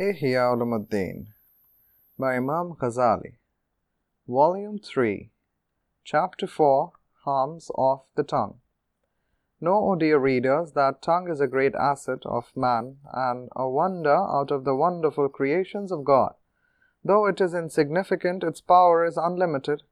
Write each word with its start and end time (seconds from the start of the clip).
Ihya 0.00 0.54
Ulumuddin 0.54 1.26
by 2.16 2.36
Imam 2.36 2.76
Ghazali, 2.76 3.32
Volume 4.28 4.78
3, 4.78 5.28
Chapter 6.04 6.46
4 6.46 6.92
Harms 7.24 7.68
of 7.76 8.02
the 8.14 8.22
Tongue. 8.22 8.60
Know, 9.60 9.74
O 9.74 9.96
dear 9.96 10.20
readers, 10.20 10.70
that 10.74 11.02
tongue 11.02 11.28
is 11.28 11.40
a 11.40 11.48
great 11.48 11.74
asset 11.74 12.24
of 12.24 12.56
man 12.56 12.98
and 13.12 13.48
a 13.56 13.68
wonder 13.68 14.14
out 14.14 14.52
of 14.52 14.62
the 14.62 14.76
wonderful 14.76 15.28
creations 15.28 15.90
of 15.90 16.04
God. 16.04 16.34
Though 17.02 17.26
it 17.26 17.40
is 17.40 17.52
insignificant, 17.52 18.44
its 18.44 18.60
power 18.60 19.04
is 19.04 19.16
unlimited. 19.16 19.82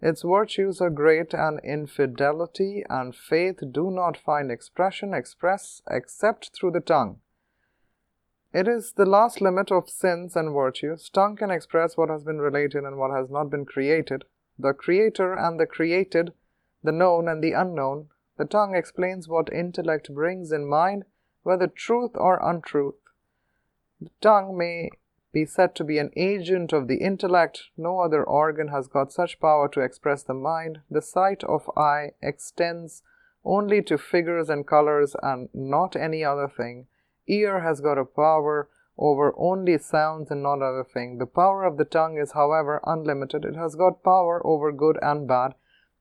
Its 0.00 0.22
virtues 0.22 0.80
are 0.80 0.88
great, 0.88 1.34
and 1.34 1.60
infidelity 1.62 2.84
and 2.88 3.14
faith 3.14 3.60
do 3.70 3.90
not 3.90 4.16
find 4.16 4.50
expression 4.50 5.12
express 5.12 5.82
except 5.90 6.52
through 6.54 6.70
the 6.70 6.80
tongue. 6.80 7.20
It 8.52 8.68
is 8.68 8.92
the 8.92 9.06
last 9.06 9.40
limit 9.40 9.72
of 9.72 9.88
sins 9.88 10.36
and 10.36 10.52
virtues. 10.52 11.08
Tongue 11.08 11.36
can 11.36 11.50
express 11.50 11.96
what 11.96 12.10
has 12.10 12.22
been 12.22 12.38
related 12.38 12.84
and 12.84 12.98
what 12.98 13.10
has 13.10 13.30
not 13.30 13.48
been 13.48 13.64
created, 13.64 14.24
the 14.58 14.74
creator 14.74 15.32
and 15.32 15.58
the 15.58 15.66
created, 15.66 16.34
the 16.82 16.92
known 16.92 17.28
and 17.28 17.42
the 17.42 17.52
unknown. 17.52 18.08
The 18.36 18.44
tongue 18.44 18.74
explains 18.74 19.26
what 19.26 19.52
intellect 19.52 20.12
brings 20.12 20.52
in 20.52 20.66
mind, 20.68 21.04
whether 21.42 21.66
truth 21.66 22.12
or 22.14 22.38
untruth. 22.42 22.96
The 24.00 24.10
tongue 24.20 24.58
may 24.58 24.90
be 25.32 25.46
said 25.46 25.74
to 25.76 25.84
be 25.84 25.98
an 25.98 26.10
agent 26.14 26.74
of 26.74 26.88
the 26.88 26.96
intellect. 26.96 27.70
No 27.78 28.00
other 28.00 28.22
organ 28.22 28.68
has 28.68 28.86
got 28.86 29.12
such 29.12 29.40
power 29.40 29.66
to 29.68 29.80
express 29.80 30.22
the 30.22 30.34
mind. 30.34 30.80
The 30.90 31.00
sight 31.00 31.42
of 31.44 31.70
eye 31.74 32.10
extends 32.20 33.02
only 33.44 33.80
to 33.84 33.96
figures 33.96 34.50
and 34.50 34.66
colors 34.66 35.16
and 35.22 35.48
not 35.54 35.96
any 35.96 36.22
other 36.22 36.48
thing. 36.48 36.86
Ear 37.26 37.60
has 37.60 37.80
got 37.80 37.98
a 37.98 38.04
power 38.04 38.68
over 38.98 39.34
only 39.36 39.78
sounds 39.78 40.30
and 40.30 40.42
not 40.42 40.62
other 40.62 40.84
thing. 40.84 41.18
The 41.18 41.26
power 41.26 41.64
of 41.64 41.76
the 41.76 41.84
tongue 41.84 42.18
is, 42.18 42.32
however, 42.32 42.80
unlimited. 42.84 43.44
It 43.44 43.56
has 43.56 43.74
got 43.74 44.02
power 44.02 44.44
over 44.46 44.70
good 44.72 44.98
and 45.02 45.26
bad. 45.26 45.54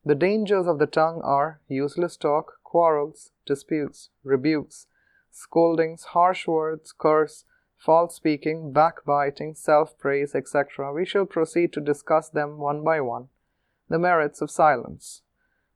The 0.03 0.16
dangers 0.16 0.67
of 0.67 0.80
the 0.80 0.88
tongue 0.88 1.22
are 1.23 1.61
useless 1.67 2.17
talk, 2.17 2.53
quarrels, 2.63 3.31
disputes, 3.45 4.09
rebukes, 4.23 4.88
scoldings, 5.30 6.05
harsh 6.05 6.47
words, 6.47 6.91
curse, 6.91 7.45
false 7.78 8.16
speaking, 8.16 8.73
backbiting, 8.73 9.56
self 9.56 9.97
praise, 9.97 10.35
etc. 10.35 10.91
We 10.94 11.06
shall 11.06 11.25
proceed 11.25 11.72
to 11.73 11.81
discuss 11.81 12.30
them 12.30 12.58
one 12.58 12.83
by 12.83 13.02
one. 13.02 13.30
The 13.89 14.00
merits 14.00 14.41
of 14.41 14.52
silence. 14.52 15.22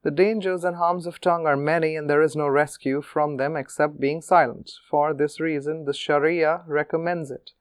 The 0.05 0.11
dangers 0.11 0.63
and 0.63 0.75
harms 0.75 1.07
of 1.07 1.19
tongue 1.19 1.47
are 1.47 1.57
many, 1.57 1.95
and 1.95 2.07
there 2.07 2.21
is 2.21 2.35
no 2.35 2.47
rescue 2.47 3.01
from 3.01 3.37
them 3.37 3.57
except 3.57 3.99
being 3.99 4.21
silent. 4.21 4.73
For 4.87 5.15
this 5.15 5.39
reason, 5.39 5.85
the 5.85 5.95
Sharia 5.95 6.61
recommends 6.67 7.31
it. 7.31 7.53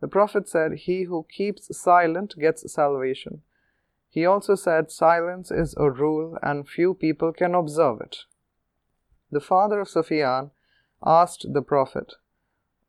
The 0.00 0.08
Prophet 0.08 0.48
said, 0.48 0.72
He 0.72 1.04
who 1.04 1.24
keeps 1.30 1.78
silent 1.78 2.34
gets 2.36 2.68
salvation. 2.72 3.42
He 4.10 4.26
also 4.26 4.56
said, 4.56 4.90
Silence 4.90 5.52
is 5.52 5.76
a 5.78 5.92
rule, 5.92 6.36
and 6.42 6.68
few 6.68 6.92
people 6.92 7.32
can 7.32 7.54
observe 7.54 8.00
it. 8.00 8.24
The 9.30 9.38
father 9.40 9.78
of 9.78 9.88
Sufyan 9.88 10.50
asked 11.06 11.52
the 11.52 11.62
Prophet, 11.62 12.14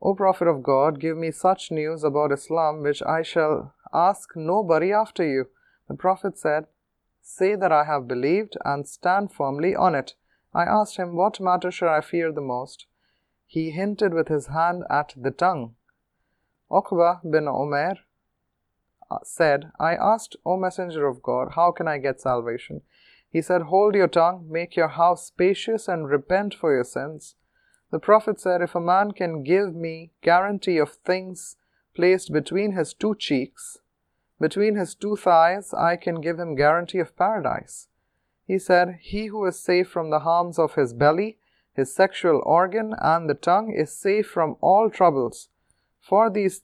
O 0.02 0.16
Prophet 0.16 0.48
of 0.48 0.64
God, 0.64 1.00
give 1.00 1.18
me 1.18 1.30
such 1.30 1.70
news 1.70 2.04
about 2.04 2.32
Islam 2.32 2.82
which 2.82 3.04
I 3.04 3.22
shall 3.22 3.76
ask 3.94 4.36
nobody 4.36 4.92
after 4.92 5.24
you. 5.24 5.50
The 5.88 5.94
Prophet 5.94 6.36
said, 6.36 6.66
Say 7.26 7.56
that 7.56 7.72
I 7.72 7.86
have 7.86 8.08
believed 8.08 8.58
and 8.66 8.86
stand 8.86 9.32
firmly 9.32 9.74
on 9.74 9.96
it. 9.96 10.14
I 10.54 10.66
asked 10.66 10.98
him, 10.98 11.16
What 11.16 11.40
matter 11.40 11.72
should 11.72 11.88
I 11.88 12.02
fear 12.02 12.34
the 12.34 12.42
most? 12.42 12.86
He 13.48 13.72
hinted 13.72 14.14
with 14.14 14.28
his 14.28 14.48
hand 14.48 14.84
at 14.90 15.14
the 15.16 15.32
tongue. 15.32 15.76
Uqba 16.70 17.22
bin 17.24 17.46
Umair 17.46 18.00
uh, 19.10 19.20
said, 19.24 19.72
I 19.80 19.96
asked, 19.96 20.36
O 20.46 20.58
Messenger 20.58 21.08
of 21.08 21.24
God, 21.24 21.54
how 21.56 21.72
can 21.72 21.88
I 21.88 21.98
get 21.98 22.20
salvation? 22.20 22.82
He 23.30 23.42
said, 23.42 23.64
Hold 23.64 23.96
your 23.96 24.10
tongue, 24.10 24.46
make 24.50 24.76
your 24.76 24.90
house 24.90 25.28
spacious, 25.28 25.88
and 25.88 26.10
repent 26.10 26.54
for 26.54 26.74
your 26.74 26.84
sins. 26.84 27.36
The 27.90 28.00
Prophet 28.00 28.40
said, 28.40 28.62
If 28.62 28.76
a 28.76 28.82
man 28.82 29.12
can 29.12 29.44
give 29.44 29.74
me 29.74 30.12
guarantee 30.22 30.78
of 30.78 30.92
things 30.92 31.56
placed 31.96 32.34
between 32.34 32.74
his 32.74 32.94
two 32.94 33.16
cheeks, 33.16 33.78
between 34.44 34.76
his 34.76 34.94
two 34.94 35.16
thighs, 35.16 35.74
I 35.74 35.96
can 35.96 36.20
give 36.20 36.38
him 36.38 36.56
guarantee 36.56 37.00
of 37.00 37.16
paradise. 37.16 37.88
He 38.46 38.60
said, 38.60 39.00
He 39.00 39.28
who 39.28 39.46
is 39.46 39.58
safe 39.58 39.88
from 39.88 40.10
the 40.10 40.20
harms 40.20 40.60
of 40.60 40.76
his 40.76 40.92
belly, 40.94 41.38
his 41.74 41.96
sexual 41.96 42.42
organ, 42.46 42.94
and 43.00 43.30
the 43.30 43.36
tongue 43.36 43.72
is 43.72 43.96
safe 43.96 44.28
from 44.28 44.58
all 44.60 44.90
troubles. 44.90 45.48
For 46.02 46.30
these 46.30 46.62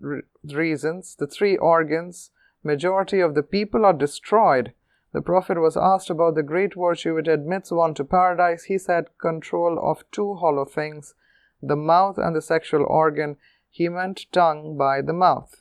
re- 0.00 0.22
reasons, 0.42 1.14
the 1.14 1.28
three 1.28 1.56
organs, 1.56 2.32
majority 2.64 3.20
of 3.20 3.36
the 3.36 3.44
people 3.44 3.86
are 3.86 3.92
destroyed. 3.92 4.72
The 5.12 5.22
Prophet 5.22 5.60
was 5.60 5.76
asked 5.76 6.10
about 6.10 6.34
the 6.34 6.42
great 6.42 6.74
virtue 6.74 7.14
which 7.14 7.28
admits 7.28 7.70
one 7.70 7.94
to 7.94 8.04
paradise. 8.04 8.64
He 8.64 8.76
said, 8.76 9.16
Control 9.18 9.78
of 9.80 10.02
two 10.10 10.34
hollow 10.34 10.64
things, 10.64 11.14
the 11.62 11.76
mouth 11.76 12.18
and 12.18 12.34
the 12.34 12.42
sexual 12.42 12.84
organ. 12.84 13.36
He 13.70 13.88
meant 13.88 14.26
tongue 14.32 14.76
by 14.76 15.00
the 15.00 15.12
mouth. 15.12 15.60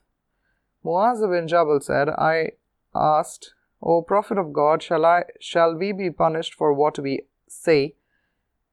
Muaz 0.85 1.21
bin 1.21 1.47
Jabal 1.47 1.79
said, 1.79 2.09
I 2.09 2.51
asked, 2.93 3.53
O 3.81 4.01
Prophet 4.01 4.37
of 4.37 4.51
God, 4.51 4.83
shall 4.83 5.05
I 5.05 5.23
shall 5.39 5.75
we 5.75 5.91
be 5.93 6.11
punished 6.11 6.53
for 6.53 6.73
what 6.73 6.99
we 6.99 7.21
say? 7.47 7.95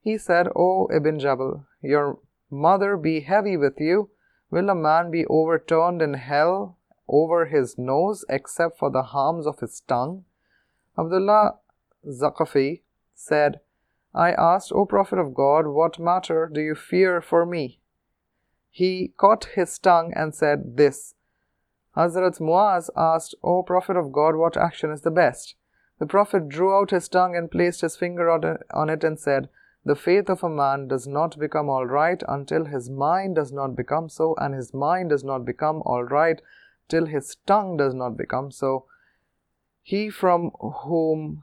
He 0.03 0.19
said, 0.19 0.49
O 0.57 0.89
Ibn 0.93 1.21
Jabal, 1.21 1.67
your 1.83 2.19
mother 2.51 2.97
be 2.97 3.21
heavy 3.21 3.57
with 3.57 3.81
you. 3.81 4.11
Will 4.51 4.71
a 4.71 4.75
man 4.75 5.11
be 5.13 5.25
overturned 5.27 6.03
in 6.03 6.15
hell 6.15 6.77
over 7.07 7.47
his 7.47 7.79
nose 7.79 8.25
except 8.29 8.79
for 8.79 8.91
the 8.91 9.03
harms 9.03 9.47
of 9.47 9.61
his 9.61 9.81
tongue? 9.81 10.25
Abdullah 10.99 11.59
Zaqafi 12.05 12.81
said, 13.15 13.61
I 14.13 14.33
asked, 14.33 14.73
O 14.73 14.85
Prophet 14.85 15.21
of 15.21 15.35
God, 15.35 15.69
what 15.69 16.01
matter 16.01 16.51
do 16.53 16.61
you 16.61 16.75
fear 16.75 17.21
for 17.21 17.47
me? 17.47 17.81
He 18.71 19.13
caught 19.17 19.55
his 19.55 19.79
tongue 19.79 20.13
and 20.17 20.35
said 20.35 20.77
this 20.77 21.15
Hazrat 21.97 22.41
Muaz 22.41 22.89
asked, 22.97 23.35
O 23.43 23.63
Prophet 23.63 23.97
of 23.97 24.13
God, 24.13 24.37
what 24.37 24.57
action 24.57 24.91
is 24.91 25.03
the 25.03 25.11
best? 25.11 25.57
The 25.99 26.07
Prophet 26.07 26.49
drew 26.49 26.75
out 26.75 26.93
his 26.93 27.09
tongue 27.09 27.37
and 27.37 27.51
placed 27.51 27.81
his 27.81 27.97
finger 27.97 28.31
on 28.31 28.91
it 28.91 29.05
and 29.05 29.19
said, 29.19 29.49
The 29.85 29.97
faith 29.97 30.31
of 30.31 30.45
a 30.45 30.49
man 30.49 30.89
does 30.89 31.07
not 31.07 31.39
become 31.39 31.69
all 31.69 31.87
right 31.87 32.23
until 32.29 32.65
his 32.67 32.89
mind 32.89 33.35
does 33.35 33.53
not 33.53 33.77
become 33.77 34.09
so, 34.09 34.35
and 34.39 34.55
his 34.55 34.73
mind 34.73 35.11
does 35.11 35.25
not 35.25 35.45
become 35.45 35.83
all 35.85 36.05
right 36.05 36.41
till 36.89 37.07
his 37.07 37.37
tongue 37.47 37.77
does 37.77 37.95
not 37.95 38.17
become 38.17 38.51
so. 38.51 38.87
He 39.83 40.11
from 40.11 40.51
whom 40.61 41.43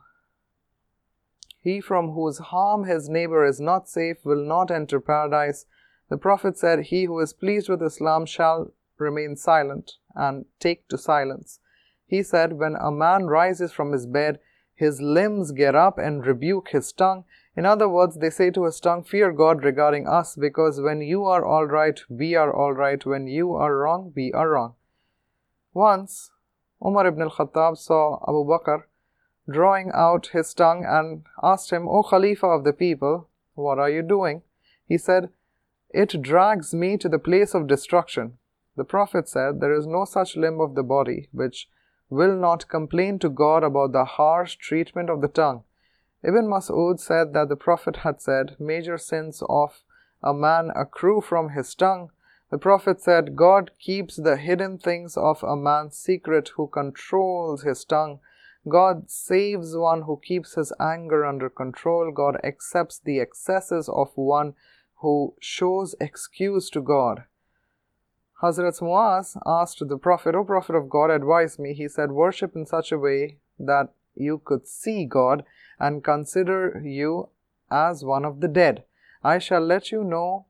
he 1.60 1.80
from 1.80 2.12
whose 2.12 2.38
harm 2.38 2.84
his 2.84 3.08
neighbor 3.08 3.44
is 3.44 3.60
not 3.60 3.88
safe 3.88 4.24
will 4.24 4.44
not 4.44 4.70
enter 4.70 5.00
paradise. 5.00 5.66
The 6.08 6.16
Prophet 6.16 6.56
said, 6.56 6.84
He 6.84 7.04
who 7.04 7.18
is 7.20 7.32
pleased 7.32 7.68
with 7.68 7.82
Islam 7.82 8.26
shall 8.26 8.72
remain 8.96 9.36
silent 9.36 9.96
and 10.18 10.44
take 10.58 10.88
to 10.88 10.98
silence. 10.98 11.60
He 12.06 12.22
said, 12.22 12.54
When 12.54 12.74
a 12.74 12.90
man 12.90 13.26
rises 13.26 13.72
from 13.72 13.92
his 13.92 14.06
bed, 14.06 14.40
his 14.74 15.00
limbs 15.00 15.52
get 15.52 15.74
up 15.74 15.98
and 15.98 16.26
rebuke 16.26 16.68
his 16.68 16.92
tongue. 16.92 17.24
In 17.56 17.66
other 17.66 17.88
words, 17.88 18.18
they 18.18 18.30
say 18.30 18.50
to 18.50 18.64
his 18.64 18.80
tongue, 18.80 19.04
Fear 19.04 19.32
God 19.32 19.64
regarding 19.64 20.06
us, 20.06 20.36
because 20.36 20.80
when 20.80 21.00
you 21.00 21.24
are 21.24 21.44
all 21.44 21.66
right, 21.66 22.00
we 22.08 22.34
are 22.34 22.52
all 22.52 22.72
right. 22.72 23.04
When 23.04 23.26
you 23.26 23.54
are 23.54 23.76
wrong, 23.76 24.12
we 24.14 24.32
are 24.32 24.50
wrong. 24.50 24.74
Once, 25.74 26.30
Umar 26.84 27.06
ibn 27.06 27.22
al 27.22 27.30
Khattab 27.30 27.76
saw 27.76 28.20
Abu 28.28 28.44
Bakr 28.44 28.84
drawing 29.50 29.90
out 29.94 30.28
his 30.28 30.54
tongue 30.54 30.84
and 30.86 31.24
asked 31.42 31.70
him, 31.70 31.88
O 31.88 32.02
Khalifa 32.02 32.46
of 32.46 32.64
the 32.64 32.72
people, 32.72 33.28
what 33.54 33.78
are 33.78 33.90
you 33.90 34.02
doing? 34.02 34.42
He 34.86 34.98
said, 34.98 35.30
It 35.90 36.22
drags 36.22 36.74
me 36.74 36.96
to 36.98 37.08
the 37.08 37.18
place 37.18 37.54
of 37.54 37.66
destruction. 37.66 38.38
The 38.78 38.84
Prophet 38.84 39.28
said, 39.28 39.58
There 39.58 39.72
is 39.74 39.88
no 39.88 40.04
such 40.04 40.36
limb 40.36 40.60
of 40.60 40.76
the 40.76 40.84
body 40.84 41.28
which 41.32 41.68
will 42.08 42.36
not 42.36 42.68
complain 42.68 43.18
to 43.18 43.28
God 43.28 43.64
about 43.64 43.90
the 43.90 44.04
harsh 44.04 44.54
treatment 44.54 45.10
of 45.10 45.20
the 45.20 45.26
tongue. 45.26 45.64
Ibn 46.22 46.46
Mas'ud 46.46 47.00
said 47.00 47.32
that 47.32 47.48
the 47.48 47.56
Prophet 47.56 47.96
had 47.96 48.20
said, 48.20 48.54
Major 48.60 48.96
sins 48.96 49.42
of 49.48 49.82
a 50.22 50.32
man 50.32 50.70
accrue 50.76 51.20
from 51.20 51.48
his 51.48 51.74
tongue. 51.74 52.12
The 52.50 52.58
Prophet 52.58 53.00
said, 53.00 53.34
God 53.34 53.72
keeps 53.80 54.14
the 54.14 54.36
hidden 54.36 54.78
things 54.78 55.16
of 55.16 55.42
a 55.42 55.56
man's 55.56 55.96
secret 55.96 56.50
who 56.54 56.68
controls 56.68 57.64
his 57.64 57.84
tongue. 57.84 58.20
God 58.68 59.10
saves 59.10 59.76
one 59.76 60.02
who 60.02 60.20
keeps 60.22 60.54
his 60.54 60.72
anger 60.78 61.26
under 61.26 61.50
control. 61.50 62.12
God 62.12 62.38
accepts 62.44 63.00
the 63.00 63.18
excesses 63.18 63.88
of 63.88 64.12
one 64.14 64.54
who 64.98 65.34
shows 65.40 65.96
excuse 66.00 66.70
to 66.70 66.80
God. 66.80 67.24
Hazrat 68.42 68.80
Muaz 68.80 69.36
asked 69.44 69.82
the 69.88 69.98
Prophet, 69.98 70.36
O 70.36 70.44
Prophet 70.44 70.76
of 70.76 70.88
God, 70.88 71.10
advise 71.10 71.58
me. 71.58 71.74
He 71.74 71.88
said, 71.88 72.12
Worship 72.12 72.54
in 72.54 72.66
such 72.66 72.92
a 72.92 72.98
way 72.98 73.38
that 73.58 73.92
you 74.14 74.40
could 74.44 74.68
see 74.68 75.04
God 75.06 75.44
and 75.80 76.04
consider 76.04 76.80
you 76.84 77.30
as 77.68 78.04
one 78.04 78.24
of 78.24 78.40
the 78.40 78.46
dead. 78.46 78.84
I 79.24 79.38
shall 79.38 79.60
let 79.60 79.90
you 79.90 80.04
know 80.04 80.46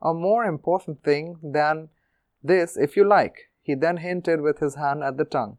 a 0.00 0.14
more 0.14 0.44
important 0.44 1.02
thing 1.02 1.38
than 1.42 1.88
this 2.42 2.76
if 2.76 2.96
you 2.96 3.04
like. 3.04 3.50
He 3.62 3.74
then 3.74 3.96
hinted 3.96 4.40
with 4.40 4.60
his 4.60 4.76
hand 4.76 5.02
at 5.02 5.16
the 5.16 5.24
tongue. 5.24 5.58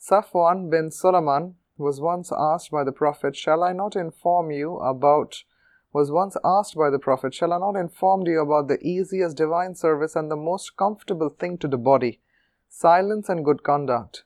Safwan 0.00 0.70
bin 0.70 0.90
Sulaiman 0.90 1.56
was 1.76 2.00
once 2.00 2.32
asked 2.34 2.70
by 2.70 2.84
the 2.84 2.92
Prophet, 2.92 3.36
Shall 3.36 3.62
I 3.62 3.72
not 3.74 3.96
inform 3.96 4.50
you 4.50 4.76
about 4.76 5.44
was 5.92 6.10
once 6.10 6.36
asked 6.44 6.76
by 6.76 6.88
the 6.88 6.98
Prophet, 6.98 7.34
Shall 7.34 7.52
I 7.52 7.58
not 7.58 7.74
inform 7.74 8.26
you 8.26 8.40
about 8.40 8.68
the 8.68 8.78
easiest 8.86 9.36
divine 9.36 9.74
service 9.74 10.14
and 10.14 10.30
the 10.30 10.36
most 10.36 10.76
comfortable 10.76 11.30
thing 11.30 11.58
to 11.58 11.68
the 11.68 11.78
body? 11.78 12.20
Silence 12.68 13.28
and 13.28 13.44
good 13.44 13.62
conduct. 13.62 14.22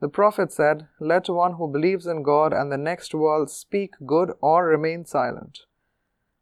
The 0.00 0.08
Prophet 0.08 0.52
said, 0.52 0.86
Let 1.00 1.28
one 1.28 1.54
who 1.54 1.66
believes 1.66 2.06
in 2.06 2.22
God 2.22 2.52
and 2.52 2.70
the 2.70 2.78
next 2.78 3.14
world 3.14 3.50
speak 3.50 3.94
good 4.06 4.32
or 4.40 4.66
remain 4.66 5.04
silent. 5.04 5.60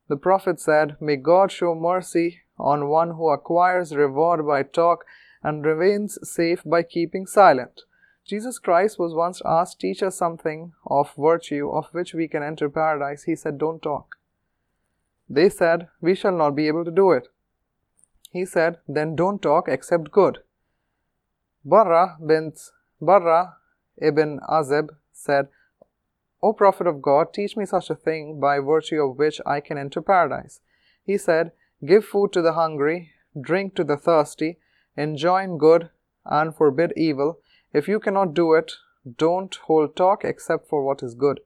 The 0.08 0.16
Prophet 0.16 0.60
said, 0.60 0.96
May 1.00 1.16
God 1.16 1.50
show 1.50 1.74
mercy 1.74 2.42
on 2.58 2.88
one 2.88 3.12
who 3.12 3.30
acquires 3.30 3.96
reward 3.96 4.46
by 4.46 4.62
talk 4.62 5.06
and 5.42 5.64
remains 5.64 6.18
safe 6.22 6.62
by 6.66 6.82
keeping 6.82 7.26
silent. 7.26 7.82
Jesus 8.26 8.58
Christ 8.58 8.98
was 8.98 9.14
once 9.14 9.40
asked, 9.44 9.80
Teach 9.80 10.02
us 10.02 10.16
something 10.16 10.72
of 10.86 11.14
virtue 11.16 11.70
of 11.70 11.86
which 11.92 12.12
we 12.12 12.28
can 12.28 12.42
enter 12.42 12.68
paradise. 12.68 13.22
He 13.22 13.36
said, 13.36 13.56
Don't 13.56 13.80
talk. 13.80 14.16
They 15.28 15.48
said, 15.48 15.88
We 16.00 16.14
shall 16.14 16.36
not 16.36 16.54
be 16.54 16.68
able 16.68 16.84
to 16.84 16.90
do 16.90 17.10
it. 17.10 17.28
He 18.30 18.44
said, 18.44 18.78
Then 18.86 19.16
don't 19.16 19.42
talk 19.42 19.68
except 19.68 20.10
good. 20.10 20.38
Barra 21.64 22.16
bin 22.24 22.52
Barra 23.00 23.56
ibn 23.98 24.40
Azib 24.48 24.90
said, 25.12 25.48
O 26.42 26.52
Prophet 26.52 26.86
of 26.86 27.02
God, 27.02 27.32
teach 27.32 27.56
me 27.56 27.66
such 27.66 27.90
a 27.90 27.94
thing 27.94 28.38
by 28.38 28.58
virtue 28.60 29.02
of 29.02 29.18
which 29.18 29.40
I 29.44 29.60
can 29.60 29.78
enter 29.78 30.00
paradise. 30.00 30.60
He 31.02 31.18
said, 31.18 31.52
Give 31.84 32.04
food 32.04 32.32
to 32.34 32.42
the 32.42 32.52
hungry, 32.52 33.12
drink 33.38 33.74
to 33.76 33.84
the 33.84 33.96
thirsty, 33.96 34.58
enjoin 34.96 35.58
good, 35.58 35.90
and 36.24 36.54
forbid 36.54 36.92
evil. 36.96 37.40
If 37.72 37.88
you 37.88 38.00
cannot 38.00 38.34
do 38.34 38.54
it, 38.54 38.72
don't 39.18 39.54
hold 39.66 39.96
talk 39.96 40.24
except 40.24 40.68
for 40.68 40.84
what 40.84 41.02
is 41.02 41.14
good. 41.14 41.40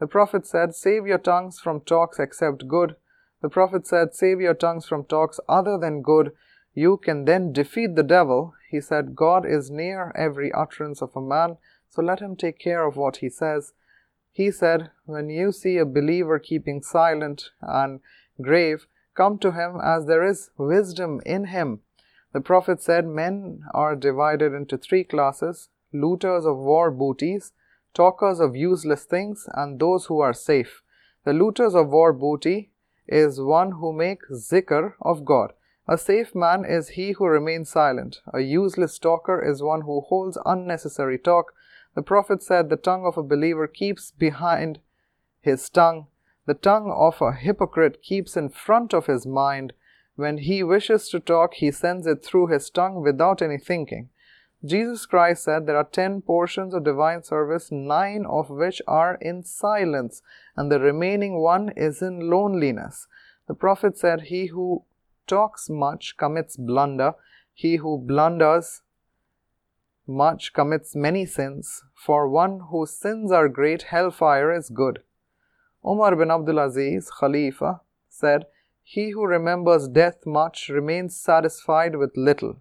The 0.00 0.06
Prophet 0.06 0.46
said, 0.46 0.74
Save 0.74 1.06
your 1.06 1.18
tongues 1.18 1.60
from 1.60 1.80
talks 1.80 2.18
except 2.18 2.68
good, 2.68 2.96
the 3.44 3.50
Prophet 3.50 3.86
said, 3.86 4.14
Save 4.14 4.40
your 4.40 4.54
tongues 4.54 4.86
from 4.86 5.04
talks 5.04 5.38
other 5.46 5.76
than 5.76 6.00
good. 6.00 6.32
You 6.72 6.96
can 6.96 7.26
then 7.26 7.52
defeat 7.52 7.94
the 7.94 8.02
devil. 8.02 8.54
He 8.70 8.80
said, 8.80 9.14
God 9.14 9.44
is 9.44 9.70
near 9.70 10.12
every 10.16 10.50
utterance 10.50 11.02
of 11.02 11.14
a 11.14 11.20
man, 11.20 11.58
so 11.90 12.00
let 12.00 12.20
him 12.20 12.36
take 12.36 12.58
care 12.58 12.86
of 12.86 12.96
what 12.96 13.18
he 13.18 13.28
says. 13.28 13.74
He 14.32 14.50
said, 14.50 14.92
When 15.04 15.28
you 15.28 15.52
see 15.52 15.76
a 15.76 15.84
believer 15.84 16.38
keeping 16.38 16.80
silent 16.80 17.50
and 17.60 18.00
grave, 18.40 18.86
come 19.12 19.36
to 19.40 19.52
him 19.52 19.78
as 19.78 20.06
there 20.06 20.24
is 20.24 20.48
wisdom 20.56 21.20
in 21.26 21.48
him. 21.48 21.80
The 22.32 22.40
Prophet 22.40 22.80
said, 22.80 23.06
Men 23.06 23.60
are 23.74 23.94
divided 23.94 24.54
into 24.54 24.78
three 24.78 25.04
classes 25.04 25.68
looters 25.92 26.46
of 26.46 26.56
war 26.56 26.90
booties, 26.90 27.52
talkers 27.92 28.40
of 28.40 28.56
useless 28.56 29.04
things, 29.04 29.46
and 29.52 29.78
those 29.78 30.06
who 30.06 30.20
are 30.20 30.32
safe. 30.32 30.80
The 31.26 31.34
looters 31.34 31.74
of 31.74 31.90
war 31.90 32.14
booty 32.14 32.70
is 33.06 33.40
one 33.40 33.72
who 33.72 33.92
makes 33.92 34.30
zikr 34.30 34.94
of 35.00 35.24
God. 35.24 35.52
A 35.86 35.98
safe 35.98 36.34
man 36.34 36.64
is 36.64 36.90
he 36.90 37.12
who 37.12 37.26
remains 37.26 37.70
silent. 37.70 38.20
A 38.32 38.40
useless 38.40 38.98
talker 38.98 39.42
is 39.42 39.62
one 39.62 39.82
who 39.82 40.00
holds 40.00 40.38
unnecessary 40.46 41.18
talk. 41.18 41.52
The 41.94 42.02
Prophet 42.02 42.42
said, 42.42 42.70
The 42.70 42.76
tongue 42.76 43.04
of 43.04 43.18
a 43.18 43.22
believer 43.22 43.66
keeps 43.66 44.10
behind 44.10 44.80
his 45.42 45.68
tongue. 45.68 46.06
The 46.46 46.54
tongue 46.54 46.90
of 46.90 47.20
a 47.20 47.32
hypocrite 47.32 48.02
keeps 48.02 48.36
in 48.36 48.48
front 48.48 48.94
of 48.94 49.06
his 49.06 49.26
mind. 49.26 49.74
When 50.16 50.38
he 50.38 50.62
wishes 50.62 51.08
to 51.10 51.20
talk, 51.20 51.54
he 51.54 51.70
sends 51.70 52.06
it 52.06 52.24
through 52.24 52.46
his 52.46 52.70
tongue 52.70 53.02
without 53.02 53.42
any 53.42 53.58
thinking. 53.58 54.08
Jesus 54.64 55.04
Christ 55.04 55.44
said 55.44 55.66
there 55.66 55.76
are 55.76 55.84
ten 55.84 56.22
portions 56.22 56.72
of 56.72 56.84
divine 56.84 57.22
service, 57.22 57.70
nine 57.70 58.24
of 58.24 58.48
which 58.48 58.80
are 58.86 59.18
in 59.20 59.44
silence, 59.44 60.22
and 60.56 60.72
the 60.72 60.80
remaining 60.80 61.38
one 61.40 61.70
is 61.76 62.00
in 62.00 62.30
loneliness. 62.30 63.06
The 63.46 63.54
Prophet 63.54 63.98
said, 63.98 64.22
He 64.22 64.46
who 64.46 64.84
talks 65.26 65.68
much 65.68 66.16
commits 66.16 66.56
blunder, 66.56 67.14
he 67.52 67.76
who 67.76 67.98
blunders 67.98 68.80
much 70.06 70.52
commits 70.54 70.96
many 70.96 71.26
sins. 71.26 71.82
For 71.94 72.28
one 72.28 72.60
whose 72.70 72.90
sins 72.90 73.30
are 73.32 73.48
great, 73.48 73.82
hellfire 73.82 74.50
is 74.50 74.70
good. 74.70 75.02
Umar 75.84 76.16
bin 76.16 76.30
Abdul 76.30 76.58
Aziz, 76.58 77.10
Khalifa, 77.10 77.80
said, 78.08 78.46
He 78.82 79.10
who 79.10 79.26
remembers 79.26 79.88
death 79.88 80.24
much 80.24 80.70
remains 80.70 81.16
satisfied 81.16 81.96
with 81.96 82.16
little. 82.16 82.56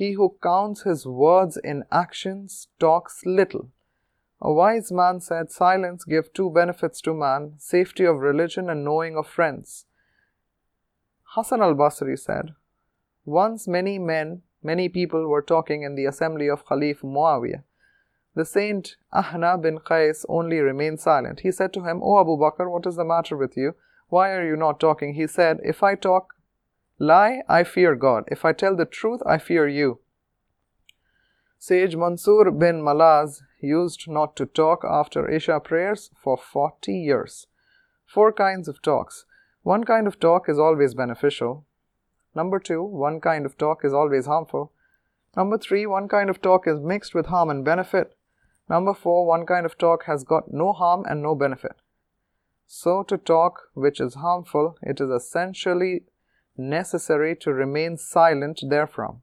He 0.00 0.12
who 0.12 0.36
counts 0.42 0.84
his 0.84 1.04
words 1.04 1.58
in 1.58 1.84
actions 1.92 2.68
talks 2.78 3.26
little. 3.26 3.68
A 4.40 4.50
wise 4.50 4.90
man 4.90 5.20
said, 5.20 5.52
Silence 5.52 6.04
give 6.04 6.32
two 6.32 6.48
benefits 6.48 7.02
to 7.02 7.12
man 7.12 7.56
safety 7.58 8.06
of 8.06 8.20
religion 8.20 8.70
and 8.70 8.82
knowing 8.82 9.14
of 9.14 9.26
friends. 9.26 9.84
Hassan 11.34 11.60
al 11.60 11.74
Basri 11.74 12.18
said, 12.18 12.54
Once 13.26 13.68
many 13.68 13.98
men, 13.98 14.40
many 14.62 14.88
people 14.88 15.28
were 15.28 15.42
talking 15.42 15.82
in 15.82 15.96
the 15.96 16.06
assembly 16.06 16.48
of 16.48 16.64
Khalif 16.64 17.02
Muawiyah. 17.02 17.62
The 18.34 18.46
saint 18.46 18.96
Ahnaf 19.12 19.60
bin 19.60 19.80
Qais 19.80 20.24
only 20.30 20.60
remained 20.60 21.00
silent. 21.00 21.40
He 21.40 21.52
said 21.52 21.74
to 21.74 21.84
him, 21.84 22.00
O 22.02 22.18
Abu 22.18 22.38
Bakr, 22.38 22.70
what 22.70 22.86
is 22.86 22.96
the 22.96 23.04
matter 23.04 23.36
with 23.36 23.54
you? 23.54 23.74
Why 24.08 24.30
are 24.30 24.46
you 24.46 24.56
not 24.56 24.80
talking? 24.80 25.12
He 25.12 25.26
said, 25.26 25.60
If 25.62 25.82
I 25.82 25.94
talk, 25.94 26.36
lie, 27.00 27.42
I 27.48 27.64
fear 27.64 27.96
God. 27.96 28.24
If 28.28 28.44
I 28.44 28.52
tell 28.52 28.76
the 28.76 28.84
truth, 28.84 29.20
I 29.26 29.38
fear 29.38 29.66
you. 29.66 29.98
Sage 31.58 31.96
Mansur 31.96 32.50
bin 32.52 32.82
Malaz 32.82 33.42
used 33.60 34.08
not 34.08 34.36
to 34.36 34.46
talk 34.46 34.84
after 34.84 35.28
Isha 35.28 35.60
prayers 35.60 36.10
for 36.22 36.36
40 36.36 36.92
years. 36.92 37.48
Four 38.06 38.32
kinds 38.32 38.68
of 38.68 38.80
talks. 38.80 39.24
One 39.62 39.84
kind 39.84 40.06
of 40.06 40.20
talk 40.20 40.48
is 40.48 40.58
always 40.58 40.94
beneficial. 40.94 41.66
Number 42.34 42.58
two, 42.58 42.82
one 42.82 43.20
kind 43.20 43.44
of 43.44 43.58
talk 43.58 43.84
is 43.84 43.92
always 43.92 44.26
harmful. 44.26 44.72
Number 45.36 45.58
three, 45.58 45.86
one 45.86 46.08
kind 46.08 46.30
of 46.30 46.40
talk 46.40 46.66
is 46.66 46.80
mixed 46.80 47.14
with 47.14 47.26
harm 47.26 47.50
and 47.50 47.64
benefit. 47.64 48.16
Number 48.68 48.94
four, 48.94 49.26
one 49.26 49.46
kind 49.46 49.66
of 49.66 49.76
talk 49.76 50.04
has 50.04 50.24
got 50.24 50.52
no 50.52 50.72
harm 50.72 51.04
and 51.08 51.22
no 51.22 51.34
benefit. 51.34 51.76
So, 52.66 53.02
to 53.02 53.18
talk 53.18 53.62
which 53.74 54.00
is 54.00 54.14
harmful, 54.14 54.78
it 54.82 55.00
is 55.00 55.10
essentially 55.10 56.04
necessary 56.60 57.34
to 57.36 57.52
remain 57.52 57.96
silent 57.96 58.60
therefrom. 58.68 59.22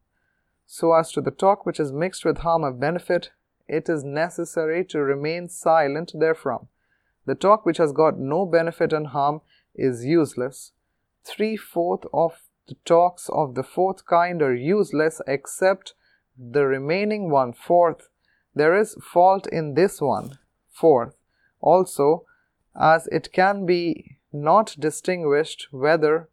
So, 0.66 0.92
as 0.92 1.12
to 1.12 1.20
the 1.20 1.30
talk 1.30 1.64
which 1.64 1.80
is 1.80 1.92
mixed 1.92 2.24
with 2.24 2.38
harm 2.38 2.64
or 2.64 2.72
benefit, 2.72 3.30
it 3.66 3.88
is 3.88 4.04
necessary 4.04 4.84
to 4.86 5.00
remain 5.00 5.48
silent 5.48 6.12
therefrom. 6.14 6.68
The 7.26 7.34
talk 7.34 7.64
which 7.64 7.78
has 7.78 7.92
got 7.92 8.18
no 8.18 8.44
benefit 8.46 8.92
and 8.92 9.08
harm 9.08 9.40
is 9.74 10.04
useless. 10.04 10.72
Three 11.24 11.56
fourths 11.56 12.06
of 12.12 12.42
the 12.66 12.76
talks 12.84 13.28
of 13.30 13.54
the 13.54 13.62
fourth 13.62 14.04
kind 14.06 14.42
are 14.42 14.54
useless 14.54 15.20
except 15.26 15.94
the 16.36 16.66
remaining 16.66 17.30
one 17.30 17.52
fourth. 17.52 18.08
There 18.54 18.76
is 18.76 18.96
fault 19.02 19.46
in 19.46 19.74
this 19.74 20.00
one 20.00 20.38
fourth 20.70 21.14
also, 21.60 22.24
as 22.78 23.06
it 23.08 23.32
can 23.32 23.66
be 23.66 24.18
not 24.32 24.76
distinguished 24.78 25.68
whether 25.70 26.28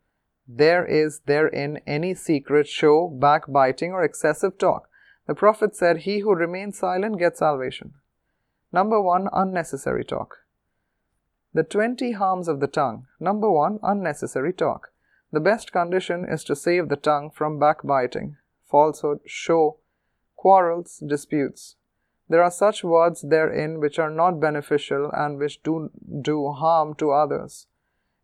there 0.48 0.86
is 0.86 1.22
therein 1.26 1.80
any 1.88 2.14
secret 2.14 2.68
show, 2.68 3.08
backbiting, 3.08 3.92
or 3.92 4.04
excessive 4.04 4.58
talk. 4.58 4.90
The 5.28 5.36
Prophet 5.36 5.76
said, 5.76 6.00
He 6.00 6.20
who 6.20 6.36
remains 6.36 6.78
silent 6.78 7.18
gets 7.18 7.40
salvation. 7.40 7.94
Number 8.72 9.02
one, 9.02 9.28
unnecessary 9.34 10.04
talk. 10.04 10.46
The 11.54 11.64
20 11.64 12.12
harms 12.12 12.48
of 12.48 12.60
the 12.60 12.68
tongue. 12.68 13.08
Number 13.20 13.50
one, 13.50 13.80
unnecessary 13.82 14.54
talk. 14.54 14.92
The 15.32 15.40
best 15.40 15.72
condition 15.72 16.26
is 16.30 16.44
to 16.44 16.56
save 16.56 16.90
the 16.90 16.96
tongue 16.96 17.32
from 17.32 17.60
backbiting, 17.60 18.38
falsehood, 18.70 19.22
show, 19.26 19.78
quarrels, 20.36 21.02
disputes. 21.06 21.76
There 22.30 22.44
are 22.44 22.52
such 22.52 22.84
words 22.84 23.22
therein 23.22 23.80
which 23.80 24.00
are 24.00 24.10
not 24.10 24.40
beneficial 24.40 25.10
and 25.14 25.38
which 25.38 25.64
do, 25.64 25.92
do 26.22 26.52
harm 26.52 26.96
to 26.96 27.12
others. 27.12 27.68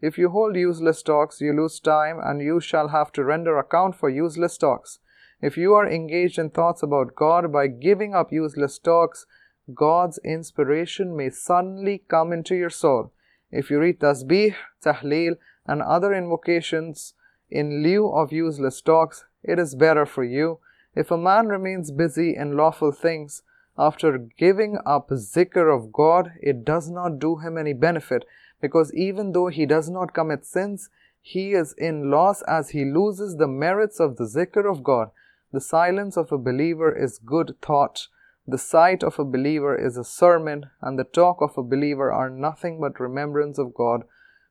If 0.01 0.17
you 0.17 0.29
hold 0.29 0.55
useless 0.55 1.03
talks, 1.03 1.41
you 1.41 1.53
lose 1.53 1.79
time 1.79 2.19
and 2.21 2.41
you 2.41 2.59
shall 2.59 2.87
have 2.87 3.11
to 3.13 3.23
render 3.23 3.57
account 3.57 3.95
for 3.95 4.09
useless 4.09 4.57
talks. 4.57 4.99
If 5.41 5.57
you 5.57 5.73
are 5.75 5.87
engaged 5.87 6.39
in 6.39 6.49
thoughts 6.49 6.81
about 6.81 7.15
God 7.15 7.51
by 7.51 7.67
giving 7.67 8.15
up 8.15 8.31
useless 8.31 8.79
talks, 8.79 9.25
God's 9.73 10.19
inspiration 10.23 11.15
may 11.15 11.29
suddenly 11.29 12.03
come 12.07 12.33
into 12.33 12.55
your 12.55 12.69
soul. 12.69 13.11
If 13.51 13.69
you 13.69 13.79
read 13.79 13.99
tasbih, 13.99 14.55
tahleel, 14.83 15.37
and 15.67 15.81
other 15.81 16.13
invocations 16.13 17.13
in 17.49 17.83
lieu 17.83 18.09
of 18.09 18.31
useless 18.31 18.81
talks, 18.81 19.25
it 19.43 19.59
is 19.59 19.75
better 19.75 20.05
for 20.05 20.23
you. 20.23 20.59
If 20.95 21.11
a 21.11 21.17
man 21.17 21.47
remains 21.47 21.91
busy 21.91 22.35
in 22.35 22.57
lawful 22.57 22.91
things, 22.91 23.43
after 23.77 24.17
giving 24.17 24.77
up 24.85 25.09
zikr 25.09 25.73
of 25.73 25.93
God, 25.93 26.33
it 26.41 26.65
does 26.65 26.89
not 26.89 27.19
do 27.19 27.37
him 27.37 27.57
any 27.57 27.73
benefit 27.73 28.25
because 28.61 28.93
even 28.93 29.31
though 29.31 29.47
he 29.47 29.65
does 29.65 29.89
not 29.89 30.13
commit 30.13 30.45
sins, 30.45 30.89
he 31.21 31.53
is 31.53 31.73
in 31.77 32.09
loss 32.09 32.41
as 32.43 32.69
he 32.69 32.85
loses 32.85 33.37
the 33.37 33.47
merits 33.47 33.99
of 33.99 34.17
the 34.17 34.23
zikr 34.23 34.69
of 34.69 34.83
God. 34.83 35.11
The 35.51 35.61
silence 35.61 36.17
of 36.17 36.31
a 36.31 36.37
believer 36.37 36.95
is 36.95 37.19
good 37.19 37.55
thought. 37.61 38.07
The 38.47 38.57
sight 38.57 39.03
of 39.03 39.19
a 39.19 39.25
believer 39.25 39.75
is 39.75 39.97
a 39.97 40.03
sermon, 40.03 40.69
and 40.81 40.97
the 40.97 41.03
talk 41.03 41.41
of 41.41 41.57
a 41.57 41.63
believer 41.63 42.11
are 42.11 42.29
nothing 42.29 42.79
but 42.79 42.99
remembrance 42.99 43.57
of 43.57 43.73
God. 43.73 44.03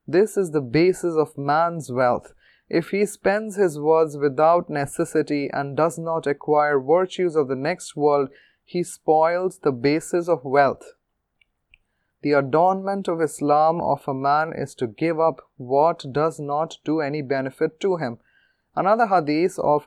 This 0.06 0.36
is 0.36 0.50
the 0.50 0.60
basis 0.60 1.16
of 1.16 1.38
man's 1.38 1.90
wealth. 1.90 2.32
If 2.68 2.90
he 2.90 3.04
spends 3.04 3.56
his 3.56 3.80
words 3.80 4.16
without 4.16 4.70
necessity 4.70 5.50
and 5.52 5.76
does 5.76 5.98
not 5.98 6.26
acquire 6.26 6.78
virtues 6.78 7.34
of 7.34 7.48
the 7.48 7.56
next 7.56 7.96
world, 7.96 8.28
he 8.64 8.84
spoils 8.84 9.58
the 9.58 9.72
basis 9.72 10.28
of 10.28 10.44
wealth. 10.44 10.84
The 12.22 12.32
adornment 12.32 13.08
of 13.08 13.22
Islam 13.22 13.80
of 13.80 14.06
a 14.06 14.14
man 14.14 14.52
is 14.52 14.74
to 14.76 14.86
give 14.86 15.18
up 15.18 15.40
what 15.56 16.04
does 16.12 16.38
not 16.38 16.78
do 16.84 17.00
any 17.00 17.22
benefit 17.22 17.80
to 17.80 17.96
him. 17.96 18.18
Another 18.76 19.06
hadith 19.06 19.58
of 19.58 19.86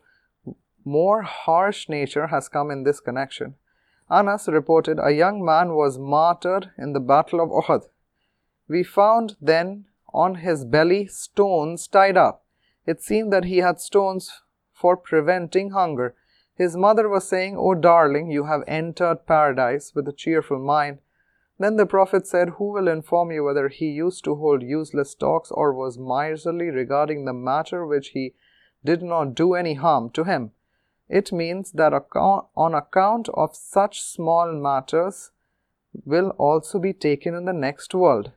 more 0.84 1.22
harsh 1.22 1.88
nature 1.88 2.28
has 2.28 2.50
come 2.50 2.72
in 2.72 2.84
this 2.84 3.00
connection. 3.00 3.56
Anas 4.10 4.48
reported 4.48 5.00
a 5.00 5.12
young 5.12 5.44
man 5.44 5.75
was 5.75 5.98
martyred 5.98 6.72
in 6.78 6.94
the 6.94 7.00
battle 7.00 7.40
of 7.40 7.50
Uhud. 7.50 7.84
We 8.68 8.84
found 8.84 9.36
then 9.42 9.86
on 10.13 10.36
his 10.36 10.66
belly 10.66 11.08
stones 11.08 11.88
tied 11.88 12.18
up. 12.18 12.44
It 12.86 13.02
seemed 13.02 13.32
that 13.32 13.46
he 13.46 13.60
had 13.60 13.80
stones 13.80 14.42
for 14.72 14.98
preventing 14.98 15.72
hunger. 15.72 16.16
His 16.56 16.75
mother 16.75 17.08
was 17.08 17.28
saying, 17.28 17.58
O 17.58 17.74
darling, 17.74 18.30
you 18.30 18.46
have 18.46 18.63
entered 18.68 19.25
paradise 19.25 19.94
with 19.96 20.08
a 20.08 20.13
cheerful 20.13 20.60
mind. 20.60 21.00
Then 21.60 21.77
the 21.77 21.86
Prophet 21.86 22.25
said, 22.25 22.50
Who 22.57 22.72
will 22.72 22.88
inform 22.88 23.31
you 23.31 23.43
whether 23.43 23.67
he 23.67 23.88
used 23.88 24.24
to 24.25 24.36
hold 24.36 24.63
useless 24.63 25.13
talks 25.13 25.51
or 25.51 25.74
was 25.74 25.98
miserly 25.98 26.69
regarding 26.69 27.25
the 27.25 27.33
matter 27.33 27.86
which 27.86 28.10
he 28.10 28.33
did 28.83 29.01
not 29.03 29.36
do 29.36 29.53
any 29.53 29.75
harm 29.75 30.10
to 30.12 30.24
him? 30.24 30.51
It 31.07 31.31
means 31.31 31.72
that 31.74 31.93
on 31.93 32.74
account 32.74 33.29
of 33.29 33.55
such 33.55 34.01
small 34.01 34.51
matters 34.51 35.31
will 36.05 36.29
also 36.39 36.79
be 36.79 36.93
taken 36.93 37.36
in 37.36 37.45
the 37.45 37.53
next 37.53 37.93
world. 37.93 38.31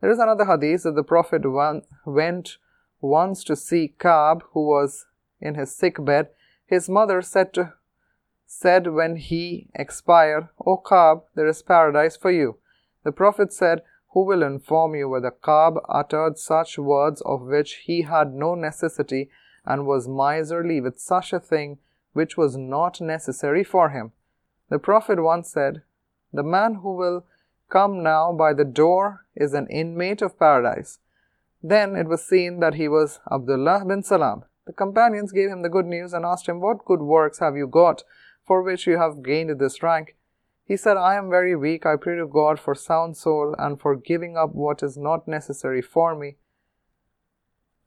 There 0.00 0.10
is 0.10 0.18
another 0.18 0.44
hadith 0.44 0.84
that 0.84 0.94
the 0.94 1.02
Prophet 1.02 1.42
went 2.06 2.58
once 3.00 3.42
to 3.44 3.56
see 3.56 3.94
Kaab, 3.98 4.42
who 4.52 4.68
was 4.68 5.06
in 5.40 5.56
his 5.56 5.74
sick 5.74 6.04
bed, 6.04 6.28
his 6.64 6.88
mother 6.88 7.22
said 7.22 7.52
to 7.54 7.72
said 8.46 8.86
when 8.86 9.16
he 9.16 9.68
expired, 9.74 10.48
O 10.64 10.76
Ka'b, 10.76 11.24
there 11.34 11.46
is 11.46 11.62
paradise 11.62 12.16
for 12.16 12.30
you. 12.30 12.56
The 13.04 13.12
Prophet 13.12 13.52
said, 13.52 13.82
Who 14.12 14.24
will 14.24 14.42
inform 14.42 14.94
you 14.94 15.08
whether 15.08 15.30
Ka'b 15.30 15.78
uttered 15.88 16.38
such 16.38 16.78
words 16.78 17.20
of 17.22 17.42
which 17.42 17.82
he 17.84 18.02
had 18.02 18.32
no 18.32 18.54
necessity 18.54 19.30
and 19.64 19.86
was 19.86 20.08
miserly 20.08 20.80
with 20.80 21.00
such 21.00 21.32
a 21.32 21.40
thing 21.40 21.78
which 22.12 22.36
was 22.36 22.56
not 22.56 23.00
necessary 23.00 23.64
for 23.64 23.90
him? 23.90 24.12
The 24.68 24.78
Prophet 24.78 25.22
once 25.22 25.50
said, 25.50 25.82
The 26.32 26.42
man 26.42 26.76
who 26.76 26.94
will 26.94 27.24
come 27.68 28.02
now 28.02 28.32
by 28.32 28.52
the 28.52 28.64
door 28.64 29.26
is 29.34 29.54
an 29.54 29.66
inmate 29.68 30.22
of 30.22 30.38
paradise. 30.38 30.98
Then 31.62 31.96
it 31.96 32.06
was 32.06 32.24
seen 32.24 32.60
that 32.60 32.74
he 32.74 32.86
was 32.86 33.18
Abdullah 33.30 33.84
bin 33.86 34.02
Salam. 34.02 34.44
The 34.66 34.72
companions 34.72 35.32
gave 35.32 35.50
him 35.50 35.62
the 35.62 35.68
good 35.68 35.86
news 35.86 36.12
and 36.12 36.24
asked 36.24 36.48
him, 36.48 36.60
What 36.60 36.84
good 36.84 37.00
works 37.00 37.38
have 37.38 37.56
you 37.56 37.66
got 37.66 38.02
for 38.46 38.62
which 38.62 38.86
you 38.86 38.98
have 38.98 39.22
gained 39.22 39.58
this 39.58 39.82
rank? 39.82 40.16
He 40.64 40.76
said, 40.76 40.96
I 40.96 41.14
am 41.14 41.30
very 41.30 41.54
weak. 41.54 41.86
I 41.86 41.96
pray 41.96 42.16
to 42.16 42.26
God 42.26 42.58
for 42.58 42.74
sound 42.74 43.16
soul 43.16 43.54
and 43.58 43.80
for 43.80 43.94
giving 43.94 44.36
up 44.36 44.54
what 44.54 44.82
is 44.82 44.96
not 44.96 45.28
necessary 45.28 45.80
for 45.80 46.14
me. 46.16 46.36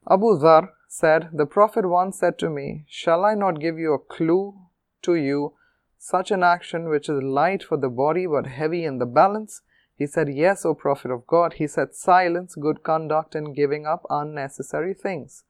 Abu 0.08 0.38
Dhar 0.38 0.70
said, 0.88 1.28
The 1.32 1.46
Prophet 1.46 1.86
once 1.86 2.18
said 2.18 2.38
to 2.38 2.48
me, 2.48 2.84
Shall 2.88 3.24
I 3.24 3.34
not 3.34 3.60
give 3.60 3.78
you 3.78 3.92
a 3.92 3.98
clue 3.98 4.54
to 5.02 5.14
you, 5.14 5.52
such 5.98 6.30
an 6.30 6.42
action 6.42 6.88
which 6.88 7.08
is 7.10 7.22
light 7.22 7.62
for 7.62 7.76
the 7.76 7.90
body 7.90 8.26
but 8.26 8.46
heavy 8.46 8.84
in 8.84 8.98
the 8.98 9.06
balance? 9.06 9.60
He 9.94 10.06
said, 10.06 10.32
Yes, 10.32 10.64
O 10.64 10.74
Prophet 10.74 11.10
of 11.10 11.26
God. 11.26 11.54
He 11.54 11.66
said, 11.66 11.94
Silence, 11.94 12.54
good 12.54 12.82
conduct, 12.82 13.34
and 13.34 13.54
giving 13.54 13.84
up 13.84 14.06
unnecessary 14.08 14.94
things. 14.94 15.44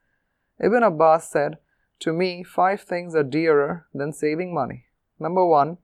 Ibn 0.58 0.82
Abbas 0.82 1.30
said, 1.30 1.58
To 2.00 2.12
me, 2.12 2.42
five 2.42 2.80
things 2.80 3.14
are 3.14 3.22
dearer 3.22 3.86
than 3.94 4.12
saving 4.12 4.52
money. 4.52 4.86
Number 5.20 5.44
one, 5.44 5.76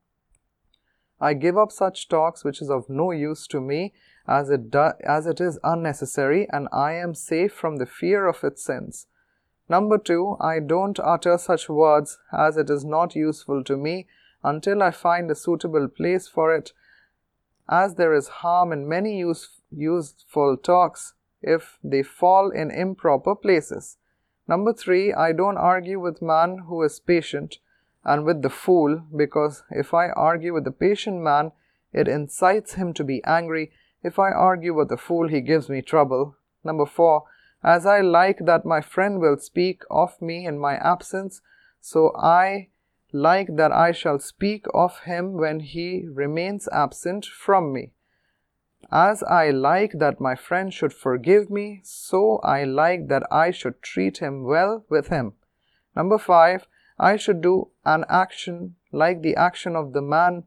I 1.20 1.34
give 1.34 1.56
up 1.56 1.70
such 1.70 2.08
talks 2.08 2.42
which 2.42 2.60
is 2.60 2.70
of 2.70 2.88
no 2.88 3.10
use 3.10 3.46
to 3.48 3.60
me 3.60 3.92
as 4.26 4.50
it, 4.50 4.70
do, 4.70 4.90
as 5.04 5.26
it 5.26 5.40
is 5.40 5.58
unnecessary, 5.62 6.48
and 6.50 6.68
I 6.72 6.94
am 6.94 7.14
safe 7.14 7.52
from 7.52 7.76
the 7.76 7.86
fear 7.86 8.26
of 8.26 8.42
its 8.42 8.64
sins. 8.64 9.06
Number 9.68 9.98
two, 9.98 10.36
I 10.40 10.60
don't 10.60 10.98
utter 10.98 11.38
such 11.38 11.68
words 11.68 12.18
as 12.32 12.56
it 12.56 12.70
is 12.70 12.84
not 12.84 13.14
useful 13.14 13.62
to 13.64 13.76
me 13.76 14.06
until 14.42 14.82
I 14.82 14.90
find 14.90 15.30
a 15.30 15.34
suitable 15.34 15.88
place 15.88 16.28
for 16.28 16.54
it 16.54 16.72
as 17.68 17.96
there 17.96 18.14
is 18.14 18.28
harm 18.28 18.72
in 18.72 18.88
many 18.88 19.18
use, 19.18 19.60
useful 19.70 20.56
talks 20.56 21.14
if 21.42 21.78
they 21.82 22.02
fall 22.02 22.50
in 22.50 22.70
improper 22.70 23.34
places. 23.34 23.96
Number 24.48 24.72
three, 24.72 25.12
I 25.12 25.32
don't 25.32 25.56
argue 25.56 25.98
with 25.98 26.22
man 26.22 26.58
who 26.68 26.82
is 26.82 27.00
patient 27.00 27.58
and 28.06 28.24
with 28.24 28.40
the 28.42 28.48
fool, 28.48 29.02
because 29.14 29.64
if 29.70 29.92
I 29.92 30.10
argue 30.10 30.54
with 30.54 30.64
the 30.64 30.70
patient 30.70 31.20
man, 31.20 31.50
it 31.92 32.06
incites 32.06 32.74
him 32.74 32.94
to 32.94 33.04
be 33.04 33.22
angry. 33.24 33.72
If 34.02 34.20
I 34.20 34.30
argue 34.30 34.74
with 34.74 34.88
the 34.88 34.96
fool, 34.96 35.26
he 35.28 35.40
gives 35.40 35.68
me 35.68 35.82
trouble. 35.82 36.36
Number 36.62 36.86
four, 36.86 37.24
as 37.64 37.84
I 37.84 38.00
like 38.00 38.38
that 38.46 38.64
my 38.64 38.80
friend 38.80 39.18
will 39.20 39.38
speak 39.38 39.82
of 39.90 40.22
me 40.22 40.46
in 40.46 40.56
my 40.58 40.76
absence, 40.76 41.42
so 41.80 42.12
I 42.16 42.68
like 43.12 43.56
that 43.56 43.72
I 43.72 43.90
shall 43.90 44.20
speak 44.20 44.66
of 44.72 45.00
him 45.00 45.32
when 45.32 45.58
he 45.60 46.06
remains 46.06 46.68
absent 46.70 47.26
from 47.26 47.72
me. 47.72 47.90
As 48.92 49.24
I 49.24 49.50
like 49.50 49.98
that 49.98 50.20
my 50.20 50.36
friend 50.36 50.72
should 50.72 50.92
forgive 50.92 51.50
me, 51.50 51.80
so 51.82 52.38
I 52.44 52.62
like 52.62 53.08
that 53.08 53.24
I 53.32 53.50
should 53.50 53.82
treat 53.82 54.18
him 54.18 54.44
well 54.44 54.84
with 54.88 55.08
him. 55.08 55.32
Number 55.96 56.18
five, 56.18 56.68
I 56.98 57.16
should 57.16 57.40
do 57.40 57.68
an 57.84 58.04
action 58.08 58.76
like 58.90 59.22
the 59.22 59.36
action 59.36 59.76
of 59.76 59.92
the 59.92 60.02
man 60.02 60.44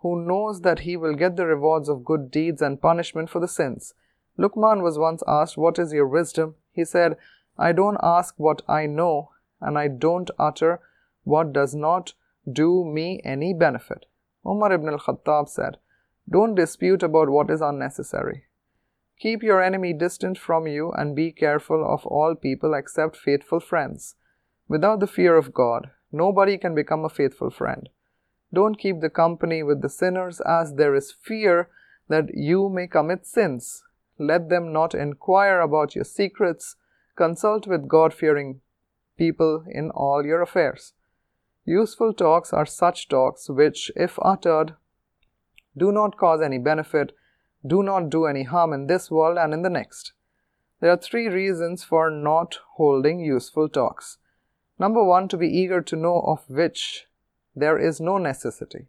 who 0.00 0.24
knows 0.24 0.60
that 0.60 0.80
he 0.80 0.96
will 0.96 1.14
get 1.14 1.36
the 1.36 1.46
rewards 1.46 1.88
of 1.88 2.04
good 2.04 2.30
deeds 2.30 2.62
and 2.62 2.80
punishment 2.80 3.30
for 3.30 3.40
the 3.40 3.48
sins. 3.48 3.94
Luqman 4.38 4.82
was 4.82 4.98
once 4.98 5.22
asked, 5.26 5.58
What 5.58 5.78
is 5.78 5.92
your 5.92 6.06
wisdom? 6.06 6.54
He 6.70 6.84
said, 6.84 7.16
I 7.58 7.72
don't 7.72 7.98
ask 8.00 8.34
what 8.36 8.62
I 8.68 8.86
know, 8.86 9.30
and 9.60 9.76
I 9.76 9.88
don't 9.88 10.30
utter 10.38 10.80
what 11.24 11.52
does 11.52 11.74
not 11.74 12.14
do 12.50 12.84
me 12.84 13.20
any 13.24 13.52
benefit. 13.52 14.06
Umar 14.46 14.72
ibn 14.72 14.88
al 14.88 14.98
Khattab 14.98 15.48
said, 15.48 15.78
Don't 16.30 16.54
dispute 16.54 17.02
about 17.02 17.28
what 17.28 17.50
is 17.50 17.60
unnecessary. 17.60 18.44
Keep 19.18 19.42
your 19.42 19.60
enemy 19.60 19.92
distant 19.92 20.38
from 20.38 20.68
you 20.68 20.92
and 20.92 21.16
be 21.16 21.32
careful 21.32 21.84
of 21.84 22.06
all 22.06 22.36
people 22.36 22.72
except 22.72 23.16
faithful 23.16 23.58
friends. 23.58 24.14
Without 24.68 25.00
the 25.00 25.06
fear 25.06 25.36
of 25.36 25.54
God, 25.54 25.90
nobody 26.12 26.58
can 26.58 26.74
become 26.74 27.04
a 27.04 27.08
faithful 27.08 27.50
friend. 27.50 27.88
Don't 28.52 28.78
keep 28.78 29.00
the 29.00 29.10
company 29.10 29.62
with 29.62 29.82
the 29.82 29.88
sinners, 29.88 30.40
as 30.40 30.74
there 30.74 30.94
is 30.94 31.12
fear 31.12 31.68
that 32.08 32.34
you 32.34 32.68
may 32.68 32.86
commit 32.86 33.26
sins. 33.26 33.82
Let 34.18 34.48
them 34.48 34.72
not 34.72 34.94
inquire 34.94 35.60
about 35.60 35.94
your 35.94 36.04
secrets. 36.04 36.76
Consult 37.16 37.66
with 37.66 37.88
God 37.88 38.14
fearing 38.14 38.60
people 39.16 39.64
in 39.68 39.90
all 39.90 40.24
your 40.24 40.42
affairs. 40.42 40.92
Useful 41.64 42.14
talks 42.14 42.52
are 42.52 42.66
such 42.66 43.08
talks 43.08 43.50
which, 43.50 43.90
if 43.96 44.18
uttered, 44.22 44.74
do 45.76 45.92
not 45.92 46.16
cause 46.16 46.40
any 46.40 46.58
benefit, 46.58 47.12
do 47.66 47.82
not 47.82 48.08
do 48.10 48.24
any 48.24 48.44
harm 48.44 48.72
in 48.72 48.86
this 48.86 49.10
world 49.10 49.36
and 49.36 49.52
in 49.52 49.62
the 49.62 49.70
next. 49.70 50.12
There 50.80 50.90
are 50.90 50.96
three 50.96 51.28
reasons 51.28 51.84
for 51.84 52.10
not 52.10 52.58
holding 52.76 53.20
useful 53.20 53.68
talks. 53.68 54.18
Number 54.78 55.02
one, 55.02 55.28
to 55.28 55.36
be 55.36 55.48
eager 55.48 55.80
to 55.82 55.96
know 55.96 56.20
of 56.20 56.48
which 56.48 57.06
there 57.54 57.78
is 57.78 58.00
no 58.00 58.18
necessity. 58.18 58.86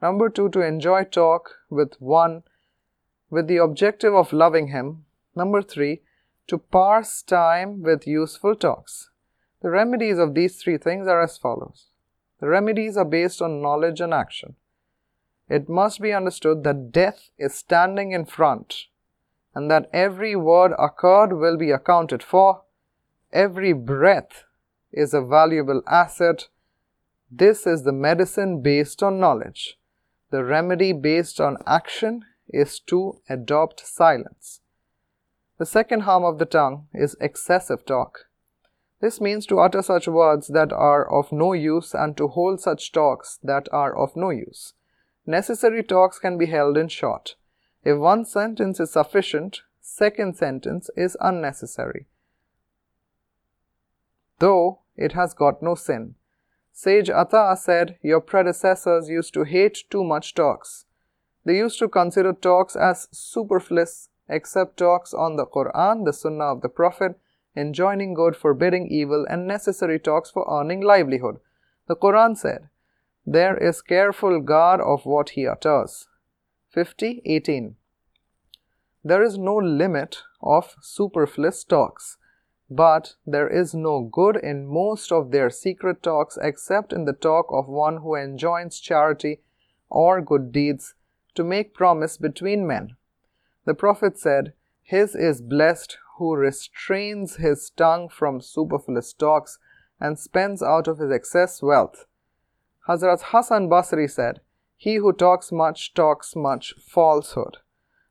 Number 0.00 0.28
two, 0.28 0.48
to 0.50 0.60
enjoy 0.60 1.04
talk 1.04 1.56
with 1.68 2.00
one 2.00 2.44
with 3.28 3.46
the 3.46 3.58
objective 3.58 4.14
of 4.14 4.32
loving 4.32 4.68
him. 4.68 5.04
Number 5.34 5.62
three, 5.62 6.02
to 6.48 6.58
pass 6.58 7.22
time 7.22 7.82
with 7.82 8.06
useful 8.06 8.56
talks. 8.56 9.10
The 9.62 9.70
remedies 9.70 10.18
of 10.18 10.34
these 10.34 10.60
three 10.60 10.78
things 10.78 11.06
are 11.06 11.22
as 11.22 11.38
follows. 11.38 11.86
The 12.40 12.48
remedies 12.48 12.96
are 12.96 13.04
based 13.04 13.42
on 13.42 13.62
knowledge 13.62 14.00
and 14.00 14.14
action. 14.14 14.56
It 15.48 15.68
must 15.68 16.00
be 16.00 16.12
understood 16.12 16.64
that 16.64 16.92
death 16.92 17.30
is 17.38 17.54
standing 17.54 18.12
in 18.12 18.24
front 18.24 18.86
and 19.54 19.70
that 19.70 19.90
every 19.92 20.34
word 20.34 20.72
occurred 20.78 21.32
will 21.32 21.56
be 21.56 21.70
accounted 21.70 22.22
for. 22.22 22.62
Every 23.32 23.72
breath 23.72 24.44
is 24.92 25.14
a 25.14 25.22
valuable 25.22 25.82
asset. 25.86 26.48
This 27.30 27.66
is 27.66 27.84
the 27.84 27.92
medicine 27.92 28.62
based 28.62 29.02
on 29.02 29.20
knowledge. 29.20 29.78
The 30.30 30.44
remedy 30.44 30.92
based 30.92 31.40
on 31.40 31.58
action 31.66 32.24
is 32.48 32.80
to 32.86 33.20
adopt 33.28 33.86
silence. 33.86 34.60
The 35.58 35.66
second 35.66 36.00
harm 36.00 36.24
of 36.24 36.38
the 36.38 36.46
tongue 36.46 36.86
is 36.94 37.16
excessive 37.20 37.84
talk. 37.84 38.26
This 39.00 39.20
means 39.20 39.46
to 39.46 39.60
utter 39.60 39.82
such 39.82 40.08
words 40.08 40.48
that 40.48 40.72
are 40.72 41.10
of 41.10 41.32
no 41.32 41.52
use 41.52 41.94
and 41.94 42.16
to 42.16 42.28
hold 42.28 42.60
such 42.60 42.92
talks 42.92 43.38
that 43.42 43.68
are 43.72 43.96
of 43.96 44.14
no 44.14 44.30
use. 44.30 44.74
Necessary 45.26 45.82
talks 45.82 46.18
can 46.18 46.38
be 46.38 46.46
held 46.46 46.76
in 46.76 46.88
short. 46.88 47.36
If 47.82 47.98
one 47.98 48.24
sentence 48.24 48.78
is 48.78 48.92
sufficient, 48.92 49.62
second 49.80 50.36
sentence 50.36 50.90
is 50.96 51.16
unnecessary, 51.20 52.06
though 54.40 54.80
it 54.96 55.12
has 55.12 55.32
got 55.32 55.62
no 55.62 55.74
sin. 55.74 56.14
Sage 56.72 57.10
Ata 57.10 57.56
said, 57.56 57.98
Your 58.02 58.20
predecessors 58.20 59.08
used 59.08 59.34
to 59.34 59.44
hate 59.44 59.84
too 59.90 60.04
much 60.04 60.34
talks. 60.34 60.86
They 61.44 61.56
used 61.56 61.78
to 61.78 61.88
consider 61.88 62.32
talks 62.32 62.76
as 62.76 63.08
superfluous, 63.12 64.08
except 64.28 64.76
talks 64.76 65.14
on 65.14 65.36
the 65.36 65.46
Quran, 65.46 66.04
the 66.04 66.12
Sunnah 66.12 66.52
of 66.52 66.60
the 66.60 66.68
Prophet, 66.68 67.18
enjoining 67.56 68.14
good, 68.14 68.36
forbidding 68.36 68.88
evil, 68.88 69.26
and 69.28 69.46
necessary 69.46 69.98
talks 69.98 70.30
for 70.30 70.46
earning 70.50 70.80
livelihood. 70.80 71.38
The 71.88 71.96
Quran 71.96 72.36
said, 72.36 72.68
There 73.26 73.56
is 73.56 73.82
careful 73.82 74.40
guard 74.40 74.80
of 74.80 75.04
what 75.04 75.30
he 75.30 75.46
utters. 75.46 76.08
50 76.70 77.22
18. 77.24 77.76
There 79.02 79.22
is 79.22 79.38
no 79.38 79.56
limit 79.56 80.22
of 80.42 80.76
superfluous 80.80 81.64
talks, 81.64 82.16
but 82.70 83.14
there 83.26 83.48
is 83.48 83.74
no 83.74 84.00
good 84.00 84.36
in 84.36 84.64
most 84.64 85.10
of 85.10 85.32
their 85.32 85.50
secret 85.50 86.02
talks 86.02 86.38
except 86.40 86.92
in 86.92 87.04
the 87.04 87.12
talk 87.12 87.46
of 87.50 87.66
one 87.66 87.98
who 87.98 88.14
enjoins 88.14 88.78
charity 88.78 89.40
or 89.88 90.20
good 90.20 90.52
deeds 90.52 90.94
to 91.34 91.42
make 91.42 91.74
promise 91.74 92.16
between 92.16 92.66
men. 92.66 92.96
The 93.64 93.74
Prophet 93.74 94.16
said, 94.16 94.52
His 94.82 95.16
is 95.16 95.42
blessed 95.42 95.98
who 96.16 96.36
restrains 96.36 97.36
his 97.36 97.70
tongue 97.70 98.08
from 98.08 98.40
superfluous 98.40 99.12
talks 99.12 99.58
and 99.98 100.18
spends 100.18 100.62
out 100.62 100.86
of 100.86 100.98
his 100.98 101.10
excess 101.10 101.60
wealth. 101.60 102.06
Hazrat 102.88 103.22
Hassan 103.26 103.68
Basri 103.68 104.08
said, 104.08 104.40
He 104.76 104.96
who 104.96 105.12
talks 105.12 105.50
much 105.50 105.92
talks 105.92 106.36
much 106.36 106.74
falsehood. 106.80 107.58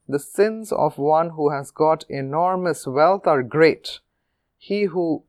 The 0.08 0.20
sins 0.20 0.72
of 0.72 0.98
one 0.98 1.32
who 1.32 1.52
has 1.52 1.72
got 1.72 2.04
enormous 2.10 2.86
wealth 2.86 3.26
are 3.26 3.44
great. 3.44 4.00
He 4.60 4.84
who 4.84 5.24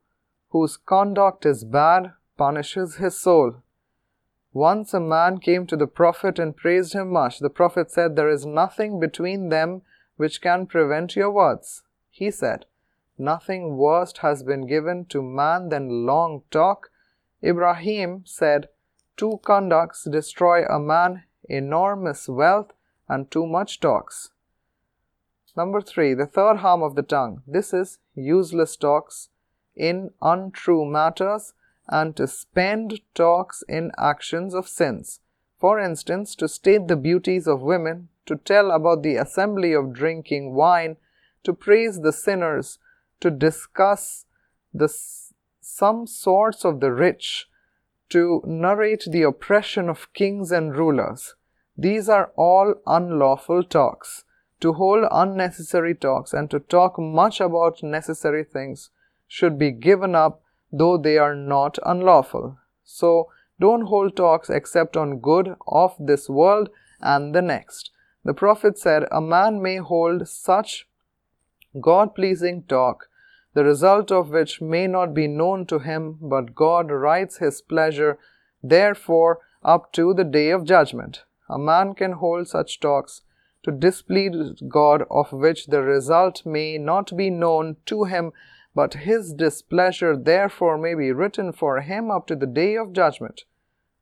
whose 0.49 0.75
conduct 0.75 1.45
is 1.45 1.63
bad 1.63 2.11
punishes 2.37 2.95
his 2.95 3.17
soul. 3.17 3.55
Once 4.53 4.93
a 4.93 4.99
man 4.99 5.39
came 5.39 5.65
to 5.65 5.77
the 5.77 5.87
Prophet 5.87 6.37
and 6.37 6.57
praised 6.57 6.93
him 6.93 7.09
much. 7.09 7.39
The 7.39 7.49
Prophet 7.49 7.89
said, 7.89 8.15
There 8.15 8.29
is 8.29 8.45
nothing 8.45 8.99
between 8.99 9.47
them 9.47 9.83
which 10.17 10.41
can 10.41 10.67
prevent 10.67 11.15
your 11.15 11.31
words. 11.31 11.83
He 12.09 12.29
said, 12.29 12.65
Nothing 13.17 13.77
worse 13.77 14.17
has 14.17 14.43
been 14.43 14.67
given 14.67 15.05
to 15.05 15.21
man 15.21 15.69
than 15.69 16.05
long 16.05 16.43
talk. 16.51 16.89
Ibrahim 17.41 18.23
said, 18.25 18.67
Two 19.15 19.39
conducts 19.43 20.03
destroy 20.03 20.65
a 20.65 20.79
man 20.79 21.23
enormous 21.45 22.27
wealth 22.27 22.73
and 23.07 23.31
too 23.31 23.47
much 23.47 23.79
talks. 23.79 24.30
Number 25.55 25.81
three, 25.81 26.13
the 26.13 26.25
third 26.25 26.57
harm 26.57 26.81
of 26.81 26.95
the 26.95 27.01
tongue. 27.01 27.43
This 27.45 27.73
is 27.73 27.99
useless 28.15 28.75
talks 28.75 29.29
in 29.75 30.11
untrue 30.21 30.85
matters 30.85 31.53
and 31.87 32.15
to 32.15 32.27
spend 32.27 33.01
talks 33.13 33.63
in 33.67 33.91
actions 33.97 34.53
of 34.53 34.67
sins. 34.67 35.19
For 35.59 35.79
instance, 35.79 36.35
to 36.35 36.47
state 36.47 36.87
the 36.87 36.95
beauties 36.95 37.47
of 37.47 37.61
women, 37.61 38.09
to 38.25 38.35
tell 38.35 38.71
about 38.71 39.03
the 39.03 39.15
assembly 39.15 39.73
of 39.73 39.93
drinking 39.93 40.53
wine, 40.53 40.97
to 41.43 41.53
praise 41.53 42.01
the 42.01 42.13
sinners, 42.13 42.79
to 43.19 43.29
discuss 43.29 44.25
the 44.73 44.87
some 45.59 46.07
sorts 46.07 46.65
of 46.65 46.79
the 46.79 46.91
rich, 46.91 47.47
to 48.09 48.41
narrate 48.45 49.05
the 49.07 49.21
oppression 49.21 49.89
of 49.89 50.11
kings 50.13 50.51
and 50.51 50.75
rulers. 50.75 51.35
These 51.77 52.09
are 52.09 52.31
all 52.35 52.75
unlawful 52.85 53.63
talks. 53.63 54.23
To 54.61 54.73
hold 54.73 55.07
unnecessary 55.11 55.95
talks 55.95 56.33
and 56.33 56.49
to 56.51 56.59
talk 56.59 56.97
much 56.99 57.41
about 57.41 57.83
necessary 57.83 58.43
things 58.43 58.91
should 59.27 59.57
be 59.57 59.71
given 59.71 60.15
up 60.15 60.43
though 60.71 60.97
they 60.97 61.17
are 61.17 61.35
not 61.35 61.77
unlawful. 61.85 62.57
So, 62.83 63.29
don't 63.59 63.87
hold 63.87 64.15
talks 64.15 64.49
except 64.49 64.95
on 64.97 65.19
good 65.19 65.55
of 65.67 65.95
this 65.99 66.29
world 66.29 66.69
and 66.99 67.35
the 67.35 67.41
next. 67.41 67.91
The 68.23 68.33
Prophet 68.33 68.77
said, 68.77 69.05
A 69.11 69.21
man 69.21 69.61
may 69.61 69.77
hold 69.77 70.27
such 70.27 70.87
God 71.79 72.15
pleasing 72.15 72.63
talk, 72.63 73.07
the 73.53 73.63
result 73.63 74.11
of 74.11 74.29
which 74.29 74.61
may 74.61 74.87
not 74.87 75.13
be 75.13 75.27
known 75.27 75.65
to 75.67 75.79
him, 75.79 76.17
but 76.21 76.55
God 76.55 76.91
writes 76.91 77.37
his 77.37 77.61
pleasure, 77.61 78.17
therefore, 78.63 79.39
up 79.63 79.91
to 79.93 80.13
the 80.13 80.23
day 80.23 80.49
of 80.49 80.65
judgment. 80.65 81.23
A 81.49 81.57
man 81.57 81.93
can 81.93 82.13
hold 82.13 82.47
such 82.47 82.79
talks 82.79 83.21
to 83.63 83.71
displease 83.71 84.61
God, 84.67 85.05
of 85.09 85.31
which 85.31 85.67
the 85.67 85.81
result 85.81 86.45
may 86.45 86.77
not 86.77 87.15
be 87.15 87.29
known 87.29 87.77
to 87.85 88.05
him, 88.05 88.31
but 88.73 88.93
his 88.93 89.33
displeasure 89.33 90.15
therefore 90.15 90.77
may 90.77 90.95
be 90.95 91.11
written 91.11 91.51
for 91.51 91.81
him 91.81 92.09
up 92.09 92.27
to 92.27 92.35
the 92.35 92.47
day 92.47 92.75
of 92.75 92.93
judgment. 92.93 93.43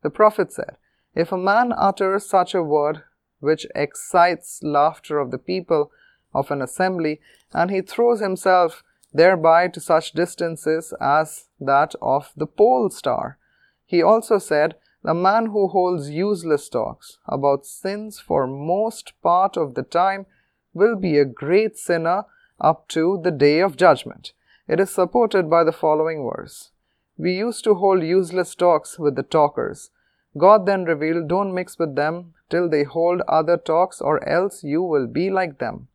The 0.02 0.10
Prophet 0.10 0.54
said, 0.54 0.78
If 1.16 1.32
a 1.32 1.38
man 1.38 1.74
utters 1.76 2.26
such 2.26 2.54
a 2.54 2.64
word 2.64 3.04
which 3.40 3.66
excites 3.76 4.62
laughter 4.64 5.20
of 5.20 5.32
the 5.32 5.38
people 5.38 5.92
of 6.34 6.52
an 6.52 6.62
assembly, 6.62 7.20
and 7.54 7.72
he 7.72 7.82
throws 7.82 8.20
himself 8.20 8.84
thereby 9.14 9.68
to 9.68 9.80
such 9.80 10.12
distances 10.12 10.94
as 11.02 11.48
that 11.60 11.96
of 12.02 12.32
the 12.36 12.46
pole 12.46 12.90
star. 12.90 13.38
He 13.86 14.04
also 14.04 14.38
said, 14.38 14.76
The 15.02 15.14
man 15.14 15.48
who 15.48 15.70
holds 15.70 16.10
useless 16.10 16.68
talks 16.68 17.20
about 17.26 17.66
sins 17.66 18.20
for 18.20 18.46
most 18.46 19.14
part 19.22 19.56
of 19.56 19.76
the 19.76 19.84
time 19.84 20.26
will 20.74 20.96
be 20.96 21.18
a 21.18 21.26
great 21.26 21.78
sinner 21.78 22.26
up 22.60 22.88
to 22.90 23.20
the 23.24 23.32
day 23.32 23.62
of 23.62 23.78
judgment. 23.78 24.34
It 24.68 24.80
is 24.80 24.90
supported 24.90 25.50
by 25.50 25.64
the 25.64 25.72
following 25.72 26.30
verse 26.30 26.72
We 27.18 27.32
used 27.32 27.64
to 27.64 27.76
hold 27.76 28.04
useless 28.04 28.56
talks 28.56 29.00
with 29.00 29.16
the 29.16 29.24
talkers. 29.24 29.92
God 30.38 30.66
then 30.66 30.84
revealed, 30.84 31.30
Don't 31.30 31.54
mix 31.54 31.80
with 31.80 31.96
them 31.96 32.34
till 32.50 32.70
they 32.70 32.84
hold 32.84 33.22
other 33.22 33.58
talks, 33.58 34.02
or 34.02 34.28
else 34.28 34.64
you 34.64 34.84
will 34.84 35.08
be 35.08 35.30
like 35.30 35.60
them. 35.60 35.88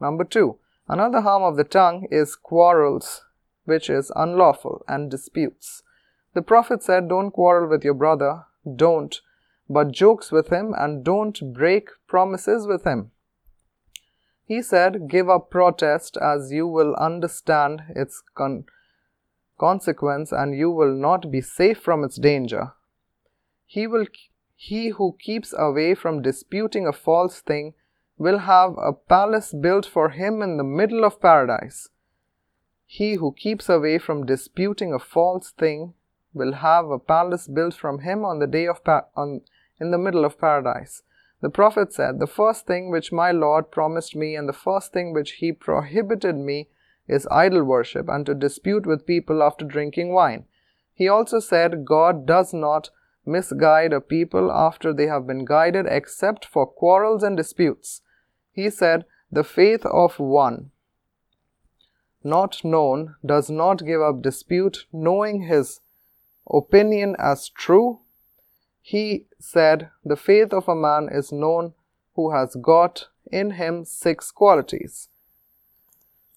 Number 0.00 0.24
two, 0.24 0.58
another 0.86 1.22
harm 1.22 1.42
of 1.42 1.56
the 1.56 1.64
tongue 1.64 2.06
is 2.10 2.36
quarrels, 2.36 3.24
which 3.64 3.88
is 3.88 4.12
unlawful, 4.14 4.84
and 4.86 5.10
disputes. 5.10 5.82
The 6.34 6.42
Prophet 6.42 6.82
said, 6.82 7.08
Don't 7.08 7.30
quarrel 7.30 7.68
with 7.68 7.84
your 7.84 7.94
brother, 7.94 8.44
don't, 8.76 9.20
but 9.70 9.92
jokes 9.92 10.32
with 10.32 10.48
him, 10.50 10.74
and 10.76 11.04
don't 11.04 11.54
break 11.54 11.88
promises 12.08 12.66
with 12.66 12.84
him. 12.84 13.12
He 14.44 14.60
said, 14.60 15.08
Give 15.08 15.30
up 15.30 15.48
protest 15.48 16.16
as 16.16 16.52
you 16.52 16.66
will 16.66 16.94
understand 16.96 17.82
its 17.94 18.22
con- 18.34 18.64
consequence 19.58 20.32
and 20.32 20.56
you 20.56 20.70
will 20.70 20.94
not 20.94 21.30
be 21.30 21.40
safe 21.40 21.78
from 21.78 22.04
its 22.04 22.16
danger. 22.16 22.72
He, 23.64 23.86
will, 23.86 24.06
he 24.56 24.88
who 24.88 25.16
keeps 25.18 25.54
away 25.56 25.94
from 25.94 26.20
disputing 26.20 26.86
a 26.86 26.92
false 26.92 27.40
thing 27.40 27.74
will 28.18 28.38
have 28.38 28.74
a 28.76 28.92
palace 28.92 29.52
built 29.52 29.86
for 29.86 30.10
him 30.10 30.42
in 30.42 30.56
the 30.56 30.64
middle 30.64 31.04
of 31.04 31.20
paradise. 31.20 31.88
He 32.86 33.14
who 33.14 33.32
keeps 33.32 33.68
away 33.68 33.98
from 33.98 34.26
disputing 34.26 34.92
a 34.92 34.98
false 34.98 35.50
thing 35.50 35.94
will 36.34 36.54
have 36.54 36.90
a 36.90 36.98
palace 36.98 37.48
built 37.48 37.74
from 37.74 38.00
him 38.00 38.24
on 38.24 38.38
the 38.40 38.46
day 38.46 38.66
of 38.66 38.84
pa- 38.84 39.06
on, 39.16 39.40
in 39.80 39.90
the 39.90 39.98
middle 39.98 40.24
of 40.24 40.38
paradise. 40.38 41.02
The 41.40 41.48
Prophet 41.48 41.92
said, 41.92 42.18
The 42.18 42.26
first 42.26 42.66
thing 42.66 42.90
which 42.90 43.12
my 43.12 43.30
Lord 43.30 43.70
promised 43.70 44.16
me 44.16 44.34
and 44.34 44.48
the 44.48 44.52
first 44.52 44.92
thing 44.92 45.12
which 45.12 45.32
he 45.32 45.52
prohibited 45.52 46.36
me 46.36 46.68
is 47.06 47.28
idol 47.30 47.64
worship 47.64 48.08
and 48.08 48.26
to 48.26 48.34
dispute 48.34 48.86
with 48.86 49.06
people 49.06 49.42
after 49.42 49.64
drinking 49.64 50.12
wine. 50.12 50.44
He 50.92 51.08
also 51.08 51.40
said, 51.40 51.84
God 51.84 52.26
does 52.26 52.52
not 52.52 52.90
misguide 53.26 53.92
a 53.92 54.00
people 54.00 54.50
after 54.52 54.92
they 54.92 55.06
have 55.06 55.26
been 55.26 55.44
guided 55.44 55.86
except 55.88 56.44
for 56.44 56.66
quarrels 56.66 57.22
and 57.22 57.36
disputes. 57.36 58.02
He 58.52 58.70
said, 58.70 59.04
The 59.30 59.44
faith 59.44 59.84
of 59.86 60.18
one 60.18 60.70
not 62.24 62.64
known 62.64 63.16
does 63.24 63.50
not 63.50 63.84
give 63.84 64.00
up 64.00 64.22
dispute, 64.22 64.86
knowing 64.92 65.42
his 65.42 65.80
opinion 66.50 67.16
as 67.18 67.48
true 67.48 68.00
he 68.86 69.24
said, 69.38 69.88
The 70.04 70.14
faith 70.14 70.52
of 70.52 70.68
a 70.68 70.74
man 70.74 71.08
is 71.10 71.32
known 71.32 71.72
who 72.16 72.32
has 72.32 72.54
got 72.54 73.08
in 73.32 73.52
him 73.52 73.86
six 73.86 74.30
qualities. 74.30 75.08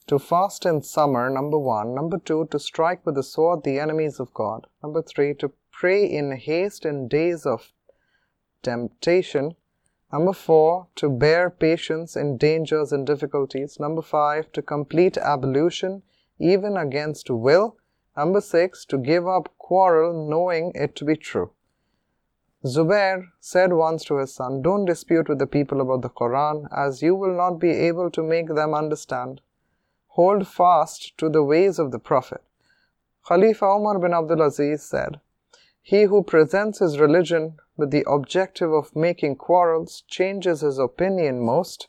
To 0.07 0.17
fast 0.17 0.65
in 0.65 0.81
summer, 0.81 1.29
number 1.29 1.59
one. 1.59 1.93
Number 1.93 2.17
two, 2.17 2.47
to 2.51 2.57
strike 2.57 3.05
with 3.05 3.15
the 3.15 3.23
sword 3.23 3.65
the 3.65 3.79
enemies 3.79 4.21
of 4.21 4.33
God. 4.33 4.67
Number 4.81 5.01
three, 5.01 5.33
to 5.33 5.51
pray 5.73 6.05
in 6.05 6.37
haste 6.37 6.85
in 6.85 7.09
days 7.09 7.45
of 7.45 7.73
temptation. 8.63 9.57
Number 10.13 10.31
four, 10.31 10.87
to 10.95 11.09
bear 11.09 11.49
patience 11.49 12.15
in 12.15 12.37
dangers 12.37 12.93
and 12.93 13.05
difficulties. 13.05 13.77
Number 13.77 14.01
five, 14.01 14.53
to 14.53 14.61
complete 14.61 15.17
ablution 15.17 16.03
even 16.39 16.77
against 16.77 17.29
will. 17.29 17.75
Number 18.17 18.41
6. 18.41 18.85
To 18.85 18.97
give 18.97 19.27
up 19.27 19.53
quarrel 19.59 20.27
knowing 20.27 20.71
it 20.73 20.95
to 20.95 21.05
be 21.05 21.15
true. 21.15 21.51
Zubair 22.65 23.27
said 23.39 23.73
once 23.73 24.03
to 24.05 24.17
his 24.17 24.33
son, 24.33 24.63
Don't 24.63 24.85
dispute 24.85 25.29
with 25.29 25.37
the 25.37 25.45
people 25.45 25.79
about 25.79 26.01
the 26.01 26.09
Quran, 26.09 26.67
as 26.75 27.03
you 27.03 27.13
will 27.13 27.37
not 27.37 27.59
be 27.59 27.69
able 27.69 28.09
to 28.09 28.23
make 28.23 28.47
them 28.47 28.73
understand. 28.73 29.41
Hold 30.07 30.47
fast 30.47 31.15
to 31.19 31.29
the 31.29 31.43
ways 31.43 31.77
of 31.77 31.91
the 31.91 31.99
Prophet. 31.99 32.41
Khalifa 33.27 33.65
Umar 33.65 33.99
bin 33.99 34.13
Abdul 34.13 34.41
Aziz 34.41 34.81
said, 34.81 35.19
He 35.83 36.03
who 36.03 36.23
presents 36.23 36.79
his 36.79 36.99
religion 36.99 37.57
with 37.75 37.91
the 37.91 38.03
objective 38.07 38.73
of 38.73 38.95
making 38.95 39.35
quarrels 39.35 40.01
changes 40.07 40.61
his 40.61 40.79
opinion 40.79 41.39
most. 41.39 41.87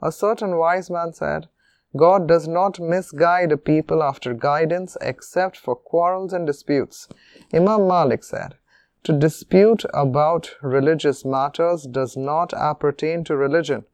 A 0.00 0.10
certain 0.10 0.56
wise 0.56 0.88
man 0.88 1.12
said, 1.12 1.48
God 1.96 2.28
does 2.28 2.46
not 2.46 2.80
misguide 2.80 3.52
a 3.52 3.56
people 3.56 4.02
after 4.02 4.34
guidance 4.34 4.96
except 5.00 5.56
for 5.56 5.74
quarrels 5.74 6.32
and 6.32 6.46
disputes. 6.46 7.08
Imam 7.54 7.88
Malik 7.88 8.24
said, 8.24 8.54
To 9.04 9.12
dispute 9.12 9.84
about 9.94 10.54
religious 10.62 11.24
matters 11.24 11.84
does 11.84 12.16
not 12.16 12.52
appertain 12.54 13.24
to 13.24 13.36
religion. 13.36 13.84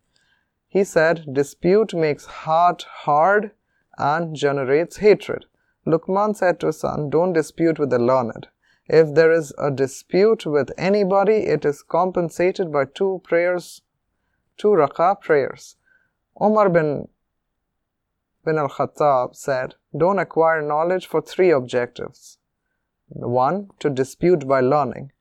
He 0.69 0.85
said, 0.85 1.27
Dispute 1.33 1.95
makes 1.95 2.25
heart 2.25 2.87
hard 3.05 3.51
and 3.99 4.35
generates 4.35 4.97
hatred. 4.97 5.45
Luqman 5.87 6.35
said 6.35 6.61
to 6.61 6.67
his 6.67 6.81
son, 6.81 7.11
Don't 7.11 7.33
dispute 7.33 7.79
with 7.79 7.91
the 7.91 7.99
learned. 7.99 8.49
If 8.89 9.15
there 9.15 9.33
is 9.33 9.53
a 9.59 9.71
dispute 9.71 10.47
with 10.47 10.71
anybody, 10.77 11.47
it 11.47 11.65
is 11.65 11.83
compensated 11.83 12.73
by 12.73 12.87
two 12.87 13.21
prayers, 13.25 13.83
two 14.57 14.69
rak'ah 14.69 15.21
prayers. 15.21 15.77
Omar 16.41 16.71
bin, 16.71 17.09
bin 18.45 18.59
al 18.59 18.69
Khattab 18.69 19.35
said, 19.35 19.75
Don't 19.97 20.19
acquire 20.19 20.63
knowledge 20.63 21.07
for 21.07 21.21
three 21.21 21.51
objectives. 21.51 22.39
One, 23.09 23.71
to 23.81 23.91
dispute 23.91 24.47
by 24.49 24.61
learning. 24.61 25.13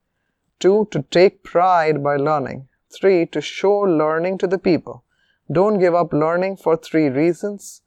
Two, 0.60 0.88
to 0.92 1.02
take 1.04 1.44
pride 1.44 2.04
by 2.04 2.16
learning. 2.16 2.68
Three, 2.90 3.26
to 3.28 3.42
show 3.42 3.80
learning 3.80 4.38
to 4.40 4.48
the 4.48 4.60
people. 4.60 5.04
Don't 5.52 5.80
give 5.80 5.96
up 5.96 6.14
learning 6.14 6.58
for 6.58 6.78
three 6.78 7.10
reasons 7.10 7.82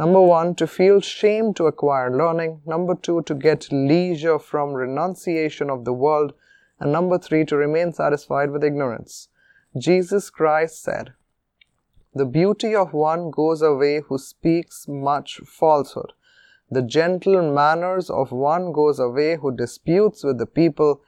Number 0.00 0.22
one, 0.22 0.54
to 0.54 0.66
feel 0.66 1.02
shame 1.02 1.52
to 1.54 1.66
acquire 1.66 2.10
learning. 2.10 2.62
Number 2.64 2.94
two, 2.94 3.20
to 3.24 3.34
get 3.34 3.70
leisure 3.70 4.38
from 4.38 4.72
renunciation 4.72 5.68
of 5.68 5.84
the 5.84 5.92
world. 5.92 6.32
And 6.78 6.90
number 6.90 7.18
three, 7.18 7.44
to 7.44 7.54
remain 7.54 7.92
satisfied 7.92 8.50
with 8.50 8.64
ignorance. 8.64 9.28
Jesus 9.76 10.30
Christ 10.30 10.82
said, 10.82 11.12
The 12.12 12.26
beauty 12.26 12.74
of 12.74 12.92
one 12.92 13.30
goes 13.30 13.62
away 13.62 14.00
who 14.00 14.18
speaks 14.18 14.88
much 14.88 15.40
falsehood. 15.46 16.12
The 16.68 16.82
gentle 16.82 17.52
manners 17.52 18.10
of 18.10 18.32
one 18.32 18.72
goes 18.72 18.98
away 18.98 19.36
who 19.36 19.54
disputes 19.54 20.24
with 20.24 20.38
the 20.38 20.46
people. 20.46 21.02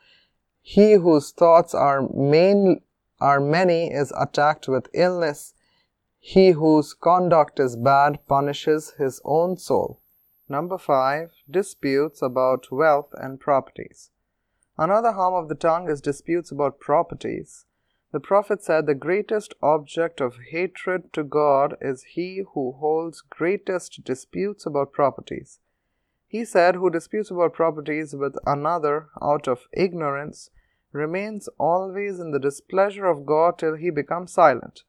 He 0.61 0.93
whose 0.95 1.33
thoughts 1.33 1.75
are 1.75 2.09
main 2.13 2.83
are 3.21 3.41
many 3.41 3.93
is 3.93 4.13
attacked 4.19 4.69
with 4.69 4.89
illness. 4.93 5.55
He 6.19 6.51
whose 6.51 6.95
conduct 6.95 7.59
is 7.59 7.77
bad 7.77 8.19
punishes 8.27 8.93
his 8.99 9.21
own 9.25 9.57
soul. 9.57 10.01
Number 10.49 10.79
5. 10.79 11.31
Disputes 11.51 12.23
about 12.23 12.71
wealth 12.71 13.15
and 13.15 13.41
properties. 13.41 14.11
Another 14.79 15.13
harm 15.13 15.35
of 15.35 15.49
the 15.49 15.55
tongue 15.55 15.89
is 15.89 16.01
disputes 16.01 16.51
about 16.51 16.81
properties. 16.81 17.67
The 18.13 18.21
Prophet 18.21 18.63
said, 18.63 18.85
The 18.85 18.95
greatest 18.95 19.55
object 19.63 20.21
of 20.21 20.37
hatred 20.51 21.15
to 21.15 21.25
God 21.25 21.77
is 21.81 22.05
he 22.05 22.45
who 22.53 22.73
holds 22.73 23.23
greatest 23.23 24.05
disputes 24.05 24.67
about 24.67 24.93
properties. 24.93 25.61
He 26.29 26.45
said, 26.45 26.75
Who 26.75 26.91
disputes 26.91 27.31
about 27.31 27.55
properties 27.55 28.15
with 28.15 28.37
another 28.47 29.09
out 29.21 29.49
of 29.49 29.67
ignorance 29.73 30.51
remains 30.93 31.49
always 31.59 32.21
in 32.21 32.33
the 32.33 32.39
displeasure 32.39 33.07
of 33.07 33.25
God 33.25 33.59
till 33.59 33.77
he 33.77 33.89
becomes 33.89 34.33
silent. 34.33 34.83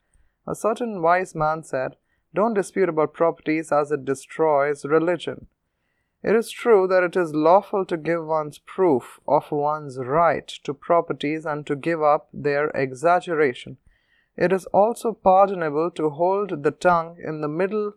A 0.45 0.53
certain 0.53 1.01
wise 1.01 1.33
man 1.33 1.63
said, 1.63 1.95
Don't 2.35 2.53
dispute 2.53 2.89
about 2.89 3.13
properties 3.13 3.71
as 3.71 3.89
it 3.89 4.03
destroys 4.03 4.83
religion. 4.83 5.47
It 6.23 6.35
is 6.35 6.49
true 6.51 6.87
that 6.87 7.03
it 7.03 7.17
is 7.17 7.35
lawful 7.35 7.85
to 7.85 7.97
give 7.97 8.25
one's 8.25 8.57
proof 8.59 9.19
of 9.27 9.51
one's 9.51 9.97
right 9.97 10.47
to 10.63 10.73
properties 10.73 11.45
and 11.45 11.67
to 11.67 11.75
give 11.75 12.01
up 12.01 12.29
their 12.31 12.69
exaggeration. 12.69 13.77
It 14.37 14.53
is 14.53 14.65
also 14.67 15.13
pardonable 15.13 15.91
to 15.91 16.09
hold 16.09 16.63
the 16.63 16.71
tongue 16.71 17.17
in 17.23 17.41
the 17.41 17.47
middle 17.47 17.93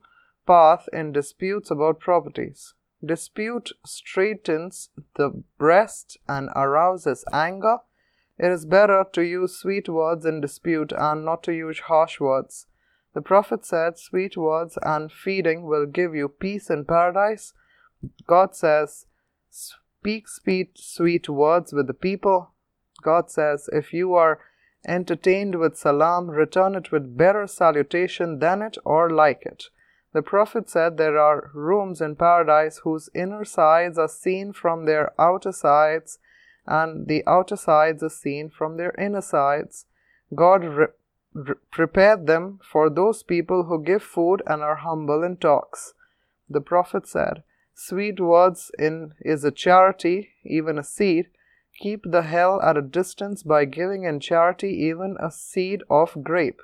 path 0.46 0.88
in 0.92 1.12
disputes 1.12 1.70
about 1.70 2.00
properties. 2.00 2.74
Dispute 3.04 3.70
straightens 3.84 4.90
the 5.14 5.42
breast 5.58 6.18
and 6.28 6.50
arouses 6.56 7.24
anger 7.32 7.78
it 8.38 8.52
is 8.52 8.66
better 8.66 9.04
to 9.12 9.22
use 9.22 9.56
sweet 9.56 9.88
words 9.88 10.26
in 10.26 10.40
dispute 10.40 10.92
and 10.92 11.24
not 11.24 11.42
to 11.44 11.52
use 11.52 11.78
harsh 11.80 12.20
words. 12.20 12.66
The 13.14 13.22
Prophet 13.22 13.64
said, 13.64 13.98
Sweet 13.98 14.36
words 14.36 14.78
and 14.82 15.10
feeding 15.10 15.64
will 15.64 15.86
give 15.86 16.14
you 16.14 16.28
peace 16.28 16.68
in 16.68 16.84
paradise. 16.84 17.54
God 18.26 18.54
says, 18.54 19.06
Speak 19.50 20.28
sweet, 20.28 20.78
sweet 20.78 21.28
words 21.28 21.72
with 21.72 21.86
the 21.86 21.94
people. 21.94 22.52
God 23.02 23.30
says, 23.30 23.68
If 23.72 23.92
you 23.92 24.14
are 24.14 24.40
entertained 24.86 25.58
with 25.58 25.76
salam, 25.76 26.30
return 26.30 26.74
it 26.74 26.92
with 26.92 27.16
better 27.16 27.46
salutation 27.46 28.38
than 28.38 28.62
it 28.62 28.76
or 28.84 29.10
like 29.10 29.44
it. 29.44 29.64
The 30.12 30.22
Prophet 30.22 30.70
said 30.70 30.96
there 30.96 31.18
are 31.18 31.50
rooms 31.52 32.00
in 32.00 32.16
paradise 32.16 32.78
whose 32.78 33.10
inner 33.14 33.44
sides 33.44 33.98
are 33.98 34.08
seen 34.08 34.52
from 34.52 34.86
their 34.86 35.12
outer 35.20 35.52
sides 35.52 36.18
and 36.66 37.06
the 37.06 37.22
outer 37.26 37.56
sides 37.56 38.02
are 38.02 38.08
seen 38.08 38.48
from 38.48 38.76
their 38.76 38.94
inner 38.98 39.20
sides. 39.20 39.86
God 40.34 40.64
re- 40.64 40.86
re- 41.34 41.54
prepared 41.70 42.26
them 42.26 42.60
for 42.62 42.88
those 42.88 43.22
people 43.22 43.64
who 43.64 43.82
give 43.82 44.02
food 44.02 44.42
and 44.46 44.62
are 44.62 44.76
humble 44.76 45.22
in 45.22 45.36
talks. 45.36 45.94
The 46.48 46.60
Prophet 46.60 47.06
said, 47.06 47.42
Sweet 47.78 48.18
words 48.18 48.70
in 48.78 49.12
is 49.20 49.44
a 49.44 49.50
charity, 49.50 50.30
even 50.42 50.78
a 50.78 50.82
seed. 50.82 51.28
Keep 51.78 52.10
the 52.10 52.22
hell 52.22 52.58
at 52.62 52.78
a 52.78 52.80
distance 52.80 53.42
by 53.42 53.66
giving 53.66 54.04
in 54.04 54.18
charity 54.18 54.70
even 54.70 55.14
a 55.20 55.30
seed 55.30 55.82
of 55.90 56.24
grape. 56.24 56.62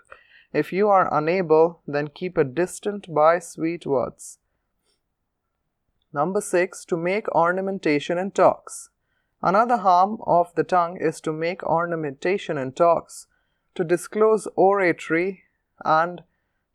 If 0.55 0.73
you 0.73 0.89
are 0.89 1.13
unable, 1.13 1.83
then 1.87 2.09
keep 2.09 2.39
a 2.39 2.45
distant 2.45 3.13
by 3.13 3.41
sweet 3.41 3.85
words. 3.85 4.39
Number 6.15 6.41
six, 6.41 6.83
to 6.87 6.97
make 6.97 7.29
ornamentation 7.35 8.17
in 8.17 8.31
talks. 8.31 8.89
Another 9.43 9.77
harm 9.77 10.17
of 10.27 10.55
the 10.55 10.65
tongue 10.65 10.97
is 10.97 11.21
to 11.21 11.33
make 11.33 11.63
ornamentation 11.63 12.57
in 12.57 12.73
talks, 12.73 13.27
to 13.75 13.85
disclose 13.85 14.49
oratory, 14.57 15.43
and 15.85 16.23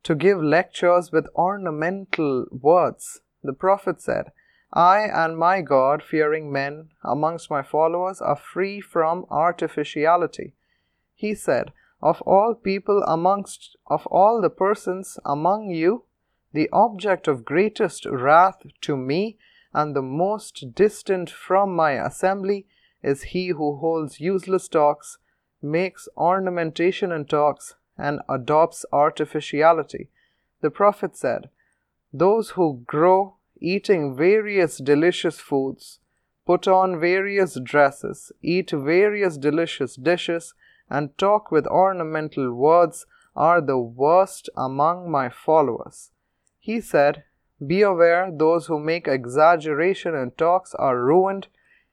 to 0.03 0.13
give 0.13 0.39
lectures 0.39 1.11
with 1.11 1.27
ornamental 1.35 2.45
words. 2.51 3.21
The 3.43 3.53
Prophet 3.53 4.01
said, 4.01 4.31
I 4.73 5.01
and 5.01 5.37
my 5.37 5.61
God 5.61 6.03
fearing 6.03 6.51
men 6.51 6.89
amongst 7.03 7.49
my 7.49 7.63
followers 7.63 8.21
are 8.21 8.35
free 8.35 8.81
from 8.81 9.25
artificiality. 9.29 10.53
He 11.15 11.33
said, 11.33 11.71
Of 12.01 12.21
all 12.23 12.53
people 12.55 13.03
amongst, 13.03 13.77
of 13.87 14.05
all 14.07 14.41
the 14.41 14.49
persons 14.49 15.17
among 15.25 15.69
you, 15.69 16.03
the 16.53 16.69
object 16.73 17.27
of 17.27 17.45
greatest 17.45 18.05
wrath 18.05 18.63
to 18.81 18.97
me 18.97 19.37
and 19.73 19.95
the 19.95 20.01
most 20.01 20.73
distant 20.73 21.29
from 21.29 21.75
my 21.75 21.91
assembly 21.91 22.65
is 23.03 23.23
he 23.23 23.49
who 23.49 23.77
holds 23.77 24.19
useless 24.19 24.67
talks, 24.67 25.17
makes 25.61 26.07
ornamentation 26.17 27.11
in 27.11 27.25
talks, 27.25 27.75
and 27.97 28.21
adopts 28.29 28.85
artificiality. 28.91 30.09
The 30.61 30.69
Prophet 30.69 31.15
said, 31.15 31.49
Those 32.17 32.51
who 32.51 32.83
grow 32.87 33.35
eating 33.59 34.15
various 34.15 34.77
delicious 34.77 35.39
foods, 35.39 35.99
put 36.47 36.67
on 36.67 36.99
various 36.99 37.59
dresses, 37.63 38.31
eat 38.41 38.71
various 38.71 39.37
delicious 39.37 39.95
dishes, 39.95 40.55
and 40.89 41.15
talk 41.17 41.51
with 41.51 41.67
ornamental 41.67 42.53
words 42.53 43.05
are 43.35 43.61
the 43.61 43.77
worst 43.77 44.49
among 44.55 45.11
my 45.11 45.29
followers. 45.29 46.11
He 46.59 46.81
said, 46.81 47.23
be 47.65 47.81
aware, 47.83 48.31
those 48.31 48.65
who 48.67 48.79
make 48.79 49.07
exaggeration 49.07 50.15
in 50.15 50.31
talks 50.31 50.73
are 50.75 50.99
ruined. 50.99 51.47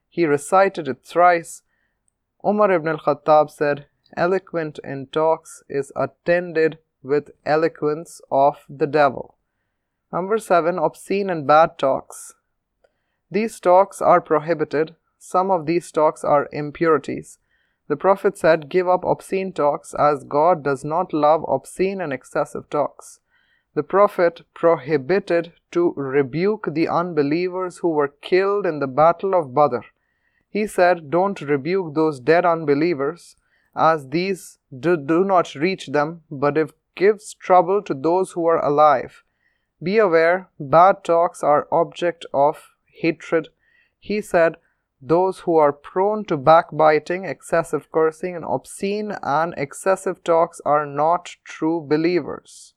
He 0.09 0.27
recited 0.27 0.89
it 0.89 1.05
thrice. 1.05 1.63
Umar 2.47 2.71
ibn 2.71 2.89
al 2.89 2.99
Khattab 2.99 3.51
said, 3.51 3.87
Eloquent 4.17 4.79
in 4.85 5.07
talks 5.07 5.63
is 5.69 5.93
attended 5.97 6.79
with 7.03 7.31
eloquence 7.45 8.21
of 8.31 8.65
the 8.69 8.87
devil. 8.87 9.34
Number 10.15 10.39
7. 10.39 10.79
Obscene 10.79 11.29
and 11.29 11.45
bad 11.45 11.77
talks. 11.77 12.35
These 13.33 13.59
talks 13.59 14.01
are 14.01 14.21
prohibited. 14.21 14.95
Some 15.19 15.51
of 15.51 15.67
these 15.67 15.91
talks 15.91 16.23
are 16.23 16.49
impurities. 16.53 17.39
The 17.89 17.97
Prophet 17.97 18.39
said, 18.39 18.69
Give 18.69 18.89
up 18.89 19.05
obscene 19.05 19.53
talks, 19.53 19.93
as 19.93 20.23
God 20.23 20.63
does 20.63 20.85
not 20.85 21.13
love 21.13 21.45
obscene 21.49 22.01
and 22.01 22.13
excessive 22.13 22.71
talks. 22.71 23.19
the 23.75 23.83
Prophet 23.83 24.43
prohibited 24.55 25.53
to 25.73 25.93
rebuke 25.97 26.69
the 26.71 26.87
unbelievers 26.87 27.79
who 27.79 27.89
were 27.89 28.15
killed 28.31 28.67
in 28.67 28.79
the 28.79 28.87
battle 28.87 29.35
of 29.35 29.53
Badr. 29.53 29.81
He 30.49 30.69
said, 30.69 31.11
Don't 31.11 31.41
rebuke 31.41 31.95
those 31.97 32.21
dead 32.21 32.47
unbelievers, 32.47 33.35
as 33.75 34.11
these 34.11 34.61
do, 34.87 34.97
do 34.97 35.25
not 35.25 35.57
reach 35.57 35.89
them, 35.89 36.23
but 36.31 36.57
it 36.57 36.73
gives 36.95 37.35
trouble 37.35 37.83
to 37.83 37.95
those 37.95 38.33
who 38.33 38.47
are 38.47 38.65
alive. 38.65 39.25
Be 39.85 39.99
aware, 39.99 40.49
bad 40.59 41.05
talks 41.05 41.45
are 41.45 41.69
object 41.71 42.27
of 42.33 42.71
hatred. 42.87 43.49
He 43.99 44.21
said, 44.21 44.57
those 45.07 45.41
who 45.41 45.57
are 45.57 45.73
prone 45.73 46.25
to 46.27 46.37
backbiting, 46.39 47.27
excessive 47.27 47.93
cursing, 47.93 48.35
and 48.35 48.45
obscene 48.45 49.13
and 49.23 49.53
excessive 49.59 50.25
talks 50.25 50.63
are 50.65 50.87
not 50.87 51.37
true 51.45 51.87
believers. 51.87 52.73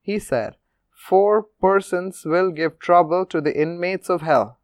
He 0.00 0.18
said, 0.18 0.56
Four 0.90 1.42
persons 1.60 2.24
will 2.24 2.50
give 2.52 2.78
trouble 2.78 3.26
to 3.26 3.42
the 3.42 3.54
inmates 3.54 4.08
of 4.08 4.22
hell. 4.22 4.60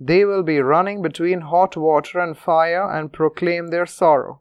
They 0.00 0.24
will 0.24 0.42
be 0.42 0.60
running 0.60 1.02
between 1.02 1.42
hot 1.42 1.76
water 1.76 2.18
and 2.18 2.38
fire 2.38 2.90
and 2.90 3.12
proclaim 3.12 3.66
their 3.66 3.86
sorrow. 3.86 4.40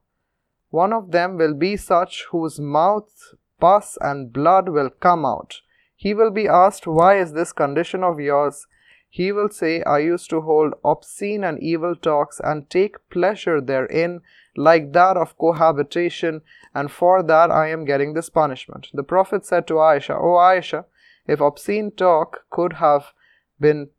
One 0.70 0.94
of 0.94 1.12
them 1.12 1.38
will 1.38 1.54
be 1.54 1.76
such 1.76 2.26
whose 2.32 2.58
mouth 2.58 3.12
pus 3.60 3.98
and 4.00 4.32
blood 4.32 4.70
will 4.70 4.90
come 4.90 5.26
out. 5.26 5.60
He 6.02 6.16
will 6.16 6.32
be 6.32 6.48
asked, 6.48 6.88
Why 6.88 7.20
is 7.20 7.34
this 7.34 7.54
condition 7.54 8.04
of 8.04 8.20
yours? 8.20 8.66
He 9.08 9.32
will 9.32 9.50
say, 9.50 9.84
I 9.84 10.00
used 10.00 10.32
to 10.32 10.42
hold 10.42 10.74
obscene 10.84 11.44
and 11.44 11.62
evil 11.62 11.96
talks 11.96 12.42
and 12.44 12.68
take 12.72 13.08
pleasure 13.12 13.62
therein, 13.62 14.22
like 14.58 14.94
that 14.94 15.16
of 15.16 15.38
cohabitation, 15.38 16.42
and 16.74 16.90
for 16.90 17.22
that 17.22 17.52
I 17.52 17.68
am 17.68 17.86
getting 17.86 18.16
this 18.16 18.32
punishment. 18.32 18.88
The 18.96 19.04
Prophet 19.04 19.46
said 19.46 19.68
to 19.68 19.76
Aisha, 19.76 20.16
O 20.16 20.38
Aisha, 20.38 20.86
if 21.28 21.40
obscene 21.40 21.92
talk 21.92 22.46
could 22.50 22.74
have 22.74 23.14
been 23.60 23.90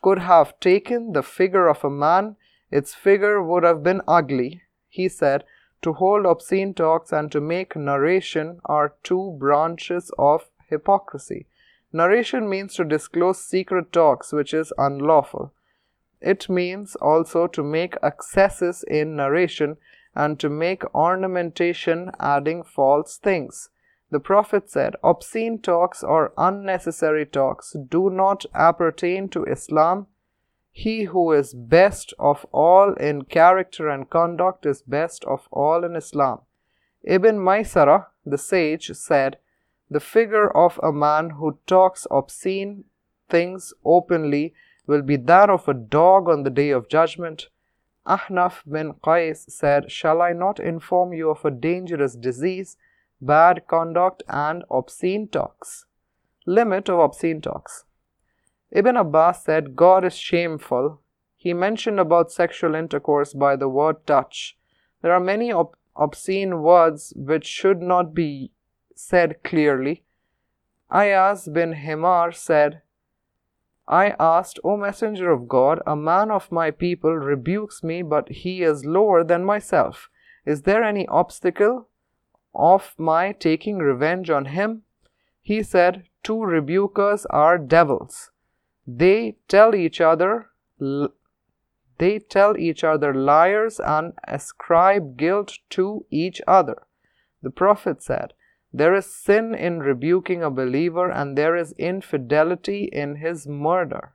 could 0.00 0.20
have 0.20 0.58
taken 0.60 1.12
the 1.12 1.22
figure 1.22 1.68
of 1.68 1.84
a 1.84 1.90
man, 1.90 2.36
its 2.70 2.94
figure 2.94 3.42
would 3.42 3.64
have 3.64 3.82
been 3.82 4.00
ugly. 4.08 4.62
He 4.88 5.10
said, 5.10 5.44
To 5.82 5.92
hold 5.92 6.24
obscene 6.24 6.72
talks 6.72 7.12
and 7.12 7.30
to 7.32 7.40
make 7.42 7.76
narration 7.76 8.60
are 8.64 8.94
two 9.02 9.36
branches 9.38 10.10
of 10.18 10.48
hypocrisy. 10.72 11.46
Narration 11.92 12.48
means 12.48 12.74
to 12.74 12.84
disclose 12.84 13.44
secret 13.44 13.92
talks, 13.92 14.32
which 14.32 14.54
is 14.54 14.72
unlawful. 14.78 15.52
It 16.20 16.48
means 16.48 16.96
also 16.96 17.46
to 17.48 17.62
make 17.62 17.96
excesses 18.02 18.84
in 18.88 19.16
narration 19.16 19.76
and 20.14 20.38
to 20.40 20.48
make 20.48 20.94
ornamentation 20.94 22.10
adding 22.18 22.62
false 22.62 23.18
things. 23.18 23.68
The 24.10 24.20
Prophet 24.20 24.70
said, 24.70 24.94
Obscene 25.02 25.58
talks 25.58 26.02
or 26.04 26.32
unnecessary 26.36 27.26
talks 27.26 27.74
do 27.88 28.10
not 28.10 28.44
appertain 28.54 29.28
to 29.30 29.44
Islam. 29.44 30.06
He 30.70 31.04
who 31.04 31.32
is 31.32 31.54
best 31.54 32.14
of 32.18 32.46
all 32.52 32.94
in 32.94 33.22
character 33.22 33.88
and 33.88 34.08
conduct 34.08 34.64
is 34.66 34.82
best 34.82 35.24
of 35.24 35.48
all 35.50 35.84
in 35.84 35.96
Islam. 35.96 36.40
Ibn 37.04 37.38
Maysara, 37.38 38.06
the 38.24 38.38
sage, 38.38 38.90
said, 38.94 39.38
the 39.92 40.00
figure 40.00 40.50
of 40.50 40.80
a 40.82 40.92
man 40.92 41.30
who 41.30 41.58
talks 41.66 42.06
obscene 42.10 42.84
things 43.28 43.72
openly 43.84 44.54
will 44.86 45.02
be 45.02 45.16
that 45.16 45.50
of 45.50 45.68
a 45.68 45.74
dog 45.74 46.28
on 46.28 46.42
the 46.42 46.50
day 46.50 46.70
of 46.70 46.88
judgment. 46.88 47.48
Ahnaf 48.06 48.62
bin 48.70 48.94
Qais 48.94 49.50
said, 49.50 49.90
Shall 49.90 50.20
I 50.20 50.32
not 50.32 50.58
inform 50.58 51.12
you 51.12 51.30
of 51.30 51.44
a 51.44 51.50
dangerous 51.50 52.16
disease, 52.16 52.76
bad 53.20 53.66
conduct, 53.68 54.22
and 54.28 54.64
obscene 54.70 55.28
talks? 55.28 55.86
Limit 56.46 56.88
of 56.88 56.98
obscene 56.98 57.40
talks. 57.40 57.84
Ibn 58.72 58.96
Abbas 58.96 59.44
said, 59.44 59.76
God 59.76 60.04
is 60.04 60.16
shameful. 60.16 61.00
He 61.36 61.52
mentioned 61.52 62.00
about 62.00 62.32
sexual 62.32 62.74
intercourse 62.74 63.34
by 63.34 63.54
the 63.56 63.68
word 63.68 64.06
touch. 64.06 64.56
There 65.02 65.12
are 65.12 65.20
many 65.20 65.52
ob- 65.52 65.76
obscene 65.94 66.62
words 66.62 67.12
which 67.14 67.46
should 67.46 67.82
not 67.82 68.14
be 68.14 68.50
said 69.02 69.42
clearly. 69.42 70.04
Ayaz 70.90 71.48
bin 71.48 71.72
Himar 71.74 72.32
said, 72.32 72.82
I 73.88 74.14
asked, 74.20 74.60
O 74.62 74.76
Messenger 74.76 75.30
of 75.30 75.48
God, 75.48 75.80
a 75.86 75.96
man 75.96 76.30
of 76.30 76.52
my 76.52 76.70
people 76.70 77.14
rebukes 77.14 77.82
me, 77.82 78.02
but 78.02 78.28
he 78.28 78.62
is 78.62 78.84
lower 78.84 79.24
than 79.24 79.44
myself. 79.44 80.08
Is 80.46 80.62
there 80.62 80.84
any 80.84 81.06
obstacle 81.08 81.88
of 82.54 82.94
my 82.96 83.32
taking 83.32 83.78
revenge 83.78 84.30
on 84.30 84.44
him? 84.46 84.82
He 85.40 85.62
said, 85.62 86.04
Two 86.22 86.36
rebukers 86.36 87.26
are 87.30 87.58
devils. 87.58 88.30
They 88.86 89.36
tell 89.48 89.74
each 89.74 90.00
other 90.00 90.50
they 91.98 92.18
tell 92.18 92.56
each 92.56 92.82
other 92.82 93.14
liars 93.14 93.78
and 93.78 94.14
ascribe 94.26 95.16
guilt 95.16 95.58
to 95.70 96.04
each 96.10 96.40
other. 96.48 96.82
The 97.42 97.50
Prophet 97.50 98.02
said, 98.02 98.32
there 98.72 98.94
is 98.94 99.06
sin 99.06 99.54
in 99.54 99.80
rebuking 99.80 100.42
a 100.42 100.50
believer, 100.50 101.10
and 101.10 101.36
there 101.36 101.56
is 101.56 101.72
infidelity 101.72 102.84
in 102.84 103.16
his 103.16 103.46
murder. 103.46 104.14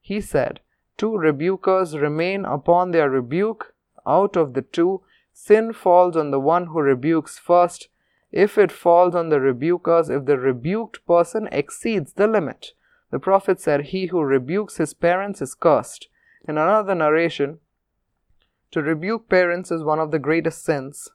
He 0.00 0.20
said, 0.20 0.60
Two 0.96 1.12
rebukers 1.12 2.00
remain 2.00 2.44
upon 2.44 2.92
their 2.92 3.10
rebuke. 3.10 3.74
Out 4.06 4.36
of 4.36 4.54
the 4.54 4.62
two, 4.62 5.02
sin 5.32 5.72
falls 5.72 6.16
on 6.16 6.30
the 6.30 6.40
one 6.40 6.66
who 6.66 6.80
rebukes 6.80 7.38
first. 7.38 7.88
If 8.30 8.56
it 8.56 8.70
falls 8.70 9.14
on 9.14 9.28
the 9.30 9.40
rebukers, 9.40 10.10
if 10.10 10.26
the 10.26 10.38
rebuked 10.38 11.04
person 11.06 11.48
exceeds 11.50 12.12
the 12.12 12.26
limit. 12.26 12.72
The 13.10 13.18
Prophet 13.18 13.60
said, 13.60 13.86
He 13.86 14.06
who 14.06 14.22
rebukes 14.22 14.76
his 14.76 14.94
parents 14.94 15.42
is 15.42 15.54
cursed. 15.54 16.08
In 16.48 16.56
another 16.56 16.94
narration, 16.94 17.58
to 18.70 18.82
rebuke 18.82 19.28
parents 19.28 19.70
is 19.70 19.84
one 19.84 19.98
of 19.98 20.10
the 20.10 20.18
greatest 20.18 20.64
sins. 20.64 21.10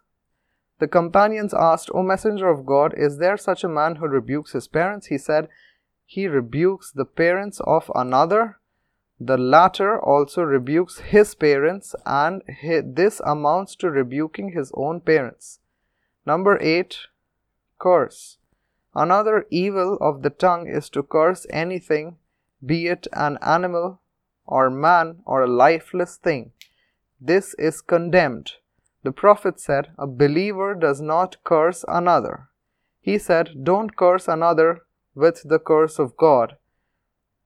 The 0.79 0.87
companions 0.87 1.53
asked, 1.53 1.89
O 1.93 2.03
Messenger 2.03 2.49
of 2.49 2.65
God, 2.65 2.93
is 2.95 3.17
there 3.17 3.37
such 3.37 3.63
a 3.63 3.69
man 3.69 3.95
who 3.95 4.07
rebukes 4.07 4.51
his 4.51 4.67
parents? 4.67 5.07
He 5.07 5.17
said, 5.17 5.49
He 6.05 6.27
rebukes 6.27 6.91
the 6.91 7.05
parents 7.05 7.59
of 7.61 7.91
another. 7.95 8.59
The 9.19 9.37
latter 9.37 9.99
also 9.99 10.43
rebukes 10.43 10.99
his 10.99 11.33
parents, 11.33 11.95
and 12.05 12.43
this 12.61 13.19
amounts 13.25 13.75
to 13.77 13.89
rebuking 13.89 14.51
his 14.51 14.71
own 14.75 15.01
parents. 15.01 15.59
Number 16.25 16.59
8. 16.61 16.99
Curse. 17.79 18.37
Another 18.93 19.47
evil 19.49 19.97
of 19.99 20.21
the 20.21 20.29
tongue 20.29 20.67
is 20.67 20.89
to 20.91 21.01
curse 21.01 21.47
anything, 21.49 22.17
be 22.63 22.87
it 22.87 23.07
an 23.13 23.39
animal, 23.41 24.01
or 24.45 24.69
man, 24.69 25.21
or 25.25 25.41
a 25.41 25.47
lifeless 25.47 26.17
thing. 26.17 26.51
This 27.19 27.55
is 27.55 27.81
condemned. 27.81 28.53
The 29.07 29.13
Prophet 29.13 29.57
said, 29.57 29.91
A 29.97 30.05
believer 30.05 30.75
does 30.75 30.99
not 30.99 31.41
curse 31.45 31.85
another. 31.87 32.49
He 32.99 33.17
said, 33.17 33.63
Don't 33.63 33.95
curse 33.95 34.27
another 34.27 34.81
with 35.15 35.43
the 35.47 35.59
curse 35.59 35.97
of 35.97 36.17
God, 36.17 36.57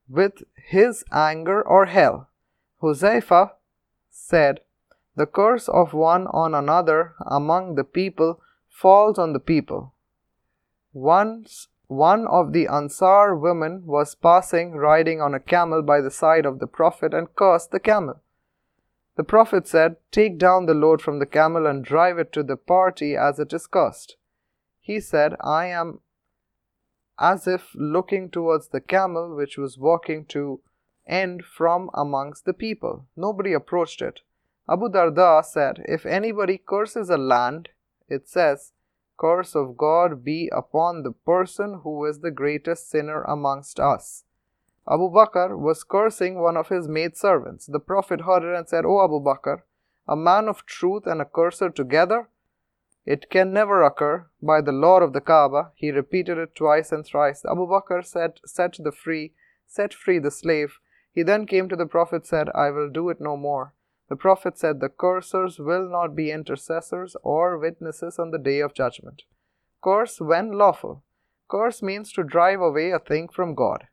with 0.08 0.42
his 0.56 1.04
anger 1.12 1.62
or 1.62 1.86
hell. 1.86 2.28
Huzaifa 2.82 3.52
said, 4.10 4.62
The 5.14 5.26
curse 5.26 5.68
of 5.68 5.94
one 5.94 6.26
on 6.26 6.52
another 6.52 7.14
among 7.24 7.76
the 7.76 7.84
people 7.84 8.40
falls 8.68 9.16
on 9.16 9.32
the 9.32 9.46
people. 9.52 9.94
Once 10.92 11.68
one 11.86 12.26
of 12.26 12.52
the 12.52 12.66
Ansar 12.66 13.36
women 13.36 13.86
was 13.86 14.16
passing 14.16 14.72
riding 14.72 15.20
on 15.20 15.32
a 15.32 15.38
camel 15.38 15.82
by 15.82 16.00
the 16.00 16.10
side 16.10 16.44
of 16.44 16.58
the 16.58 16.66
Prophet 16.66 17.14
and 17.14 17.32
cursed 17.36 17.70
the 17.70 17.78
camel. 17.78 18.20
The 19.16 19.24
Prophet 19.24 19.66
said, 19.66 19.96
Take 20.10 20.38
down 20.38 20.66
the 20.66 20.74
load 20.74 21.02
from 21.02 21.18
the 21.18 21.26
camel 21.26 21.66
and 21.66 21.84
drive 21.84 22.18
it 22.18 22.32
to 22.32 22.42
the 22.42 22.56
party 22.56 23.14
as 23.14 23.38
it 23.38 23.52
is 23.52 23.66
cursed. 23.66 24.16
He 24.80 25.00
said, 25.00 25.36
I 25.40 25.66
am 25.66 26.00
as 27.18 27.46
if 27.46 27.70
looking 27.74 28.30
towards 28.30 28.68
the 28.68 28.80
camel 28.80 29.36
which 29.36 29.58
was 29.58 29.78
walking 29.78 30.24
to 30.26 30.60
end 31.06 31.44
from 31.44 31.90
amongst 31.94 32.44
the 32.44 32.54
people. 32.54 33.06
Nobody 33.16 33.52
approached 33.52 34.00
it. 34.00 34.20
Abu 34.68 34.88
Darda 34.88 35.44
said, 35.44 35.84
If 35.86 36.06
anybody 36.06 36.56
curses 36.58 37.10
a 37.10 37.18
land, 37.18 37.68
it 38.08 38.28
says, 38.28 38.72
Curse 39.18 39.54
of 39.54 39.76
God 39.76 40.24
be 40.24 40.48
upon 40.52 41.02
the 41.02 41.12
person 41.12 41.80
who 41.82 42.04
is 42.06 42.20
the 42.20 42.30
greatest 42.30 42.88
sinner 42.88 43.22
amongst 43.22 43.78
us. 43.78 44.24
Abu 44.90 45.10
Bakr 45.10 45.56
was 45.56 45.84
cursing 45.84 46.40
one 46.40 46.56
of 46.56 46.68
his 46.68 46.88
maidservants. 46.88 47.66
The 47.66 47.78
Prophet 47.78 48.22
heard 48.22 48.42
it 48.42 48.56
and 48.56 48.68
said, 48.68 48.84
O 48.84 49.04
Abu 49.04 49.20
Bakr, 49.20 49.62
a 50.08 50.16
man 50.16 50.48
of 50.48 50.66
truth 50.66 51.06
and 51.06 51.20
a 51.20 51.24
curser 51.24 51.70
together? 51.70 52.28
It 53.04 53.30
can 53.30 53.52
never 53.52 53.82
occur. 53.82 54.26
By 54.40 54.60
the 54.60 54.72
Lord 54.72 55.02
of 55.02 55.12
the 55.12 55.20
Kaaba, 55.20 55.72
he 55.74 55.90
repeated 55.90 56.38
it 56.38 56.54
twice 56.54 56.90
and 56.90 57.04
thrice. 57.04 57.44
Abu 57.44 57.66
Bakr 57.66 58.04
said, 58.04 58.40
Set 58.44 58.76
the 58.78 58.92
free, 58.92 59.34
set 59.66 59.94
free 59.94 60.18
the 60.18 60.30
slave. 60.30 60.78
He 61.12 61.22
then 61.22 61.46
came 61.46 61.68
to 61.68 61.76
the 61.76 61.86
Prophet 61.86 62.26
said, 62.26 62.48
I 62.54 62.70
will 62.70 62.90
do 62.90 63.08
it 63.08 63.20
no 63.20 63.36
more. 63.36 63.74
The 64.08 64.16
Prophet 64.16 64.58
said, 64.58 64.80
The 64.80 64.88
cursers 64.88 65.58
will 65.58 65.88
not 65.88 66.16
be 66.16 66.30
intercessors 66.30 67.16
or 67.22 67.58
witnesses 67.58 68.18
on 68.18 68.30
the 68.30 68.38
day 68.38 68.60
of 68.60 68.74
judgment. 68.74 69.22
Curse 69.82 70.20
when 70.20 70.52
lawful. 70.52 71.02
Curse 71.48 71.82
means 71.82 72.12
to 72.12 72.22
drive 72.22 72.60
away 72.60 72.90
a 72.90 72.98
thing 72.98 73.28
from 73.28 73.54
God. 73.54 73.86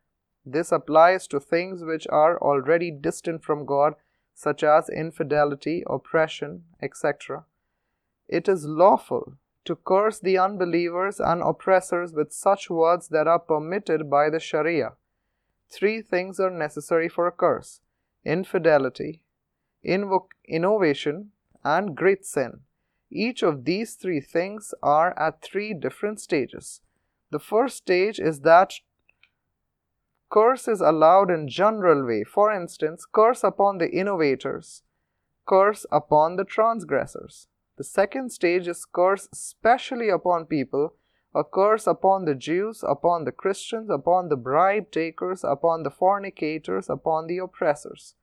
This 0.44 0.72
applies 0.72 1.26
to 1.28 1.40
things 1.40 1.84
which 1.84 2.06
are 2.08 2.38
already 2.40 2.90
distant 2.90 3.44
from 3.44 3.66
God, 3.66 3.94
such 4.34 4.64
as 4.64 4.88
infidelity, 4.88 5.84
oppression, 5.86 6.64
etc. 6.80 7.44
It 8.28 8.48
is 8.48 8.64
lawful 8.64 9.34
to 9.64 9.76
curse 9.76 10.18
the 10.18 10.38
unbelievers 10.38 11.20
and 11.20 11.42
oppressors 11.42 12.14
with 12.14 12.32
such 12.32 12.70
words 12.70 13.08
that 13.08 13.28
are 13.28 13.38
permitted 13.38 14.08
by 14.08 14.30
the 14.30 14.40
Sharia. 14.40 14.92
Three 15.68 16.00
things 16.00 16.40
are 16.40 16.50
necessary 16.50 17.08
for 17.08 17.26
a 17.26 17.32
curse 17.32 17.80
infidelity, 18.24 19.22
invo- 19.84 20.28
innovation, 20.46 21.32
and 21.64 21.96
great 21.96 22.24
sin. 22.24 22.60
Each 23.10 23.42
of 23.42 23.64
these 23.64 23.94
three 23.94 24.20
things 24.20 24.74
are 24.82 25.18
at 25.18 25.42
three 25.42 25.74
different 25.74 26.20
stages. 26.20 26.80
The 27.30 27.38
first 27.38 27.76
stage 27.78 28.18
is 28.18 28.40
that 28.40 28.74
curse 30.30 30.68
is 30.68 30.80
allowed 30.80 31.30
in 31.30 31.48
general 31.48 32.06
way. 32.06 32.24
For 32.24 32.52
instance, 32.52 33.04
curse 33.04 33.42
upon 33.44 33.78
the 33.78 33.90
innovators, 33.90 34.82
curse 35.46 35.84
upon 35.90 36.36
the 36.36 36.44
transgressors. 36.44 37.48
The 37.76 37.84
second 37.84 38.30
stage 38.30 38.68
is 38.68 38.84
curse 38.84 39.28
specially 39.32 40.08
upon 40.08 40.46
people, 40.46 40.94
a 41.34 41.42
curse 41.44 41.86
upon 41.86 42.24
the 42.24 42.34
Jews, 42.34 42.84
upon 42.86 43.24
the 43.24 43.32
Christians, 43.32 43.90
upon 43.90 44.28
the 44.28 44.36
bribe 44.36 44.90
takers, 44.90 45.44
upon 45.44 45.82
the 45.82 45.90
fornicators, 45.90 46.88
upon 46.88 47.26
the 47.26 47.38
oppressors. 47.38 48.14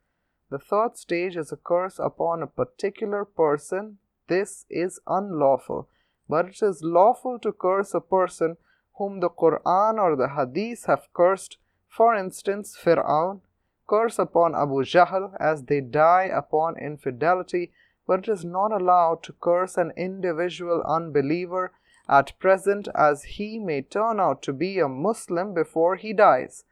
The 0.49 0.59
third 0.59 0.97
stage 0.97 1.35
is 1.35 1.51
a 1.51 1.57
curse 1.57 1.99
upon 1.99 2.41
a 2.41 2.47
particular 2.47 3.25
person. 3.25 3.97
This 4.27 4.65
is 4.69 4.99
unlawful, 5.07 5.89
but 6.29 6.47
it 6.47 6.61
is 6.61 6.83
lawful 6.83 7.39
to 7.39 7.51
curse 7.51 7.93
a 7.93 8.01
person 8.01 8.57
whom 8.97 9.19
the 9.19 9.29
Quran 9.29 9.97
or 9.99 10.15
the 10.15 10.29
Hadith 10.29 10.85
have 10.85 11.07
cursed 11.13 11.57
for 11.97 12.13
instance, 12.13 12.77
Fir'aun 12.79 13.41
curse 13.87 14.19
upon 14.19 14.53
Abu 14.53 14.83
Jahl 14.83 15.35
as 15.39 15.63
they 15.63 15.81
die 15.81 16.25
upon 16.25 16.77
infidelity, 16.77 17.71
but 18.05 18.19
it 18.19 18.31
is 18.31 18.45
not 18.45 18.71
allowed 18.71 19.23
to 19.23 19.33
curse 19.33 19.77
an 19.77 19.91
individual 19.97 20.83
unbeliever 20.83 21.71
at 22.07 22.37
present 22.37 22.87
as 22.93 23.23
he 23.23 23.57
may 23.57 23.81
turn 23.81 24.19
out 24.19 24.43
to 24.43 24.53
be 24.53 24.77
a 24.77 24.87
Muslim 24.87 25.55
before 25.55 25.95
he 25.95 26.13
dies. 26.13 26.65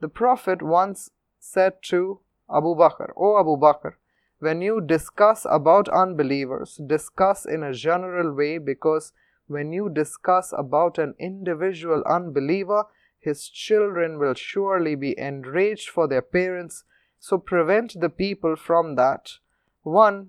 The 0.00 0.08
Prophet 0.08 0.62
once 0.62 1.10
said 1.40 1.82
to 1.90 2.20
Abu 2.48 2.76
Bakr, 2.76 3.12
O 3.16 3.40
Abu 3.40 3.56
Bakr, 3.56 3.94
when 4.38 4.62
you 4.62 4.80
discuss 4.80 5.44
about 5.50 5.88
unbelievers, 5.88 6.80
discuss 6.86 7.44
in 7.44 7.64
a 7.64 7.74
general 7.74 8.32
way 8.32 8.58
because 8.58 9.12
when 9.48 9.72
you 9.72 9.88
discuss 9.88 10.54
about 10.56 10.98
an 10.98 11.14
individual 11.18 12.04
unbeliever, 12.06 12.84
his 13.24 13.48
children 13.48 14.18
will 14.18 14.34
surely 14.34 14.94
be 14.94 15.18
enraged 15.18 15.88
for 15.88 16.06
their 16.06 16.22
parents, 16.22 16.84
so 17.18 17.38
prevent 17.38 17.98
the 17.98 18.10
people 18.10 18.54
from 18.54 18.96
that. 18.96 19.38
1. 19.82 20.28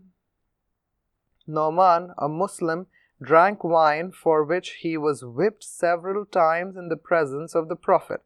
Nauman, 1.48 2.14
a 2.18 2.30
Muslim, 2.30 2.88
drank 3.22 3.64
wine 3.64 4.12
for 4.12 4.44
which 4.44 4.78
he 4.82 4.98
was 4.98 5.26
whipped 5.26 5.64
several 5.64 6.26
times 6.26 6.78
in 6.78 6.88
the 6.88 6.96
presence 6.96 7.54
of 7.54 7.68
the 7.68 7.76
Prophet. 7.76 8.22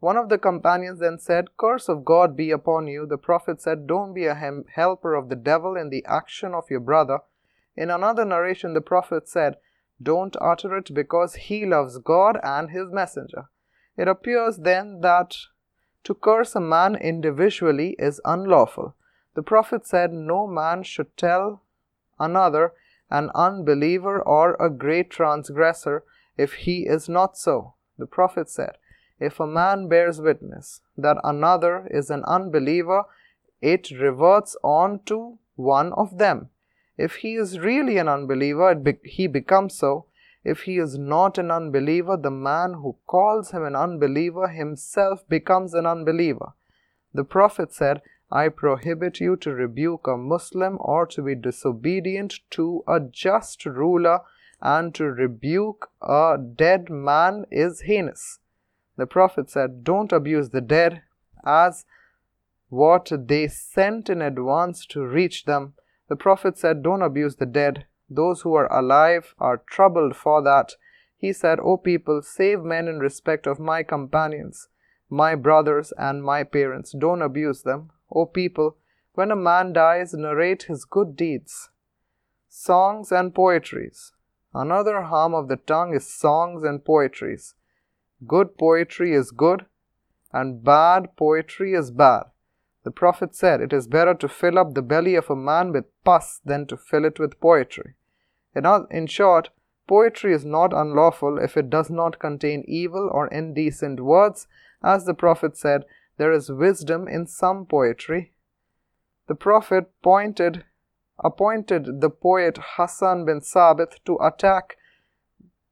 One 0.00 0.16
of 0.16 0.28
the 0.28 0.38
companions 0.38 1.00
then 1.00 1.18
said, 1.18 1.56
Curse 1.56 1.88
of 1.88 2.04
God 2.04 2.36
be 2.36 2.50
upon 2.50 2.86
you. 2.86 3.06
The 3.06 3.18
Prophet 3.18 3.60
said, 3.60 3.86
Don't 3.86 4.14
be 4.14 4.26
a 4.26 4.34
hem- 4.34 4.64
helper 4.72 5.14
of 5.14 5.28
the 5.28 5.36
devil 5.36 5.76
in 5.76 5.90
the 5.90 6.04
action 6.06 6.54
of 6.54 6.70
your 6.70 6.80
brother. 6.80 7.20
In 7.76 7.90
another 7.90 8.24
narration, 8.24 8.74
the 8.74 8.80
Prophet 8.80 9.28
said, 9.28 9.56
Don't 10.02 10.36
utter 10.40 10.76
it 10.76 10.92
because 10.92 11.34
he 11.34 11.64
loves 11.64 11.98
God 11.98 12.38
and 12.42 12.70
his 12.70 12.90
messenger. 12.90 13.48
It 13.98 14.06
appears 14.06 14.58
then 14.58 15.00
that 15.00 15.36
to 16.04 16.14
curse 16.14 16.54
a 16.54 16.60
man 16.60 16.94
individually 16.94 17.96
is 17.98 18.20
unlawful. 18.24 18.94
The 19.34 19.42
Prophet 19.42 19.86
said, 19.86 20.12
No 20.12 20.46
man 20.46 20.84
should 20.84 21.16
tell 21.16 21.62
another 22.18 22.72
an 23.10 23.30
unbeliever 23.34 24.22
or 24.22 24.56
a 24.60 24.70
great 24.70 25.10
transgressor 25.10 26.04
if 26.36 26.54
he 26.54 26.86
is 26.86 27.08
not 27.08 27.36
so. 27.36 27.74
The 27.98 28.06
Prophet 28.06 28.48
said, 28.48 28.78
If 29.18 29.40
a 29.40 29.46
man 29.46 29.88
bears 29.88 30.20
witness 30.20 30.80
that 30.96 31.18
another 31.24 31.88
is 31.90 32.08
an 32.08 32.24
unbeliever, 32.24 33.02
it 33.60 33.90
reverts 33.90 34.56
on 34.62 35.00
to 35.06 35.38
one 35.56 35.92
of 35.94 36.18
them. 36.18 36.50
If 36.96 37.16
he 37.16 37.34
is 37.34 37.58
really 37.58 37.98
an 37.98 38.08
unbeliever, 38.08 38.76
be- 38.76 38.98
he 39.02 39.26
becomes 39.26 39.74
so. 39.74 40.06
If 40.50 40.62
he 40.62 40.78
is 40.78 40.96
not 40.96 41.36
an 41.36 41.50
unbeliever, 41.50 42.16
the 42.16 42.30
man 42.30 42.72
who 42.74 42.96
calls 43.06 43.50
him 43.50 43.64
an 43.64 43.76
unbeliever 43.76 44.48
himself 44.48 45.28
becomes 45.28 45.74
an 45.74 45.84
unbeliever. 45.84 46.54
The 47.12 47.24
Prophet 47.24 47.70
said, 47.70 48.00
I 48.30 48.48
prohibit 48.48 49.20
you 49.20 49.36
to 49.36 49.52
rebuke 49.52 50.06
a 50.06 50.16
Muslim 50.16 50.78
or 50.80 51.04
to 51.08 51.20
be 51.20 51.34
disobedient 51.34 52.40
to 52.52 52.82
a 52.88 52.98
just 52.98 53.66
ruler, 53.66 54.20
and 54.62 54.94
to 54.94 55.04
rebuke 55.04 55.90
a 56.00 56.38
dead 56.38 56.88
man 56.88 57.44
is 57.50 57.82
heinous. 57.82 58.38
The 58.96 59.06
Prophet 59.06 59.50
said, 59.50 59.84
Don't 59.84 60.12
abuse 60.12 60.48
the 60.48 60.62
dead 60.62 61.02
as 61.44 61.84
what 62.70 63.12
they 63.12 63.48
sent 63.48 64.08
in 64.08 64.22
advance 64.22 64.86
to 64.86 65.06
reach 65.06 65.44
them. 65.44 65.74
The 66.08 66.16
Prophet 66.16 66.56
said, 66.56 66.82
Don't 66.82 67.02
abuse 67.02 67.36
the 67.36 67.52
dead 67.60 67.84
those 68.10 68.42
who 68.42 68.54
are 68.54 68.72
alive 68.72 69.34
are 69.38 69.62
troubled 69.66 70.16
for 70.16 70.42
that. 70.42 70.74
He 71.16 71.32
said, 71.32 71.58
O 71.60 71.76
people, 71.76 72.22
save 72.22 72.62
men 72.62 72.88
in 72.88 72.98
respect 72.98 73.46
of 73.46 73.58
my 73.58 73.82
companions, 73.82 74.68
my 75.10 75.34
brothers, 75.34 75.92
and 75.98 76.22
my 76.22 76.44
parents. 76.44 76.94
Don't 76.98 77.22
abuse 77.22 77.62
them. 77.62 77.90
O 78.10 78.24
people, 78.24 78.76
when 79.14 79.30
a 79.30 79.36
man 79.36 79.72
dies, 79.72 80.14
narrate 80.14 80.64
his 80.64 80.84
good 80.84 81.16
deeds. 81.16 81.70
Songs 82.48 83.12
and 83.12 83.34
poetries. 83.34 84.12
Another 84.54 85.02
harm 85.02 85.34
of 85.34 85.48
the 85.48 85.56
tongue 85.56 85.94
is 85.94 86.08
songs 86.08 86.62
and 86.62 86.84
poetries. 86.84 87.54
Good 88.26 88.56
poetry 88.56 89.12
is 89.12 89.30
good, 89.30 89.66
and 90.32 90.64
bad 90.64 91.16
poetry 91.16 91.74
is 91.74 91.90
bad. 91.90 92.24
The 92.84 92.90
Prophet 92.90 93.34
said, 93.34 93.60
It 93.60 93.72
is 93.72 93.86
better 93.86 94.14
to 94.14 94.28
fill 94.28 94.58
up 94.58 94.74
the 94.74 94.82
belly 94.82 95.14
of 95.14 95.28
a 95.28 95.36
man 95.36 95.72
with 95.72 95.84
pus 96.04 96.40
than 96.44 96.66
to 96.68 96.76
fill 96.76 97.04
it 97.04 97.18
with 97.18 97.38
poetry. 97.40 97.94
In 98.90 99.06
short, 99.06 99.50
poetry 99.86 100.32
is 100.32 100.44
not 100.44 100.72
unlawful 100.72 101.38
if 101.38 101.56
it 101.56 101.70
does 101.70 101.90
not 101.90 102.18
contain 102.18 102.64
evil 102.66 103.08
or 103.12 103.28
indecent 103.28 104.00
words. 104.00 104.46
As 104.82 105.04
the 105.04 105.14
Prophet 105.14 105.56
said, 105.56 105.84
there 106.16 106.32
is 106.32 106.50
wisdom 106.50 107.08
in 107.08 107.26
some 107.26 107.66
poetry. 107.66 108.32
The 109.28 109.34
Prophet 109.34 109.90
pointed, 110.02 110.64
appointed 111.22 112.00
the 112.00 112.10
poet 112.10 112.58
Hassan 112.76 113.24
bin 113.24 113.40
Sabit 113.40 114.00
to 114.04 114.18
attack 114.20 114.76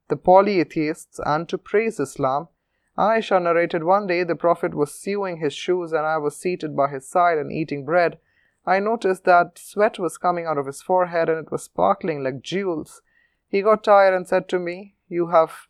the 0.08 0.16
polytheists 0.16 1.18
and 1.24 1.48
to 1.48 1.58
praise 1.58 1.98
Islam. 1.98 2.48
Aisha 2.96 3.42
narrated 3.42 3.84
one 3.84 4.06
day 4.06 4.22
the 4.22 4.36
Prophet 4.36 4.74
was 4.74 4.94
sewing 4.94 5.38
his 5.38 5.52
shoes 5.52 5.92
and 5.92 6.06
I 6.06 6.18
was 6.18 6.36
seated 6.36 6.76
by 6.76 6.88
his 6.88 7.08
side 7.08 7.38
and 7.38 7.52
eating 7.52 7.84
bread. 7.84 8.18
I 8.66 8.80
noticed 8.80 9.24
that 9.24 9.58
sweat 9.58 9.98
was 9.98 10.18
coming 10.18 10.44
out 10.44 10.58
of 10.58 10.66
his 10.66 10.82
forehead 10.82 11.28
and 11.28 11.38
it 11.38 11.52
was 11.52 11.62
sparkling 11.62 12.24
like 12.24 12.42
jewels. 12.42 13.00
He 13.48 13.62
got 13.62 13.84
tired 13.84 14.12
and 14.12 14.26
said 14.26 14.48
to 14.48 14.58
me, 14.58 14.96
You 15.08 15.28
have 15.28 15.68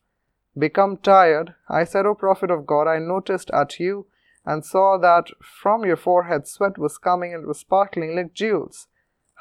become 0.58 0.96
tired. 0.96 1.54
I 1.68 1.84
said, 1.84 2.06
O 2.06 2.14
Prophet 2.14 2.50
of 2.50 2.66
God, 2.66 2.88
I 2.88 2.98
noticed 2.98 3.50
at 3.50 3.78
you 3.78 4.06
and 4.46 4.64
saw 4.64 4.96
that 4.98 5.28
from 5.42 5.84
your 5.84 5.96
forehead 5.96 6.46
sweat 6.46 6.78
was 6.78 6.96
coming 6.96 7.34
and 7.34 7.44
it 7.44 7.46
was 7.46 7.58
sparkling 7.58 8.16
like 8.16 8.32
jewels. 8.32 8.86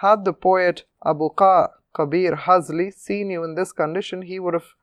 Had 0.02 0.26
the 0.26 0.34
poet 0.34 0.84
Abu 1.06 1.30
Kabir 1.30 2.36
Hazli 2.36 2.94
seen 2.94 3.30
you 3.30 3.44
in 3.44 3.56
this 3.56 3.72
condition, 3.72 4.24
he 4.24 4.40
would 4.40 4.54
have 4.54 4.74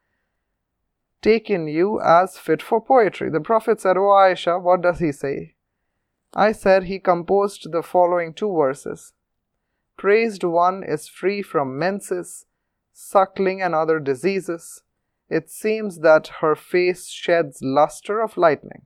taken 1.20 1.68
you 1.68 2.00
as 2.00 2.38
fit 2.38 2.62
for 2.62 2.80
poetry. 2.80 3.28
The 3.28 3.40
Prophet 3.40 3.80
said, 3.80 3.98
O 3.98 4.00
Aisha, 4.00 4.60
what 4.60 4.80
does 4.80 5.00
he 5.00 5.12
say? 5.12 5.54
I 6.34 6.52
said 6.52 6.84
he 6.84 6.98
composed 6.98 7.70
the 7.72 7.82
following 7.82 8.32
two 8.32 8.54
verses 8.54 9.12
Praised 9.96 10.42
one 10.42 10.82
is 10.82 11.08
free 11.08 11.42
from 11.42 11.78
menses, 11.78 12.46
suckling, 12.92 13.60
and 13.60 13.74
other 13.74 14.00
diseases. 14.00 14.82
It 15.28 15.50
seems 15.50 16.00
that 16.00 16.40
her 16.40 16.54
face 16.54 17.08
sheds 17.08 17.60
luster 17.62 18.20
of 18.20 18.36
lightning. 18.36 18.82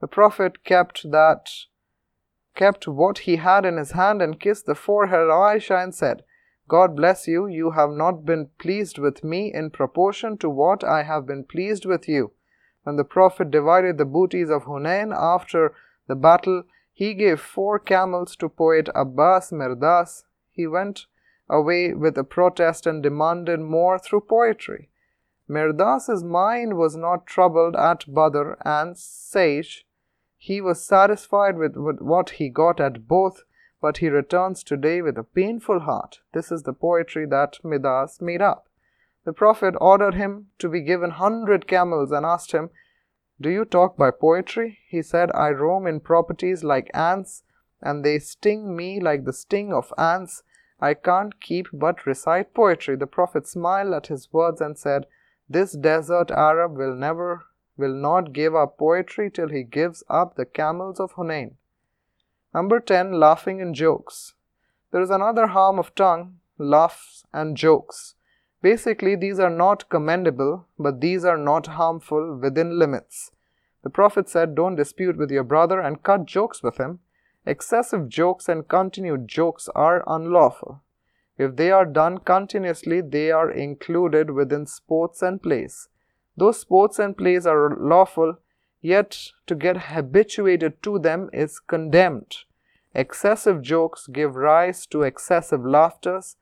The 0.00 0.06
Prophet 0.06 0.64
kept 0.64 1.10
that 1.10 1.50
kept 2.54 2.88
what 2.88 3.18
he 3.18 3.36
had 3.36 3.64
in 3.64 3.76
his 3.76 3.92
hand 3.92 4.22
and 4.22 4.40
kissed 4.40 4.66
the 4.66 4.74
forehead 4.74 5.20
of 5.20 5.28
Aisha 5.28 5.82
and 5.82 5.94
said, 5.94 6.22
God 6.68 6.96
bless 6.96 7.28
you, 7.28 7.46
you 7.46 7.72
have 7.72 7.90
not 7.90 8.24
been 8.24 8.48
pleased 8.58 8.98
with 8.98 9.22
me 9.22 9.52
in 9.52 9.70
proportion 9.70 10.36
to 10.38 10.50
what 10.50 10.82
I 10.82 11.04
have 11.04 11.26
been 11.26 11.44
pleased 11.44 11.84
with 11.84 12.08
you. 12.08 12.32
When 12.82 12.96
the 12.96 13.04
Prophet 13.04 13.50
divided 13.50 13.98
the 13.98 14.04
booties 14.04 14.50
of 14.50 14.64
Hunain 14.64 15.12
after 15.14 15.74
the 16.06 16.14
battle, 16.14 16.64
he 16.92 17.14
gave 17.14 17.40
four 17.40 17.78
camels 17.78 18.36
to 18.36 18.48
poet 18.48 18.88
Abbas 18.94 19.50
Mirdas. 19.50 20.24
He 20.50 20.66
went 20.66 21.06
away 21.48 21.92
with 21.92 22.16
a 22.16 22.24
protest 22.24 22.86
and 22.86 23.02
demanded 23.02 23.60
more 23.60 23.98
through 23.98 24.22
poetry. 24.22 24.88
Mirdas's 25.48 26.24
mind 26.24 26.76
was 26.76 26.96
not 26.96 27.26
troubled 27.26 27.76
at 27.76 28.04
Badr 28.12 28.54
and 28.64 28.96
Sage. 28.96 29.86
He 30.36 30.60
was 30.60 30.84
satisfied 30.84 31.56
with, 31.56 31.76
with 31.76 32.00
what 32.00 32.30
he 32.30 32.48
got 32.48 32.80
at 32.80 33.06
both, 33.06 33.44
but 33.80 33.98
he 33.98 34.08
returns 34.08 34.64
today 34.64 35.02
with 35.02 35.16
a 35.18 35.22
painful 35.22 35.80
heart. 35.80 36.20
This 36.32 36.50
is 36.50 36.62
the 36.64 36.72
poetry 36.72 37.26
that 37.26 37.58
Mirdas 37.62 38.20
made 38.20 38.42
up. 38.42 38.68
The 39.24 39.32
Prophet 39.32 39.74
ordered 39.80 40.14
him 40.14 40.46
to 40.58 40.68
be 40.68 40.80
given 40.80 41.10
hundred 41.10 41.66
camels 41.66 42.10
and 42.10 42.24
asked 42.24 42.52
him, 42.52 42.70
Do 43.40 43.50
you 43.50 43.64
talk 43.64 43.96
by 43.96 44.10
poetry? 44.10 44.78
He 44.88 45.02
said, 45.02 45.30
I 45.34 45.50
roam 45.50 45.86
in 45.86 46.00
properties 46.00 46.64
like 46.64 46.90
ants, 46.94 47.42
and 47.82 48.04
they 48.04 48.18
sting 48.18 48.74
me 48.74 49.00
like 49.00 49.24
the 49.24 49.32
sting 49.32 49.72
of 49.72 49.92
ants. 49.98 50.42
I 50.80 50.94
can't 50.94 51.40
keep 51.40 51.68
but 51.72 52.06
recite 52.06 52.54
poetry. 52.54 52.96
The 52.96 53.06
Prophet 53.06 53.46
smiled 53.46 53.92
at 53.92 54.06
his 54.06 54.32
words 54.32 54.60
and 54.60 54.78
said, 54.78 55.06
This 55.48 55.72
desert 55.72 56.30
Arab 56.30 56.76
will 56.76 56.94
never 56.94 57.44
will 57.76 57.94
not 57.94 58.32
give 58.32 58.54
up 58.54 58.78
poetry 58.78 59.30
till 59.30 59.48
he 59.48 59.62
gives 59.62 60.02
up 60.08 60.36
the 60.36 60.46
camels 60.46 60.98
of 60.98 61.12
Hunain. 61.12 61.56
Number 62.54 62.80
10. 62.80 63.12
Laughing 63.12 63.60
and 63.60 63.74
jokes. 63.74 64.32
There 64.90 65.02
is 65.02 65.10
another 65.10 65.48
harm 65.48 65.78
of 65.78 65.94
tongue, 65.94 66.38
laughs 66.56 67.24
and 67.34 67.54
jokes. 67.54 68.14
Basically, 68.66 69.14
these 69.14 69.38
are 69.38 69.56
not 69.64 69.88
commendable, 69.88 70.66
but 70.76 71.00
these 71.00 71.24
are 71.24 71.38
not 71.38 71.68
harmful 71.78 72.36
within 72.36 72.80
limits. 72.80 73.30
The 73.84 73.90
Prophet 73.90 74.28
said, 74.28 74.56
Don't 74.56 74.74
dispute 74.74 75.16
with 75.16 75.30
your 75.30 75.44
brother 75.44 75.78
and 75.78 76.02
cut 76.02 76.26
jokes 76.26 76.64
with 76.64 76.76
him. 76.78 76.98
Excessive 77.46 78.08
jokes 78.08 78.48
and 78.48 78.66
continued 78.66 79.28
jokes 79.28 79.68
are 79.76 80.02
unlawful. 80.04 80.80
If 81.38 81.54
they 81.54 81.70
are 81.70 81.84
done 81.84 82.18
continuously, 82.18 83.00
they 83.00 83.30
are 83.30 83.48
included 83.48 84.30
within 84.30 84.66
sports 84.66 85.22
and 85.22 85.40
plays. 85.40 85.88
Those 86.36 86.58
sports 86.58 86.98
and 86.98 87.16
plays 87.16 87.46
are 87.46 87.76
lawful, 87.78 88.38
yet 88.82 89.30
to 89.46 89.54
get 89.54 89.92
habituated 89.92 90.82
to 90.82 90.98
them 90.98 91.30
is 91.32 91.60
condemned. 91.60 92.38
Excessive 92.96 93.62
jokes 93.62 94.08
give 94.08 94.34
rise 94.34 94.86
to 94.86 95.02
excessive 95.02 95.64
laughters. 95.64 96.34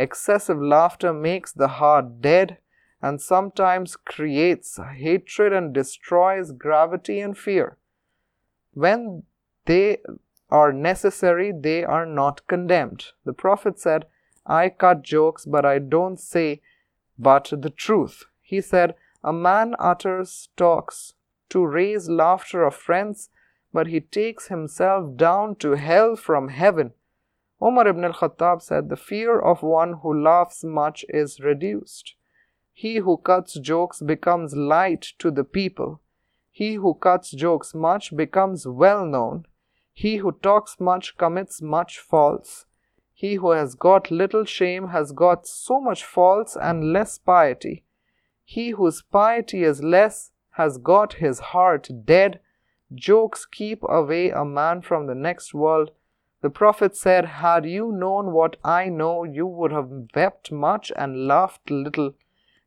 Excessive 0.00 0.62
laughter 0.62 1.12
makes 1.12 1.52
the 1.52 1.68
heart 1.68 2.22
dead 2.22 2.56
and 3.02 3.20
sometimes 3.20 3.96
creates 3.96 4.80
hatred 4.94 5.52
and 5.52 5.74
destroys 5.74 6.52
gravity 6.52 7.20
and 7.20 7.36
fear. 7.36 7.76
When 8.72 9.24
they 9.66 9.98
are 10.48 10.72
necessary, 10.72 11.52
they 11.52 11.84
are 11.84 12.06
not 12.06 12.46
condemned. 12.46 13.08
The 13.26 13.34
Prophet 13.34 13.78
said, 13.78 14.06
I 14.46 14.70
cut 14.70 15.02
jokes, 15.02 15.44
but 15.44 15.66
I 15.66 15.78
don't 15.78 16.18
say 16.18 16.62
but 17.18 17.52
the 17.52 17.68
truth. 17.68 18.24
He 18.40 18.62
said, 18.62 18.94
A 19.22 19.34
man 19.34 19.74
utters 19.78 20.48
talks 20.56 21.12
to 21.50 21.66
raise 21.66 22.08
laughter 22.08 22.64
of 22.64 22.74
friends, 22.74 23.28
but 23.70 23.88
he 23.88 24.00
takes 24.00 24.48
himself 24.48 25.14
down 25.18 25.56
to 25.56 25.72
hell 25.72 26.16
from 26.16 26.48
heaven. 26.48 26.94
Umar 27.62 27.88
ibn 27.88 28.04
al 28.04 28.14
Khattab 28.14 28.62
said, 28.62 28.88
The 28.88 28.96
fear 28.96 29.38
of 29.38 29.62
one 29.62 29.94
who 30.02 30.22
laughs 30.22 30.64
much 30.64 31.04
is 31.08 31.40
reduced. 31.40 32.14
He 32.72 32.96
who 32.96 33.18
cuts 33.18 33.58
jokes 33.60 34.00
becomes 34.00 34.56
light 34.56 35.02
to 35.18 35.30
the 35.30 35.44
people. 35.44 36.00
He 36.50 36.74
who 36.74 36.94
cuts 36.94 37.30
jokes 37.32 37.74
much 37.74 38.16
becomes 38.16 38.66
well 38.66 39.04
known. 39.04 39.44
He 39.92 40.16
who 40.16 40.32
talks 40.32 40.80
much 40.80 41.18
commits 41.18 41.60
much 41.60 41.98
faults. 41.98 42.64
He 43.12 43.34
who 43.34 43.50
has 43.50 43.74
got 43.74 44.10
little 44.10 44.46
shame 44.46 44.88
has 44.88 45.12
got 45.12 45.46
so 45.46 45.78
much 45.78 46.04
faults 46.04 46.56
and 46.56 46.90
less 46.92 47.18
piety. 47.18 47.84
He 48.44 48.70
whose 48.70 49.02
piety 49.02 49.62
is 49.62 49.82
less 49.82 50.30
has 50.52 50.78
got 50.78 51.14
his 51.14 51.38
heart 51.38 51.90
dead. 52.06 52.40
Jokes 52.94 53.44
keep 53.44 53.82
away 53.82 54.30
a 54.30 54.44
man 54.44 54.80
from 54.80 55.06
the 55.06 55.14
next 55.14 55.52
world. 55.52 55.90
The 56.42 56.50
Prophet 56.50 56.96
said, 56.96 57.24
Had 57.26 57.66
you 57.66 57.92
known 57.92 58.32
what 58.32 58.56
I 58.64 58.88
know, 58.88 59.24
you 59.24 59.46
would 59.46 59.72
have 59.72 59.90
wept 60.14 60.50
much 60.50 60.90
and 60.96 61.26
laughed 61.26 61.70
little. 61.70 62.14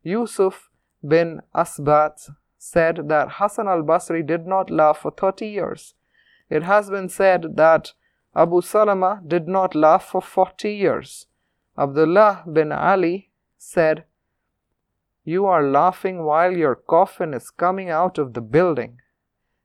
Yusuf 0.04 0.70
bin 1.06 1.42
Asbat 1.56 2.30
said 2.58 3.10
that 3.10 3.34
Hassan 3.34 3.68
al 3.68 3.82
Basri 3.82 4.26
did 4.26 4.46
not 4.46 4.70
laugh 4.70 5.00
for 5.00 5.12
30 5.12 5.48
years. 5.48 5.96
It 6.50 6.64
has 6.64 6.90
been 6.90 7.10
said 7.10 7.56
that 7.56 7.94
Abu 8.36 8.62
Salama 8.62 9.22
did 9.28 9.48
not 9.48 9.76
laugh 9.76 10.06
for 10.06 10.22
40 10.22 10.72
years. 10.74 11.28
Abdullah 11.78 12.44
bin 12.52 12.72
Ali 12.72 13.32
said, 13.58 14.06
You 15.24 15.46
are 15.46 15.64
laughing 15.64 16.24
while 16.24 16.56
your 16.56 16.76
coffin 16.76 17.34
is 17.34 17.50
coming 17.50 17.90
out 17.90 18.18
of 18.18 18.34
the 18.34 18.42
building. 18.42 19.00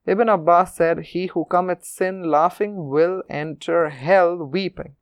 Ibn 0.08 0.30
Abbas 0.30 0.74
said, 0.74 1.00
He 1.00 1.26
who 1.26 1.44
commits 1.44 1.90
sin 1.90 2.30
laughing 2.30 2.88
will 2.88 3.22
enter 3.28 3.90
hell 3.90 4.38
weeping. 4.38 4.96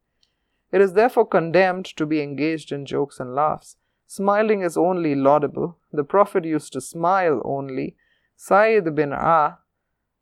It 0.73 0.81
is 0.81 0.95
therefore 0.95 1.27
condemned 1.27 1.85
to 1.97 2.07
be 2.07 2.21
engaged 2.21 2.73
in 2.73 2.87
jokes 2.87 3.21
and 3.21 3.33
laughs. 3.33 3.77
Smiling 4.09 4.63
is 4.63 4.77
only 4.77 5.15
laudable. 5.15 5.79
The 5.93 6.03
Prophet 6.03 6.45
used 6.45 6.73
to 6.73 6.81
smile 6.81 7.41
only. 7.45 7.95
Sayyid 8.37 8.97
bin 8.97 9.13
Ah 9.13 9.59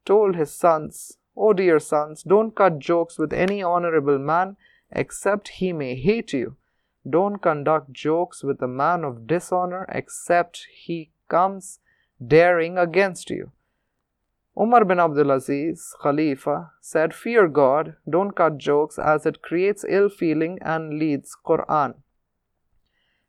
told 0.04 0.36
his 0.36 0.52
sons, 0.52 1.16
O 1.34 1.54
dear 1.54 1.78
sons, 1.78 2.22
don't 2.22 2.54
cut 2.54 2.78
jokes 2.78 3.18
with 3.18 3.32
any 3.32 3.62
honorable 3.62 4.18
man 4.18 4.58
except 4.92 5.48
he 5.48 5.72
may 5.72 5.94
hate 5.94 6.34
you. 6.34 6.56
Don't 7.08 7.38
conduct 7.38 7.90
jokes 7.94 8.44
with 8.44 8.60
a 8.60 8.68
man 8.68 9.02
of 9.02 9.26
dishonor 9.26 9.86
except 9.88 10.66
he 10.70 11.10
comes 11.28 11.80
daring 12.24 12.76
against 12.76 13.30
you. 13.30 13.50
Umar 14.56 14.84
bin 14.84 15.00
Abdul 15.00 15.32
Aziz, 15.32 15.94
Khalifa, 16.00 16.70
said, 16.80 17.12
Fear 17.12 17.48
God, 17.48 17.96
don't 18.08 18.36
cut 18.36 18.56
jokes 18.56 19.00
as 19.00 19.26
it 19.26 19.42
creates 19.42 19.84
ill 19.88 20.08
feeling 20.08 20.58
and 20.62 20.98
leads 20.98 21.36
Quran. 21.44 21.94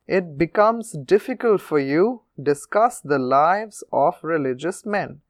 It 0.07 0.37
becomes 0.37 0.91
difficult 0.91 1.61
for 1.61 1.79
you 1.79 2.21
discuss 2.41 2.99
the 2.99 3.17
lives 3.17 3.83
of 3.91 4.19
religious 4.21 4.85
men. 4.85 5.21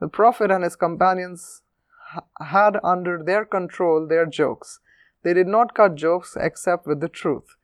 The 0.00 0.08
Prophet 0.08 0.50
and 0.50 0.64
his 0.64 0.74
companions 0.74 1.62
had 2.40 2.78
under 2.82 3.22
their 3.22 3.44
control 3.44 4.06
their 4.06 4.26
jokes. 4.26 4.80
They 5.22 5.32
did 5.32 5.46
not 5.46 5.74
cut 5.74 5.94
jokes 5.94 6.36
except 6.38 6.86
with 6.86 7.00
the 7.00 7.08
truth. 7.08 7.54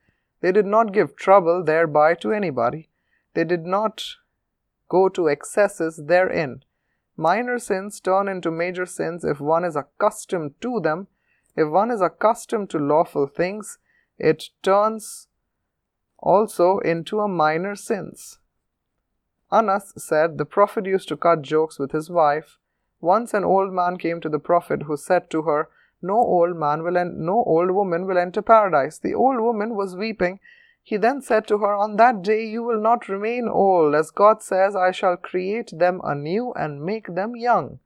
They 0.40 0.52
did 0.52 0.66
not 0.66 0.92
give 0.92 1.16
trouble 1.16 1.64
thereby 1.64 2.14
to 2.14 2.32
anybody. 2.32 2.90
They 3.34 3.44
did 3.44 3.64
not 3.66 4.04
go 4.88 5.08
to 5.08 5.28
excesses 5.28 6.00
therein. 6.06 6.62
Minor 7.22 7.58
sins 7.60 8.00
turn 8.00 8.26
into 8.26 8.50
major 8.50 8.84
sins 8.84 9.24
if 9.24 9.38
one 9.40 9.64
is 9.64 9.76
accustomed 9.76 10.60
to 10.60 10.80
them. 10.80 11.06
If 11.56 11.68
one 11.68 11.92
is 11.92 12.00
accustomed 12.00 12.68
to 12.70 12.78
lawful 12.78 13.28
things, 13.28 13.78
it 14.18 14.48
turns 14.62 15.28
also 16.18 16.78
into 16.78 17.20
a 17.20 17.28
minor 17.28 17.76
sins. 17.76 18.38
Anas 19.52 19.92
said 19.96 20.36
the 20.36 20.44
Prophet 20.44 20.84
used 20.84 21.08
to 21.10 21.16
cut 21.16 21.42
jokes 21.42 21.78
with 21.78 21.92
his 21.92 22.10
wife 22.10 22.58
once 23.00 23.34
an 23.34 23.44
old 23.44 23.72
man 23.72 23.98
came 23.98 24.20
to 24.20 24.28
the 24.28 24.38
Prophet, 24.38 24.82
who 24.82 24.96
said 24.96 25.30
to 25.30 25.42
her, 25.42 25.68
No 26.00 26.16
old 26.16 26.56
man 26.56 26.82
will 26.82 26.96
en- 26.96 27.24
no 27.24 27.44
old 27.44 27.70
woman 27.70 28.06
will 28.06 28.18
enter 28.18 28.42
paradise. 28.42 28.98
The 28.98 29.14
old 29.14 29.40
woman 29.40 29.76
was 29.76 29.96
weeping. 29.96 30.40
He 30.84 30.96
then 30.96 31.22
said 31.22 31.46
to 31.46 31.58
her, 31.58 31.74
On 31.74 31.96
that 31.96 32.22
day 32.22 32.44
you 32.44 32.64
will 32.64 32.80
not 32.80 33.08
remain 33.08 33.48
old, 33.48 33.94
as 33.94 34.10
God 34.10 34.42
says, 34.42 34.74
I 34.74 34.90
shall 34.90 35.16
create 35.16 35.70
them 35.72 36.00
anew 36.02 36.52
and 36.54 36.82
make 36.82 37.14
them 37.14 37.36
young. 37.36 37.78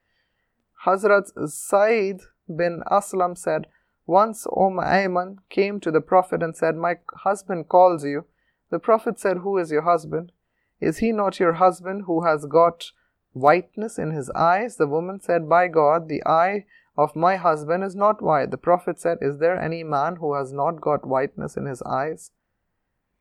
Hazrat 0.87 1.51
Said 1.51 2.23
bin 2.49 2.83
Aslam 2.91 3.37
said, 3.37 3.67
Once 4.07 4.47
Umm 4.47 4.79
Ayman 4.79 5.39
came 5.51 5.79
to 5.81 5.91
the 5.91 6.01
Prophet 6.01 6.43
and 6.43 6.57
said, 6.57 6.77
My 6.77 6.99
husband 7.17 7.69
calls 7.69 8.05
you. 8.05 8.25
The 8.71 8.79
Prophet 8.79 9.19
said, 9.19 9.39
Who 9.39 9.59
is 9.59 9.71
your 9.71 9.83
husband? 9.83 10.33
Is 10.81 10.99
he 10.99 11.13
not 11.13 11.39
your 11.39 11.55
husband 11.55 12.05
who 12.07 12.25
has 12.25 12.47
got 12.47 12.93
whiteness 13.33 13.99
in 13.99 14.11
his 14.11 14.31
eyes? 14.31 14.77
The 14.77 14.87
woman 14.87 15.21
said, 15.21 15.49
By 15.49 15.69
God, 15.69 16.09
the 16.09 16.25
eye 16.25 16.65
of 16.97 17.15
my 17.15 17.37
husband 17.37 17.85
is 17.85 17.95
not 17.95 18.23
white. 18.23 18.51
The 18.51 18.57
Prophet 18.57 18.99
said, 18.99 19.19
Is 19.21 19.39
there 19.39 19.61
any 19.61 19.85
man 19.85 20.17
who 20.17 20.35
has 20.35 20.53
not 20.53 20.81
got 20.81 21.07
whiteness 21.07 21.57
in 21.57 21.67
his 21.67 21.83
eyes? 21.83 22.31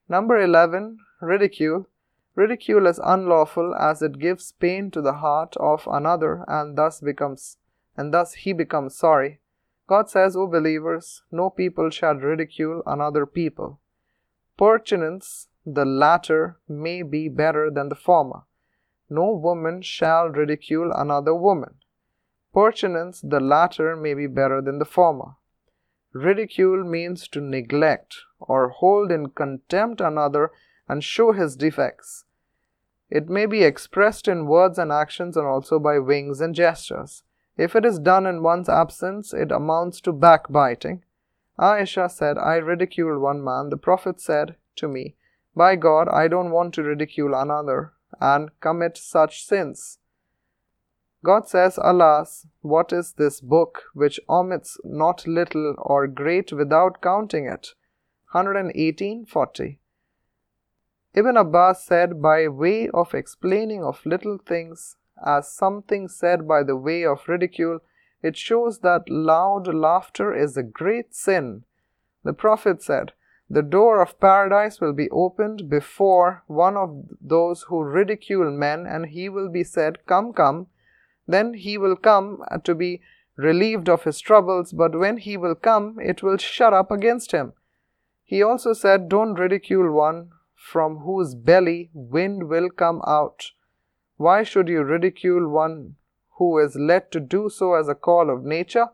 Number 0.08 0.40
11. 0.40 1.00
Ridicule. 1.20 1.88
Ridicule 2.36 2.86
is 2.86 3.00
unlawful 3.04 3.74
as 3.74 4.04
it 4.04 4.20
gives 4.20 4.52
pain 4.52 4.92
to 4.92 5.02
the 5.02 5.14
heart 5.14 5.58
of 5.58 5.88
another 5.92 6.46
and 6.48 6.78
thus 6.78 7.02
becomes 7.02 7.58
and 7.98 8.14
thus 8.14 8.34
he 8.34 8.54
becomes 8.54 8.96
sorry. 8.96 9.40
God 9.88 10.10
says, 10.10 10.36
O 10.36 10.46
believers, 10.46 11.24
no 11.32 11.50
people 11.50 11.90
shall 11.90 12.16
ridicule 12.16 12.84
another 12.86 13.26
people. 13.26 13.80
Perchance 14.58 15.48
the 15.66 15.86
latter 15.86 16.60
may 16.68 17.02
be 17.02 17.28
better 17.28 17.72
than 17.72 17.90
the 17.90 17.96
former. 17.96 18.44
No 19.10 19.32
woman 19.32 19.82
shall 19.82 20.30
ridicule 20.30 20.92
another 20.92 21.34
woman. 21.34 21.76
Perchance 22.54 23.22
the 23.22 23.40
latter 23.40 23.96
may 23.96 24.14
be 24.14 24.28
better 24.28 24.62
than 24.62 24.78
the 24.78 24.86
former. 24.86 25.36
Ridicule 26.16 26.86
means 26.86 27.28
to 27.28 27.42
neglect 27.42 28.16
or 28.40 28.70
hold 28.70 29.12
in 29.12 29.32
contempt 29.32 30.00
another 30.00 30.50
and 30.88 31.04
show 31.04 31.34
his 31.34 31.58
defects. 31.58 32.24
It 33.10 33.28
may 33.28 33.46
be 33.46 33.64
expressed 33.64 34.30
in 34.30 34.48
words 34.48 34.80
and 34.80 34.94
actions 34.94 35.36
and 35.36 35.46
also 35.46 35.78
by 35.78 36.00
wings 36.00 36.40
and 36.40 36.56
gestures. 36.56 37.24
If 37.58 37.76
it 37.76 37.84
is 37.84 38.00
done 38.00 38.26
in 38.26 38.44
one's 38.44 38.70
absence, 38.70 39.34
it 39.34 39.52
amounts 39.52 40.00
to 40.02 40.14
backbiting. 40.14 41.04
Aisha 41.60 42.10
said, 42.10 42.38
I 42.38 42.56
ridiculed 42.56 43.22
one 43.22 43.44
man. 43.44 43.70
The 43.70 43.76
Prophet 43.76 44.22
said 44.22 44.56
to 44.78 44.88
me, 44.88 45.18
By 45.54 45.76
God, 45.76 46.08
I 46.08 46.30
don't 46.30 46.52
want 46.52 46.74
to 46.76 46.84
ridicule 46.84 47.36
another 47.36 47.92
and 48.22 48.58
commit 48.62 48.96
such 48.98 49.46
sins. 49.46 50.00
God 51.26 51.50
says, 51.50 51.80
Alas, 51.82 52.46
what 52.62 52.94
is 52.94 53.14
this 53.14 53.42
book 53.42 53.86
which 53.96 54.20
omits 54.30 54.78
not 54.84 55.26
little 55.26 55.74
or 55.80 56.06
great 56.06 56.54
without 56.54 57.02
counting 57.02 57.48
it? 57.48 57.70
118.40 58.36 59.78
Ibn 61.16 61.38
Abbas 61.38 61.84
said, 61.84 62.22
by 62.22 62.48
way 62.48 62.90
of 62.90 63.16
explaining 63.16 63.84
of 63.84 64.06
little 64.06 64.38
things 64.38 64.98
as 65.26 65.52
something 65.52 66.08
said 66.08 66.48
by 66.48 66.62
the 66.62 66.76
way 66.76 67.04
of 67.04 67.28
ridicule, 67.28 67.80
it 68.22 68.38
shows 68.38 68.80
that 68.80 69.10
loud 69.10 69.74
laughter 69.74 70.32
is 70.32 70.56
a 70.56 70.64
great 70.64 71.16
sin. 71.16 71.64
The 72.24 72.34
Prophet 72.34 72.84
said, 72.84 73.14
The 73.50 73.64
door 73.64 74.00
of 74.00 74.20
paradise 74.20 74.80
will 74.80 74.94
be 74.94 75.10
opened 75.10 75.70
before 75.70 76.44
one 76.46 76.78
of 76.78 77.06
those 77.20 77.64
who 77.64 77.82
ridicule 77.82 78.52
men, 78.52 78.86
and 78.86 79.08
he 79.08 79.28
will 79.28 79.50
be 79.50 79.64
said, 79.64 80.06
Come, 80.06 80.32
come. 80.32 80.68
Then 81.28 81.54
he 81.54 81.78
will 81.78 81.96
come 81.96 82.44
to 82.64 82.76
be 82.76 83.02
relieved 83.36 83.90
of 83.90 84.04
his 84.04 84.20
troubles, 84.20 84.72
but 84.72 84.98
when 84.98 85.18
he 85.18 85.38
will 85.38 85.56
come, 85.56 86.00
it 86.00 86.24
will 86.24 86.38
shut 86.38 86.74
up 86.74 86.92
against 86.92 87.32
him. 87.32 87.54
He 88.24 88.42
also 88.42 88.74
said, 88.74 89.10
Don't 89.10 89.36
ridicule 89.36 89.92
one 89.92 90.32
from 90.56 91.00
whose 91.00 91.36
belly 91.36 91.92
wind 91.94 92.50
will 92.50 92.70
come 92.70 93.02
out. 93.06 93.52
Why 94.18 94.44
should 94.44 94.68
you 94.68 94.84
ridicule 94.84 95.50
one 95.50 95.96
who 96.38 96.58
is 96.58 96.76
led 96.76 97.12
to 97.12 97.20
do 97.20 97.50
so 97.50 97.74
as 97.74 97.88
a 97.88 97.96
call 97.96 98.30
of 98.30 98.44
nature? 98.44 98.88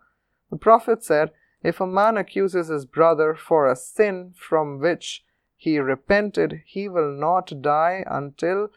The 0.49 0.57
Prophet 0.57 1.03
said, 1.03 1.32
If 1.63 1.79
a 1.79 1.88
man 1.88 2.17
accuses 2.17 2.67
his 2.67 2.86
brother 2.86 3.36
for 3.36 3.67
a 3.67 3.75
sin 3.75 4.34
from 4.36 4.79
which 4.79 5.23
he 5.55 5.79
repented, 5.79 6.63
he 6.65 6.89
will 6.89 7.11
not 7.11 7.61
die 7.61 8.03
until 8.07 8.69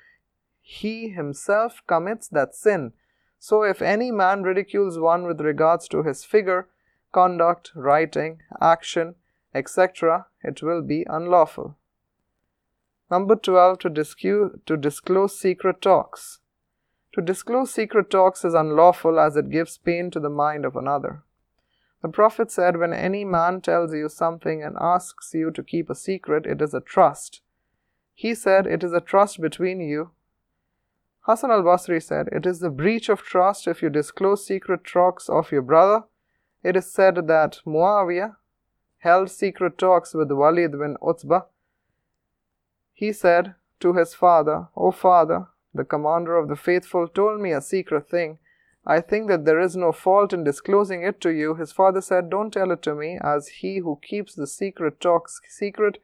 he 0.61 1.09
himself 1.09 1.83
commits 1.87 2.29
that 2.29 2.55
sin. 2.55 2.93
So, 3.47 3.63
if 3.63 3.83
any 3.83 4.11
man 4.11 4.43
ridicules 4.43 4.99
one 4.99 5.27
with 5.27 5.39
regards 5.39 5.87
to 5.89 6.03
his 6.03 6.25
figure, 6.25 6.67
conduct, 7.13 7.73
writing, 7.75 8.41
action, 8.59 9.17
etc., 9.55 10.29
it 10.43 10.63
will 10.63 10.81
be 10.81 11.05
unlawful. 11.11 11.77
Number 13.11 13.37
12 13.37 13.81
to, 13.81 13.91
discu- 13.91 14.65
to 14.65 14.79
disclose 14.79 15.39
secret 15.39 15.83
talks. 15.83 16.39
To 17.13 17.21
disclose 17.21 17.71
secret 17.71 18.09
talks 18.09 18.47
is 18.47 18.55
unlawful 18.55 19.21
as 19.21 19.37
it 19.37 19.51
gives 19.51 19.77
pain 19.77 20.11
to 20.13 20.21
the 20.21 20.31
mind 20.31 20.65
of 20.65 20.75
another. 20.75 21.23
The 22.01 22.09
Prophet 22.09 22.51
said, 22.51 22.79
When 22.79 22.95
any 22.95 23.27
man 23.27 23.61
tells 23.61 23.93
you 23.93 24.09
something 24.09 24.63
and 24.63 24.75
asks 24.81 25.35
you 25.35 25.51
to 25.51 25.63
keep 25.63 25.91
a 25.91 25.95
secret, 25.95 26.47
it 26.47 26.63
is 26.63 26.73
a 26.73 26.81
trust. 26.81 27.43
He 28.15 28.35
said, 28.35 28.67
It 28.67 28.83
is 28.83 28.95
a 28.95 29.03
trust 29.03 29.43
between 29.43 29.81
you. 29.81 30.13
Hassan 31.27 31.51
al 31.51 31.63
Basri 31.63 32.03
said, 32.03 32.29
It 32.33 32.47
is 32.47 32.61
the 32.61 32.71
breach 32.71 33.09
of 33.09 33.23
trust 33.23 33.67
if 33.67 33.83
you 33.83 33.91
disclose 33.91 34.47
secret 34.47 34.85
talks 34.85 35.29
of 35.29 35.53
your 35.53 35.63
brother. 35.63 36.05
It 36.63 36.77
is 36.77 36.91
said 36.91 37.27
that 37.27 37.61
Muawiyah 37.67 38.37
held 38.99 39.31
secret 39.31 39.77
talks 39.77 40.15
with 40.15 40.31
Walid 40.31 40.73
bin 40.73 40.97
Utbah 41.03 41.43
he 42.95 43.13
said 43.13 43.57
to 43.81 43.93
his 43.95 44.15
father, 44.15 44.69
O 44.77 44.93
father, 44.93 45.49
the 45.75 45.85
commander 45.85 46.37
of 46.37 46.49
the 46.49 46.57
faithful 46.57 47.09
told 47.09 47.41
me 47.41 47.51
a 47.53 47.61
secret 47.61 48.09
thing. 48.09 48.39
I 48.87 49.01
think 49.01 49.29
that 49.29 49.45
there 49.45 49.59
is 49.59 49.75
no 49.75 49.91
fault 49.91 50.33
in 50.33 50.45
disclosing 50.45 51.03
it 51.03 51.21
to 51.23 51.31
you. 51.31 51.55
His 51.57 51.73
father 51.73 52.01
said, 52.01 52.31
Don't 52.31 52.53
tell 52.53 52.71
it 52.71 52.83
to 52.83 52.95
me, 52.95 53.19
as 53.21 53.49
he 53.49 53.79
who 53.79 53.99
keeps 54.01 54.35
the 54.35 54.47
secret 54.47 55.01
talks 55.01 55.41
secret 55.49 55.99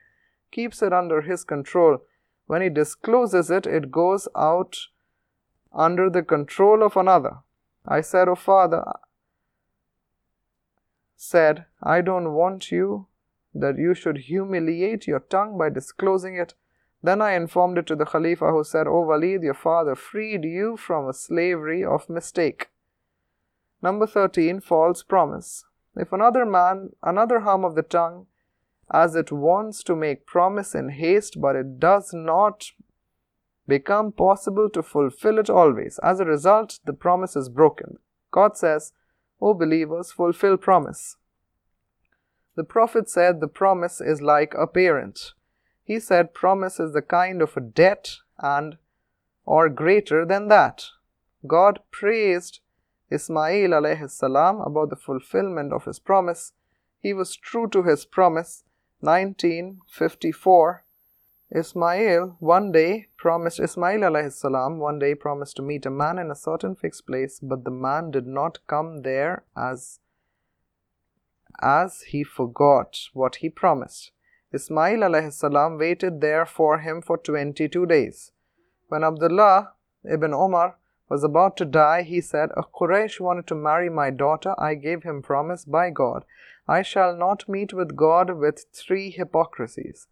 keeps 0.50 0.82
it 0.82 0.92
under 0.92 1.20
his 1.20 1.44
control. 1.44 1.98
When 2.46 2.62
he 2.62 2.68
discloses 2.68 3.50
it, 3.50 3.66
it 3.66 3.92
goes 3.92 4.26
out 4.34 4.76
under 5.72 6.10
the 6.10 6.22
control 6.22 6.82
of 6.82 6.96
another. 6.96 7.38
I 7.86 8.00
said, 8.00 8.28
O 8.28 8.34
father, 8.34 8.84
said, 11.16 11.66
I 11.82 12.00
don't 12.00 12.32
want 12.32 12.70
you 12.70 13.06
that 13.54 13.78
you 13.78 13.94
should 13.94 14.18
humiliate 14.18 15.06
your 15.06 15.20
tongue 15.20 15.58
by 15.58 15.68
disclosing 15.68 16.36
it. 16.36 16.54
Then 17.02 17.20
I 17.20 17.32
informed 17.32 17.78
it 17.78 17.86
to 17.86 17.96
the 17.96 18.04
Khalifa, 18.04 18.50
who 18.50 18.62
said, 18.64 18.86
O 18.86 19.00
Walid, 19.00 19.42
your 19.42 19.54
father 19.54 19.94
freed 19.94 20.44
you 20.44 20.76
from 20.76 21.08
a 21.08 21.14
slavery 21.14 21.84
of 21.84 22.08
mistake. 22.08 22.68
Number 23.82 24.06
13, 24.06 24.60
false 24.60 25.02
promise. 25.02 25.64
If 25.96 26.12
another 26.12 26.44
man, 26.44 26.90
another 27.02 27.40
harm 27.40 27.64
of 27.64 27.74
the 27.74 27.82
tongue, 27.82 28.26
as 28.92 29.14
it 29.14 29.32
wants 29.32 29.82
to 29.84 29.96
make 29.96 30.26
promise 30.26 30.74
in 30.74 30.90
haste, 30.90 31.40
but 31.40 31.56
it 31.56 31.78
does 31.78 32.12
not 32.12 32.72
become 33.70 34.12
possible 34.12 34.68
to 34.68 34.82
fulfill 34.82 35.38
it 35.38 35.48
always. 35.48 35.98
As 36.02 36.20
a 36.20 36.26
result, 36.26 36.80
the 36.84 36.92
promise 36.92 37.36
is 37.36 37.48
broken. 37.48 37.98
God 38.30 38.58
says, 38.58 38.92
O 39.40 39.54
believers, 39.54 40.12
fulfill 40.12 40.58
promise. 40.58 41.16
The 42.56 42.64
Prophet 42.64 43.08
said 43.08 43.40
the 43.40 43.48
promise 43.48 44.00
is 44.00 44.20
like 44.20 44.52
a 44.54 44.66
parent. 44.66 45.32
He 45.82 45.98
said 45.98 46.34
promise 46.34 46.78
is 46.78 46.92
the 46.92 47.02
kind 47.02 47.40
of 47.40 47.56
a 47.56 47.60
debt 47.60 48.16
and 48.38 48.76
or 49.46 49.68
greater 49.68 50.26
than 50.26 50.48
that. 50.48 50.84
God 51.46 51.80
praised 51.90 52.60
Ismail 53.10 53.70
alayhi 53.70 54.10
salam 54.10 54.60
about 54.60 54.90
the 54.90 54.96
fulfillment 54.96 55.72
of 55.72 55.84
his 55.84 55.98
promise. 55.98 56.52
He 57.00 57.14
was 57.14 57.36
true 57.36 57.68
to 57.68 57.84
his 57.84 58.04
promise. 58.04 58.64
1954 59.00 60.84
Ismail 61.52 62.36
one 62.38 62.70
day 62.70 63.08
promised 63.16 63.58
Ismail 63.58 64.00
alayhi 64.00 64.32
salam 64.32 64.78
one 64.78 65.00
day 65.00 65.16
promised 65.16 65.56
to 65.56 65.62
meet 65.62 65.84
a 65.84 65.90
man 65.90 66.16
in 66.16 66.30
a 66.30 66.36
certain 66.36 66.76
fixed 66.76 67.08
place, 67.08 67.40
but 67.40 67.64
the 67.64 67.72
man 67.72 68.12
did 68.12 68.24
not 68.24 68.64
come 68.68 69.02
there 69.02 69.42
as 69.56 69.98
as 71.60 72.02
he 72.02 72.22
forgot 72.22 73.00
what 73.14 73.36
he 73.36 73.50
promised. 73.50 74.12
Ismail 74.52 75.00
alayhi 75.00 75.32
salam 75.32 75.76
waited 75.76 76.20
there 76.20 76.46
for 76.46 76.78
him 76.78 77.02
for 77.02 77.18
22 77.18 77.84
days. 77.84 78.30
When 78.86 79.02
Abdullah 79.02 79.72
ibn 80.04 80.32
Umar 80.32 80.76
was 81.08 81.24
about 81.24 81.56
to 81.56 81.64
die, 81.64 82.02
he 82.02 82.20
said, 82.20 82.50
A 82.56 82.62
Quraysh 82.62 83.18
wanted 83.18 83.48
to 83.48 83.56
marry 83.56 83.90
my 83.90 84.10
daughter. 84.10 84.54
I 84.56 84.74
gave 84.74 85.02
him 85.02 85.20
promise 85.20 85.64
by 85.64 85.90
God. 85.90 86.24
I 86.68 86.82
shall 86.82 87.16
not 87.16 87.48
meet 87.48 87.72
with 87.72 87.96
God 87.96 88.30
with 88.38 88.66
three 88.72 89.10
hypocrisies. 89.10 90.06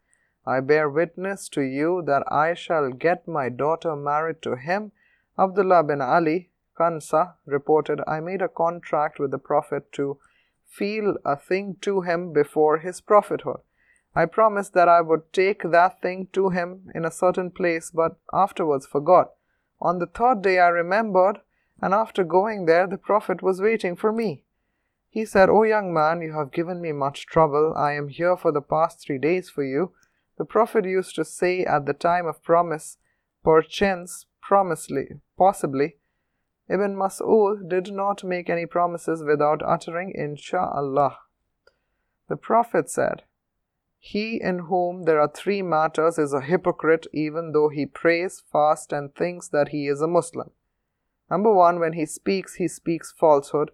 I 0.47 0.61
bear 0.61 0.89
witness 0.89 1.49
to 1.51 1.61
you 1.61 2.03
that 2.07 2.23
I 2.33 2.55
shall 2.55 2.91
get 2.91 3.29
my 3.29 3.49
daughter 3.49 3.95
married 3.97 4.41
to 4.43 4.57
him. 4.57 4.93
Abdullah 5.39 5.85
bin 5.85 6.01
Ali 6.01 6.51
Kansa 6.77 7.35
reported, 7.45 8.01
I 8.07 8.21
made 8.21 8.43
a 8.43 8.49
contract 8.49 9.19
with 9.19 9.31
the 9.31 9.39
Prophet 9.39 9.93
to 9.93 10.19
feel 10.65 11.17
a 11.25 11.37
thing 11.37 11.77
to 11.81 12.03
him 12.03 12.33
before 12.33 12.79
his 12.79 13.01
prophethood. 13.01 13.61
I 14.15 14.27
promised 14.27 14.75
that 14.75 14.89
I 14.89 15.01
would 15.01 15.33
take 15.33 15.63
that 15.63 16.01
thing 16.01 16.29
to 16.33 16.51
him 16.51 16.91
in 16.95 17.05
a 17.05 17.11
certain 17.11 17.51
place, 17.51 17.91
but 17.91 18.17
afterwards 18.33 18.87
forgot. 18.87 19.33
On 19.81 19.99
the 19.99 20.07
third 20.07 20.43
day 20.43 20.59
I 20.59 20.69
remembered, 20.69 21.41
and 21.81 21.95
after 21.95 22.25
going 22.25 22.67
there, 22.67 22.87
the 22.87 22.99
Prophet 22.99 23.43
was 23.43 23.61
waiting 23.61 23.95
for 23.95 24.13
me. 24.13 24.43
He 25.11 25.25
said, 25.25 25.49
O 25.49 25.63
young 25.63 25.93
man, 25.93 26.21
you 26.21 26.33
have 26.33 26.51
given 26.53 26.81
me 26.81 26.93
much 26.93 27.27
trouble. 27.27 27.75
I 27.77 27.93
am 27.93 28.09
here 28.09 28.37
for 28.37 28.53
the 28.53 28.61
past 28.61 29.01
three 29.01 29.19
days 29.19 29.49
for 29.49 29.65
you. 29.65 29.93
The 30.39 30.45
Prophet 30.45 30.85
used 30.85 31.15
to 31.17 31.25
say 31.25 31.65
at 31.65 31.87
the 31.87 31.93
time 31.93 32.27
of 32.27 32.43
promise, 32.43 32.97
perchance, 33.45 34.27
promisely, 34.41 35.21
possibly. 35.37 35.97
Ibn 36.69 36.95
Mas'ud 36.95 37.69
did 37.69 37.93
not 37.93 38.25
make 38.25 38.49
any 38.49 38.67
promises 38.67 39.25
without 39.25 39.63
uttering 39.63 40.15
Insha'Allah. 40.19 41.17
The 42.29 42.37
Prophet 42.37 42.89
said, 42.89 43.25
he 43.99 44.41
in 44.41 44.61
whom 44.61 45.03
there 45.03 45.21
are 45.21 45.31
three 45.35 45.61
matters 45.61 46.19
is 46.19 46.33
a 46.33 46.41
hypocrite, 46.41 47.07
even 47.13 47.53
though 47.53 47.69
he 47.69 47.85
prays, 47.85 48.43
fasts, 48.53 48.93
and 48.93 49.13
thinks 49.15 49.49
that 49.49 49.71
he 49.71 49.89
is 49.89 50.01
a 50.01 50.07
Muslim. 50.07 50.51
Number 51.29 51.53
one, 51.53 51.81
when 51.81 51.95
he 51.95 52.07
speaks, 52.07 52.55
he 52.55 52.69
speaks 52.69 53.13
falsehood. 53.13 53.73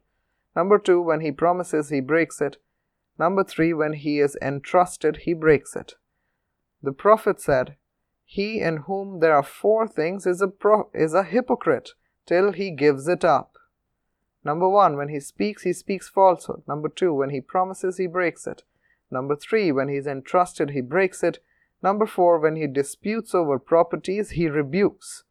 Number 0.56 0.78
two, 0.78 1.00
when 1.02 1.20
he 1.20 1.30
promises, 1.30 1.90
he 1.90 2.00
breaks 2.00 2.40
it. 2.40 2.56
Number 3.18 3.44
three, 3.44 3.74
when 3.74 3.92
he 3.92 4.18
is 4.18 4.36
entrusted, 4.40 5.18
he 5.18 5.34
breaks 5.34 5.76
it. 5.76 5.94
The 6.84 6.92
Prophet 6.92 7.40
said, 7.40 7.76
He 8.26 8.60
in 8.60 8.84
whom 8.86 9.20
there 9.20 9.34
are 9.34 9.42
four 9.42 9.88
things 9.88 10.26
is 10.26 10.42
a, 10.42 10.48
pro- 10.48 10.90
is 10.92 11.14
a 11.14 11.22
hypocrite 11.22 11.92
till 12.26 12.52
he 12.52 12.70
gives 12.70 13.08
it 13.08 13.24
up. 13.24 13.56
Number 14.44 14.68
one, 14.68 14.98
when 14.98 15.08
he 15.08 15.18
speaks, 15.18 15.62
he 15.62 15.72
speaks 15.72 16.10
falsehood. 16.10 16.62
Number 16.68 16.90
two, 16.90 17.14
when 17.14 17.30
he 17.30 17.40
promises, 17.40 17.96
he 17.96 18.06
breaks 18.06 18.46
it. 18.46 18.64
Number 19.10 19.34
three, 19.34 19.72
when 19.72 19.88
he 19.88 19.96
is 19.96 20.06
entrusted, 20.06 20.70
he 20.70 20.82
breaks 20.82 21.22
it. 21.22 21.38
Number 21.82 22.04
four, 22.04 22.38
when 22.38 22.56
he 22.56 22.66
disputes 22.66 23.34
over 23.34 23.58
properties, 23.58 24.30
he 24.32 24.50
rebukes. 24.50 25.24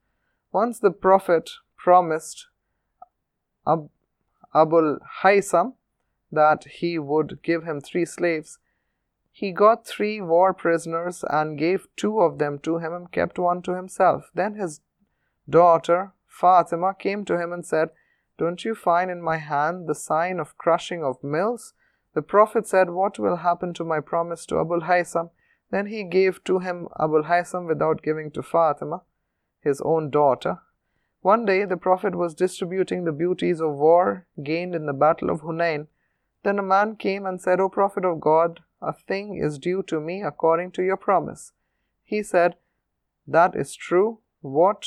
Once 0.52 0.80
the 0.80 0.90
Prophet 0.90 1.52
promised 1.78 2.48
Ab- 3.68 3.92
Abul 4.56 4.98
Haysam 5.22 5.74
that 6.32 6.64
he 6.64 6.98
would 6.98 7.44
give 7.44 7.64
him 7.64 7.80
three 7.80 8.06
slaves. 8.06 8.58
He 9.36 9.52
got 9.52 9.88
three 9.88 10.22
war 10.22 10.54
prisoners 10.54 11.26
and 11.28 11.58
gave 11.58 11.88
two 11.96 12.22
of 12.22 12.38
them 12.38 12.60
to 12.60 12.78
him 12.78 12.94
and 12.94 13.12
kept 13.12 13.40
one 13.40 13.64
to 13.64 13.76
himself. 13.76 14.30
Then 14.36 14.54
his 14.54 14.80
daughter 15.50 16.14
Fatima 16.28 16.96
came 16.98 17.26
to 17.26 17.40
him 17.40 17.52
and 17.52 17.66
said, 17.66 17.90
Don't 18.38 18.64
you 18.64 18.76
find 18.76 19.10
in 19.10 19.24
my 19.24 19.38
hand 19.38 19.88
the 19.88 19.96
sign 19.96 20.40
of 20.40 20.58
crushing 20.58 21.04
of 21.04 21.24
mills? 21.24 21.74
The 22.14 22.22
Prophet 22.22 22.68
said, 22.68 22.92
What 22.92 23.18
will 23.18 23.38
happen 23.38 23.74
to 23.74 23.84
my 23.84 24.00
promise 24.00 24.46
to 24.46 24.58
Abul 24.58 24.82
Haysam? 24.82 25.32
Then 25.72 25.88
he 25.88 26.04
gave 26.04 26.44
to 26.44 26.60
him 26.60 26.88
Abul 26.96 27.24
Haysam 27.24 27.66
without 27.68 28.04
giving 28.04 28.30
to 28.32 28.44
Fatima, 28.44 29.02
his 29.62 29.82
own 29.82 30.12
daughter. 30.12 30.60
One 31.22 31.44
day 31.44 31.66
the 31.66 31.78
Prophet 31.78 32.14
was 32.14 32.36
distributing 32.36 33.06
the 33.06 33.12
beauties 33.12 33.60
of 33.60 33.74
war 33.74 34.28
gained 34.44 34.76
in 34.76 34.86
the 34.86 34.94
battle 34.94 35.32
of 35.32 35.42
Hunain. 35.42 35.88
Then 36.44 36.60
a 36.60 36.64
man 36.64 36.98
came 36.98 37.26
and 37.26 37.42
said, 37.42 37.60
O 37.60 37.70
Prophet 37.70 38.06
of 38.06 38.20
God, 38.20 38.60
a 38.84 38.94
thing 38.94 39.36
is 39.36 39.58
due 39.58 39.84
to 39.84 40.00
me 40.00 40.22
according 40.22 40.72
to 40.72 40.84
your 40.84 40.98
promise. 40.98 41.52
He 42.04 42.22
said, 42.24 42.56
That 43.28 43.56
is 43.56 43.76
true. 43.76 44.20
What? 44.42 44.86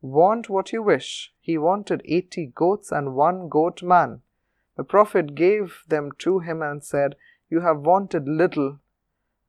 Want 0.00 0.48
what 0.50 0.72
you 0.72 0.82
wish. 0.82 1.32
He 1.40 1.56
wanted 1.56 2.02
eighty 2.04 2.46
goats 2.54 2.92
and 2.92 3.14
one 3.14 3.48
goat 3.48 3.82
man. 3.82 4.22
The 4.76 4.84
Prophet 4.84 5.34
gave 5.34 5.82
them 5.88 6.12
to 6.18 6.40
him 6.40 6.62
and 6.62 6.84
said, 6.84 7.16
You 7.48 7.60
have 7.60 7.80
wanted 7.80 8.28
little. 8.28 8.80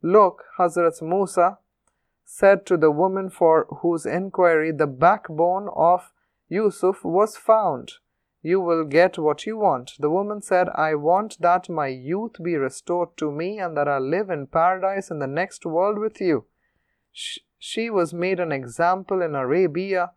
Look, 0.02 0.46
Hazrat 0.58 1.02
Musa 1.02 1.58
said 2.24 2.66
to 2.66 2.78
the 2.78 2.92
woman 2.92 3.30
for 3.30 3.66
whose 3.82 4.06
inquiry 4.06 4.72
the 4.72 4.88
backbone 4.88 5.70
of 5.76 6.12
Yusuf 6.50 7.04
was 7.04 7.36
found, 7.36 7.94
You 8.50 8.60
will 8.62 8.86
get 8.86 9.18
what 9.18 9.46
you 9.46 9.58
want. 9.58 9.94
The 10.00 10.10
woman 10.10 10.42
said, 10.42 10.70
I 10.76 10.96
want 10.96 11.38
that 11.42 11.70
my 11.70 11.88
youth 11.88 12.36
be 12.42 12.56
restored 12.56 13.18
to 13.18 13.32
me 13.32 13.60
and 13.60 13.76
that 13.78 13.88
I 13.88 13.98
live 13.98 14.30
in 14.30 14.48
paradise 14.48 15.12
in 15.12 15.20
the 15.20 15.34
next 15.42 15.66
world 15.66 15.98
with 16.00 16.22
you. 16.22 16.46
She 17.12 17.90
was 17.90 18.14
made 18.14 18.40
an 18.40 18.52
example 18.52 19.22
in 19.22 19.36
Arabia 19.36 20.12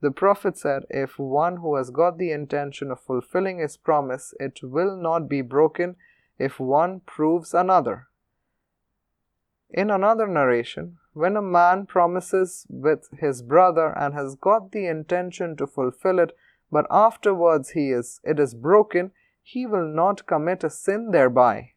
the 0.00 0.10
Prophet 0.10 0.58
said, 0.58 0.84
If 0.90 1.18
one 1.18 1.56
who 1.56 1.76
has 1.76 1.90
got 1.90 2.18
the 2.18 2.30
intention 2.30 2.90
of 2.90 3.00
fulfilling 3.00 3.58
his 3.58 3.76
promise, 3.76 4.34
it 4.38 4.60
will 4.62 4.96
not 4.96 5.28
be 5.28 5.40
broken 5.40 5.96
if 6.38 6.60
one 6.60 7.00
proves 7.00 7.54
another. 7.54 8.08
In 9.70 9.90
another 9.90 10.26
narration, 10.26 10.98
when 11.12 11.36
a 11.36 11.42
man 11.42 11.86
promises 11.86 12.66
with 12.68 13.08
his 13.18 13.42
brother 13.42 13.96
and 13.98 14.14
has 14.14 14.36
got 14.36 14.72
the 14.72 14.86
intention 14.86 15.56
to 15.56 15.66
fulfill 15.66 16.18
it, 16.18 16.36
but 16.70 16.86
afterwards 16.90 17.70
he 17.70 17.90
is 17.90 18.20
it 18.24 18.38
is 18.40 18.54
broken, 18.54 19.12
he 19.42 19.66
will 19.66 19.86
not 19.86 20.26
commit 20.26 20.64
a 20.64 20.70
sin 20.70 21.10
thereby. 21.10 21.72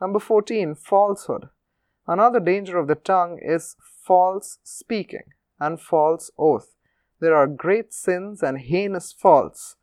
Number 0.00 0.18
14. 0.18 0.74
Falsehood. 0.74 1.48
Another 2.06 2.40
danger 2.40 2.78
of 2.78 2.88
the 2.88 2.94
tongue 2.94 3.38
is 3.42 3.76
false 4.04 4.58
speaking 4.62 5.34
and 5.60 5.80
false 5.80 6.30
oath 6.38 6.78
there 7.20 7.34
are 7.34 7.46
great 7.46 7.92
sins 7.92 8.42
and 8.42 8.58
heinous 8.58 9.12
faults. 9.12 9.76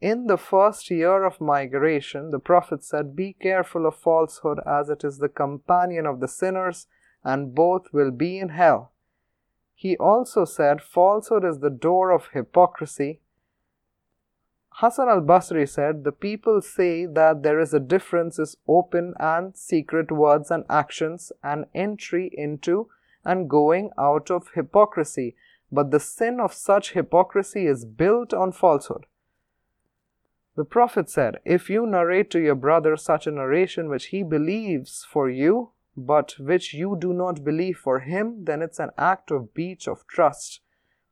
In 0.00 0.26
the 0.26 0.36
first 0.36 0.90
year 0.90 1.24
of 1.24 1.40
migration, 1.40 2.30
the 2.30 2.38
Prophet 2.38 2.84
said, 2.84 3.16
Be 3.16 3.34
careful 3.34 3.86
of 3.86 3.96
falsehood, 3.96 4.58
as 4.66 4.88
it 4.88 5.04
is 5.04 5.18
the 5.18 5.28
companion 5.28 6.06
of 6.06 6.20
the 6.20 6.28
sinners, 6.28 6.86
and 7.24 7.54
both 7.54 7.92
will 7.92 8.10
be 8.10 8.38
in 8.38 8.50
hell. 8.50 8.92
He 9.74 9.96
also 9.96 10.44
said, 10.44 10.80
Falsehood 10.80 11.44
is 11.44 11.60
the 11.60 11.70
door 11.70 12.10
of 12.10 12.28
hypocrisy. 12.32 13.20
Hassan 14.76 15.08
al 15.08 15.20
Basri 15.20 15.68
said, 15.68 16.04
The 16.04 16.12
people 16.12 16.60
say 16.60 17.06
that 17.06 17.42
there 17.42 17.60
is 17.60 17.74
a 17.74 17.80
difference 17.80 18.38
in 18.38 18.46
open 18.66 19.14
and 19.20 19.56
secret 19.56 20.10
words 20.10 20.50
and 20.50 20.64
actions, 20.68 21.30
and 21.42 21.66
entry 21.74 22.30
into 22.32 22.88
and 23.24 23.48
going 23.48 23.90
out 23.98 24.30
of 24.30 24.50
hypocrisy 24.54 25.36
but 25.72 25.90
the 25.90 25.98
sin 25.98 26.38
of 26.38 26.52
such 26.52 26.92
hypocrisy 26.92 27.66
is 27.66 27.86
built 27.86 28.34
on 28.34 28.52
falsehood. 28.52 29.06
The 30.54 30.66
Prophet 30.66 31.08
said, 31.08 31.38
If 31.46 31.70
you 31.70 31.86
narrate 31.86 32.30
to 32.32 32.40
your 32.40 32.54
brother 32.54 32.94
such 32.98 33.26
a 33.26 33.30
narration 33.30 33.88
which 33.88 34.08
he 34.08 34.22
believes 34.22 35.06
for 35.10 35.30
you, 35.30 35.70
but 35.96 36.34
which 36.38 36.74
you 36.74 36.96
do 37.00 37.14
not 37.14 37.42
believe 37.42 37.78
for 37.78 38.00
him, 38.00 38.44
then 38.44 38.60
it's 38.60 38.78
an 38.78 38.90
act 38.98 39.30
of 39.30 39.54
breach 39.54 39.88
of 39.88 40.06
trust. 40.06 40.60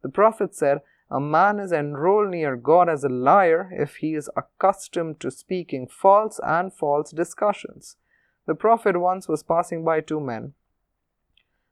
The 0.02 0.10
Prophet 0.10 0.54
said, 0.54 0.82
A 1.10 1.20
man 1.20 1.58
is 1.58 1.72
enrolled 1.72 2.30
near 2.30 2.56
God 2.56 2.88
as 2.88 3.02
a 3.02 3.08
liar 3.08 3.68
if 3.72 3.96
he 3.96 4.14
is 4.14 4.30
accustomed 4.36 5.18
to 5.20 5.30
speaking 5.30 5.88
false 5.88 6.38
and 6.42 6.72
false 6.72 7.10
discussions. 7.10 7.96
The 8.46 8.54
Prophet 8.54 9.00
once 9.00 9.26
was 9.26 9.42
passing 9.42 9.84
by 9.84 10.02
two 10.02 10.20
men. 10.20 10.54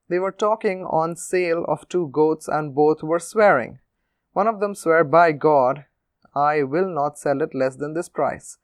They 0.09 0.19
were 0.19 0.33
talking 0.33 0.85
on 0.85 1.17
sale 1.17 1.65
of 1.69 1.89
two 1.89 2.09
goats, 2.09 2.49
and 2.49 2.75
both 2.75 3.03
were 3.03 3.21
swearing. 3.21 3.79
One 4.33 4.49
of 4.49 4.59
them 4.59 4.75
swore, 4.75 5.05
By 5.05 5.33
God, 5.33 5.85
I 6.35 6.63
will 6.63 6.89
not 6.89 7.19
sell 7.19 7.43
it 7.43 7.55
less 7.55 7.77
than 7.77 7.95
this 7.95 8.09
price. 8.09 8.59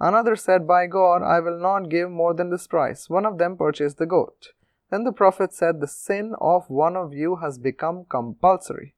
Another 0.00 0.34
said, 0.34 0.66
By 0.66 0.86
God, 0.86 1.22
I 1.22 1.40
will 1.40 1.58
not 1.58 1.90
give 1.90 2.10
more 2.10 2.34
than 2.34 2.50
this 2.50 2.66
price. 2.66 3.10
One 3.10 3.26
of 3.26 3.38
them 3.38 3.56
purchased 3.56 3.98
the 3.98 4.06
goat. 4.06 4.54
Then 4.90 5.04
the 5.04 5.12
Prophet 5.12 5.52
said, 5.52 5.80
The 5.80 5.86
sin 5.86 6.34
of 6.40 6.68
one 6.68 6.96
of 6.96 7.12
you 7.12 7.36
has 7.36 7.58
become 7.58 8.06
compulsory. 8.08 8.94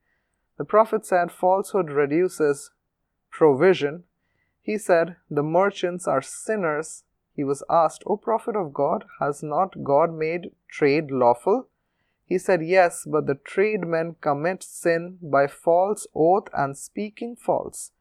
The 0.59 0.65
Prophet 0.65 1.07
said, 1.07 1.33
Falsehood 1.33 1.91
reduces 1.91 2.71
provision. 3.31 4.05
He 4.61 4.79
said, 4.79 5.17
The 5.31 5.43
merchants 5.43 6.07
are 6.07 6.23
sinners. 6.23 7.05
He 7.35 7.45
was 7.45 7.63
asked, 7.71 8.03
O 8.07 8.17
Prophet 8.17 8.55
of 8.55 8.75
God, 8.75 9.05
has 9.19 9.43
not 9.43 9.83
God 9.83 10.13
made 10.13 10.53
trade 10.69 11.11
lawful? 11.11 11.69
He 12.27 12.39
said, 12.39 12.65
Yes, 12.65 13.05
but 13.07 13.27
the 13.27 13.35
tradesmen 13.35 14.17
commit 14.21 14.63
sin 14.63 15.19
by 15.23 15.47
false 15.47 16.07
oath 16.15 16.49
and 16.53 16.77
speaking 16.77 17.37
false. 17.37 17.93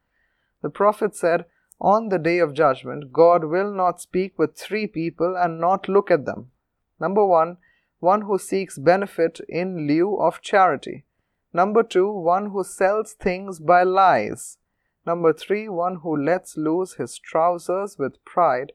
The 0.61 0.69
Prophet 0.69 1.15
said, 1.15 1.45
On 1.79 2.09
the 2.09 2.19
day 2.19 2.39
of 2.39 2.53
judgment, 2.53 3.11
God 3.11 3.45
will 3.45 3.73
not 3.73 4.01
speak 4.01 4.37
with 4.37 4.55
three 4.55 4.87
people 4.87 5.35
and 5.35 5.59
not 5.59 5.89
look 5.89 6.11
at 6.11 6.25
them. 6.25 6.51
Number 6.99 7.25
one, 7.25 7.57
one 7.99 8.21
who 8.21 8.37
seeks 8.37 8.77
benefit 8.77 9.39
in 9.49 9.87
lieu 9.87 10.17
of 10.17 10.41
charity. 10.41 11.05
Number 11.53 11.83
two, 11.83 12.11
one 12.11 12.51
who 12.51 12.63
sells 12.63 13.13
things 13.13 13.59
by 13.59 13.83
lies. 13.83 14.57
Number 15.05 15.33
three, 15.33 15.67
one 15.67 15.97
who 15.97 16.15
lets 16.15 16.55
loose 16.57 16.93
his 16.93 17.17
trousers 17.17 17.97
with 17.97 18.23
pride. 18.23 18.73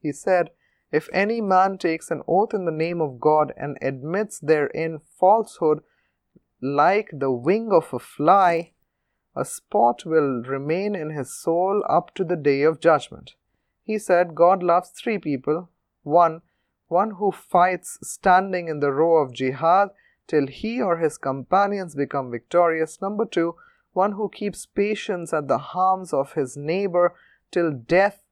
He 0.00 0.12
said, 0.12 0.50
if 0.90 1.08
any 1.12 1.40
man 1.40 1.76
takes 1.76 2.10
an 2.10 2.22
oath 2.26 2.54
in 2.54 2.64
the 2.64 2.72
name 2.72 3.00
of 3.00 3.20
God 3.20 3.52
and 3.56 3.76
admits 3.82 4.38
therein 4.38 5.00
falsehood 5.18 5.82
like 6.62 7.10
the 7.12 7.30
wing 7.30 7.70
of 7.72 7.92
a 7.92 7.98
fly, 7.98 8.72
a 9.36 9.44
spot 9.44 10.04
will 10.06 10.42
remain 10.42 10.94
in 10.94 11.10
his 11.10 11.38
soul 11.38 11.84
up 11.88 12.14
to 12.14 12.24
the 12.24 12.36
day 12.36 12.62
of 12.62 12.80
judgment. 12.80 13.34
He 13.84 13.98
said, 13.98 14.34
God 14.34 14.62
loves 14.62 14.90
three 14.90 15.18
people. 15.18 15.68
One, 16.02 16.40
one 16.88 17.12
who 17.12 17.30
fights 17.32 17.98
standing 18.02 18.68
in 18.68 18.80
the 18.80 18.92
row 18.92 19.18
of 19.18 19.32
jihad 19.32 19.90
till 20.28 20.46
he 20.46 20.80
or 20.80 20.98
his 20.98 21.18
companions 21.18 21.96
become 21.96 22.30
victorious. 22.30 23.00
Number 23.02 23.24
two, 23.24 23.56
one 23.92 24.12
who 24.12 24.28
keeps 24.28 24.66
patience 24.66 25.32
at 25.32 25.48
the 25.48 25.58
harms 25.58 26.12
of 26.12 26.34
his 26.34 26.56
neighbor 26.56 27.14
till 27.50 27.72
death 27.72 28.22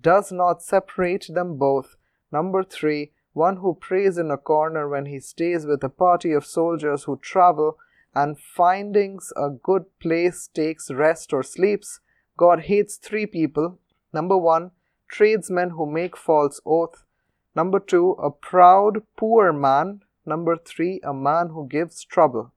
does 0.00 0.32
not 0.32 0.62
separate 0.62 1.26
them 1.28 1.58
both. 1.58 1.96
Number 2.30 2.62
three, 2.62 3.12
one 3.34 3.56
who 3.56 3.74
prays 3.74 4.18
in 4.18 4.30
a 4.30 4.36
corner 4.36 4.88
when 4.88 5.06
he 5.06 5.20
stays 5.20 5.66
with 5.66 5.82
a 5.84 5.88
party 5.88 6.32
of 6.32 6.46
soldiers 6.46 7.04
who 7.04 7.18
travel 7.18 7.78
and 8.14 8.38
finding 8.38 9.18
a 9.36 9.50
good 9.50 9.84
place 10.00 10.48
takes 10.52 10.90
rest 10.90 11.32
or 11.32 11.42
sleeps. 11.42 12.00
God 12.36 12.62
hates 12.62 12.96
three 12.96 13.26
people. 13.26 13.78
Number 14.12 14.36
one, 14.36 14.70
tradesmen 15.08 15.70
who 15.70 15.86
make 15.90 16.16
false 16.16 16.60
oath. 16.66 17.04
Number 17.54 17.80
two, 17.80 18.12
a 18.12 18.30
proud, 18.30 19.02
poor 19.16 19.52
man. 19.52 20.02
Number 20.24 20.56
three, 20.56 21.00
a 21.02 21.12
man 21.12 21.48
who 21.48 21.66
gives 21.66 22.04
trouble. 22.04 22.52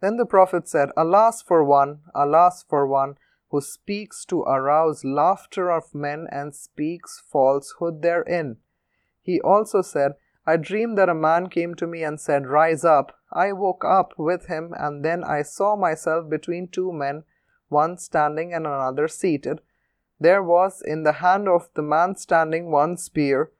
Then 0.00 0.16
the 0.16 0.26
Prophet 0.26 0.68
said, 0.68 0.90
Alas 0.96 1.42
for 1.42 1.64
one, 1.64 2.00
alas 2.14 2.64
for 2.68 2.86
one 2.86 3.16
who 3.50 3.60
speaks 3.60 4.24
to 4.24 4.40
arouse 4.42 5.04
laughter 5.04 5.70
of 5.70 5.94
men 5.94 6.26
and 6.32 6.54
speaks 6.54 7.22
falsehood 7.30 8.02
therein. 8.02 8.56
He 9.20 9.40
also 9.40 9.82
said, 9.82 10.12
I 10.46 10.56
dreamed 10.56 10.98
that 10.98 11.08
a 11.08 11.14
man 11.14 11.48
came 11.48 11.74
to 11.76 11.86
me 11.86 12.02
and 12.02 12.20
said, 12.20 12.46
Rise 12.46 12.84
up. 12.84 13.16
I 13.32 13.52
woke 13.52 13.84
up 13.84 14.14
with 14.18 14.46
him, 14.46 14.74
and 14.76 15.04
then 15.04 15.22
I 15.22 15.42
saw 15.42 15.76
myself 15.76 16.28
between 16.28 16.68
two 16.68 16.92
men, 16.92 17.24
one 17.68 17.96
standing 17.96 18.52
and 18.52 18.66
another 18.66 19.06
seated. 19.06 19.60
There 20.18 20.42
was 20.42 20.82
in 20.84 21.04
the 21.04 21.12
hand 21.12 21.46
of 21.46 21.68
the 21.74 21.82
man 21.82 22.16
standing 22.16 22.70
one 22.70 22.96
spear. 22.96 23.52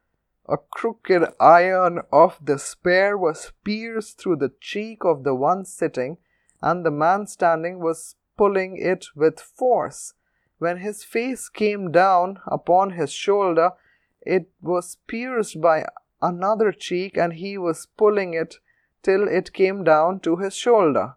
A 0.49 0.59
crooked 0.59 1.23
iron 1.39 2.01
of 2.13 2.39
the 2.45 2.59
spear 2.59 3.17
was 3.17 3.53
pierced 3.65 4.19
through 4.19 4.37
the 4.37 4.53
cheek 4.61 5.05
of 5.05 5.23
the 5.23 5.35
one 5.35 5.65
sitting, 5.65 6.19
and 6.61 6.85
the 6.85 6.91
man 6.91 7.27
standing 7.27 7.79
was 7.79 8.17
pulling 8.37 8.77
it 8.77 9.07
with 9.15 9.39
force. 9.41 10.15
When 10.59 10.79
his 10.79 11.05
face 11.05 11.49
came 11.49 11.93
down 11.93 12.41
upon 12.47 12.91
his 12.91 13.13
shoulder, 13.13 13.73
it 14.21 14.51
was 14.61 14.99
pierced 15.07 15.61
by 15.61 15.87
another 16.21 16.73
cheek, 16.73 17.17
and 17.17 17.35
he 17.35 17.59
was 17.59 17.87
pulling 17.97 18.35
it 18.35 18.59
till 19.03 19.29
it 19.29 19.53
came 19.53 19.85
down 19.85 20.21
to 20.21 20.37
his 20.37 20.55
shoulder. 20.57 21.17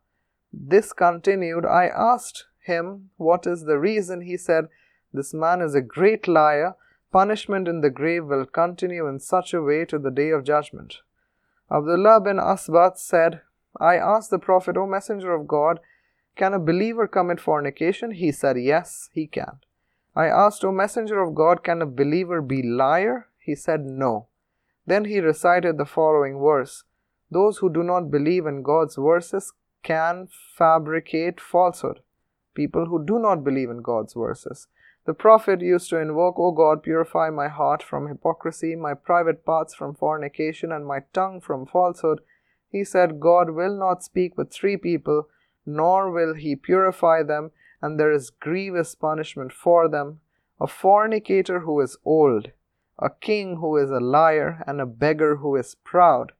This 0.51 0.93
continued. 0.93 1.65
I 1.65 1.87
asked 1.87 2.45
him, 2.59 3.09
What 3.17 3.45
is 3.45 3.65
the 3.65 3.77
reason? 3.77 4.21
He 4.21 4.37
said, 4.37 4.69
This 5.13 5.33
man 5.33 5.61
is 5.61 5.75
a 5.75 5.81
great 5.81 6.27
liar. 6.27 6.75
Punishment 7.15 7.65
in 7.69 7.79
the 7.79 7.89
grave 7.89 8.25
will 8.25 8.45
continue 8.45 9.07
in 9.07 9.21
such 9.21 9.53
a 9.53 9.61
way 9.61 9.85
to 9.85 9.97
the 9.97 10.11
day 10.11 10.31
of 10.31 10.43
judgment. 10.43 10.95
Abdullah 11.71 12.19
bin 12.19 12.35
Asbat 12.35 12.97
said, 12.97 13.39
I 13.79 13.95
asked 13.95 14.31
the 14.31 14.37
Prophet, 14.37 14.75
O 14.75 14.85
Messenger 14.85 15.33
of 15.33 15.47
God, 15.47 15.79
can 16.35 16.53
a 16.53 16.59
believer 16.59 17.07
commit 17.07 17.39
fornication? 17.39 18.11
He 18.11 18.33
said, 18.33 18.59
Yes, 18.59 19.09
he 19.13 19.27
can. 19.27 19.59
I 20.13 20.25
asked, 20.25 20.65
O 20.65 20.73
Messenger 20.73 21.21
of 21.21 21.35
God, 21.35 21.63
can 21.63 21.81
a 21.81 21.85
believer 21.85 22.41
be 22.41 22.61
liar? 22.61 23.29
He 23.39 23.55
said, 23.55 23.85
No. 23.85 24.27
Then 24.85 25.05
he 25.05 25.21
recited 25.21 25.77
the 25.77 25.85
following 25.85 26.37
verse 26.37 26.83
Those 27.31 27.59
who 27.59 27.71
do 27.71 27.81
not 27.81 28.11
believe 28.11 28.45
in 28.45 28.61
God's 28.61 28.97
verses 28.97 29.53
can 29.83 30.27
fabricate 30.57 31.39
falsehood. 31.39 32.01
People 32.53 32.87
who 32.87 33.05
do 33.05 33.19
not 33.19 33.45
believe 33.45 33.69
in 33.69 33.81
God's 33.81 34.15
verses. 34.15 34.67
The 35.05 35.13
Prophet 35.13 35.61
used 35.61 35.89
to 35.89 35.99
invoke, 35.99 36.39
O 36.39 36.51
God, 36.51 36.81
purify 36.81 37.29
my 37.29 37.47
heart 37.47 37.83
from 37.83 38.07
hypocrisy, 38.07 38.75
my 38.75 38.93
private 38.93 39.45
parts 39.45 39.75
from 39.75 39.93
fornication, 39.93 40.71
and 40.71 40.85
my 40.85 41.01
tongue 41.13 41.41
from 41.41 41.65
falsehood. 41.65 42.21
He 42.71 42.83
said, 42.83 43.19
God 43.19 43.51
will 43.51 43.77
not 43.77 44.03
speak 44.03 44.37
with 44.37 44.51
three 44.51 44.77
people 44.77 45.27
nor 45.65 46.11
will 46.11 46.35
he 46.35 46.55
purify 46.55 47.23
them, 47.23 47.51
and 47.81 47.99
there 47.99 48.11
is 48.11 48.29
grievous 48.29 48.95
punishment 48.95 49.51
for 49.51 49.87
them. 49.87 50.19
A 50.59 50.67
fornicator 50.67 51.61
who 51.61 51.79
is 51.81 51.97
old, 52.05 52.51
a 52.99 53.09
king 53.09 53.57
who 53.57 53.77
is 53.77 53.89
a 53.89 53.99
liar, 53.99 54.63
and 54.67 54.79
a 54.79 54.85
beggar 54.85 55.37
who 55.37 55.55
is 55.55 55.75
proud. 55.83 56.31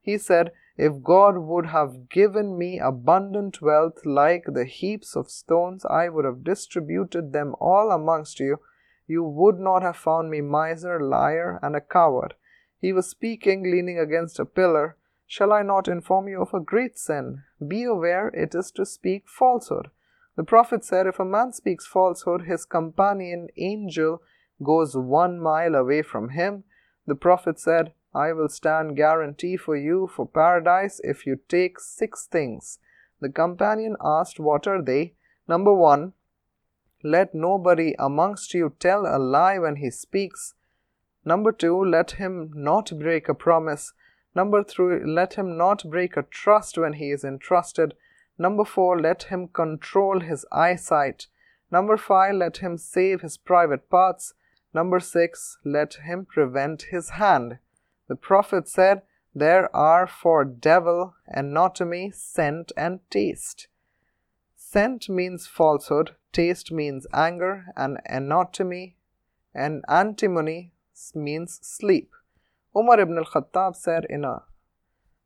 He 0.00 0.16
said, 0.16 0.52
If 0.78 1.02
God 1.02 1.38
would 1.38 1.66
have 1.66 2.08
given 2.08 2.56
me 2.56 2.78
abundant 2.78 3.60
wealth 3.60 4.06
like 4.06 4.44
the 4.46 4.64
heaps 4.64 5.16
of 5.16 5.28
stones, 5.28 5.84
I 5.84 6.08
would 6.08 6.24
have 6.24 6.44
distributed 6.44 7.32
them 7.32 7.56
all 7.58 7.90
amongst 7.90 8.38
you. 8.38 8.60
You 9.08 9.24
would 9.24 9.58
not 9.58 9.82
have 9.82 9.96
found 9.96 10.30
me 10.30 10.40
miser, 10.40 11.00
liar, 11.00 11.58
and 11.62 11.74
a 11.74 11.80
coward. 11.80 12.34
He 12.80 12.92
was 12.92 13.10
speaking, 13.10 13.64
leaning 13.64 13.98
against 13.98 14.38
a 14.38 14.44
pillar. 14.44 14.96
Shall 15.26 15.52
I 15.52 15.62
not 15.62 15.88
inform 15.88 16.28
you 16.28 16.40
of 16.40 16.54
a 16.54 16.60
great 16.60 16.96
sin? 16.96 17.42
Be 17.66 17.82
aware 17.82 18.28
it 18.28 18.54
is 18.54 18.70
to 18.72 18.86
speak 18.86 19.28
falsehood. 19.28 19.90
The 20.36 20.44
Prophet 20.44 20.84
said, 20.84 21.08
If 21.08 21.18
a 21.18 21.24
man 21.24 21.52
speaks 21.52 21.88
falsehood, 21.88 22.42
his 22.42 22.64
companion 22.64 23.48
angel 23.56 24.22
goes 24.62 24.96
one 24.96 25.40
mile 25.40 25.74
away 25.74 26.02
from 26.02 26.28
him. 26.28 26.62
The 27.04 27.16
Prophet 27.16 27.58
said, 27.58 27.94
I 28.14 28.32
will 28.32 28.48
stand 28.48 28.96
guarantee 28.96 29.56
for 29.56 29.76
you 29.76 30.06
for 30.06 30.26
paradise 30.26 31.00
if 31.04 31.26
you 31.26 31.38
take 31.48 31.78
six 31.78 32.26
things. 32.26 32.78
The 33.20 33.28
companion 33.28 33.96
asked, 34.02 34.40
What 34.40 34.66
are 34.66 34.82
they? 34.82 35.14
Number 35.46 35.74
one, 35.74 36.14
let 37.02 37.34
nobody 37.34 37.94
amongst 37.98 38.54
you 38.54 38.74
tell 38.78 39.06
a 39.06 39.18
lie 39.18 39.58
when 39.58 39.76
he 39.76 39.90
speaks. 39.90 40.54
Number 41.24 41.52
two, 41.52 41.84
let 41.84 42.12
him 42.12 42.50
not 42.54 42.98
break 42.98 43.28
a 43.28 43.34
promise. 43.34 43.92
Number 44.34 44.62
three, 44.62 45.04
let 45.04 45.34
him 45.34 45.56
not 45.56 45.84
break 45.90 46.16
a 46.16 46.22
trust 46.22 46.78
when 46.78 46.94
he 46.94 47.10
is 47.10 47.24
entrusted. 47.24 47.94
Number 48.38 48.64
four, 48.64 49.00
let 49.00 49.24
him 49.24 49.48
control 49.48 50.20
his 50.20 50.46
eyesight. 50.50 51.26
Number 51.70 51.96
five, 51.96 52.34
let 52.34 52.58
him 52.58 52.78
save 52.78 53.20
his 53.20 53.36
private 53.36 53.90
parts. 53.90 54.34
Number 54.72 55.00
six, 55.00 55.58
let 55.64 55.94
him 55.94 56.24
prevent 56.24 56.82
his 56.90 57.10
hand. 57.10 57.58
The 58.08 58.16
Prophet 58.16 58.68
said, 58.68 59.02
There 59.34 59.74
are 59.76 60.06
for 60.06 60.44
devil 60.44 61.14
anatomy, 61.26 62.10
scent, 62.10 62.72
and 62.76 63.00
taste. 63.10 63.68
Scent 64.56 65.08
means 65.08 65.46
falsehood, 65.46 66.16
taste 66.32 66.72
means 66.72 67.06
anger, 67.12 67.66
and 67.76 67.98
anatomy 68.06 68.96
and 69.54 69.84
antimony 69.88 70.72
means 71.14 71.58
sleep. 71.62 72.10
Umar 72.76 73.00
ibn 73.00 73.18
al-Khattab 73.18 73.76
said 73.76 74.04
in 74.08 74.24
a 74.24 74.42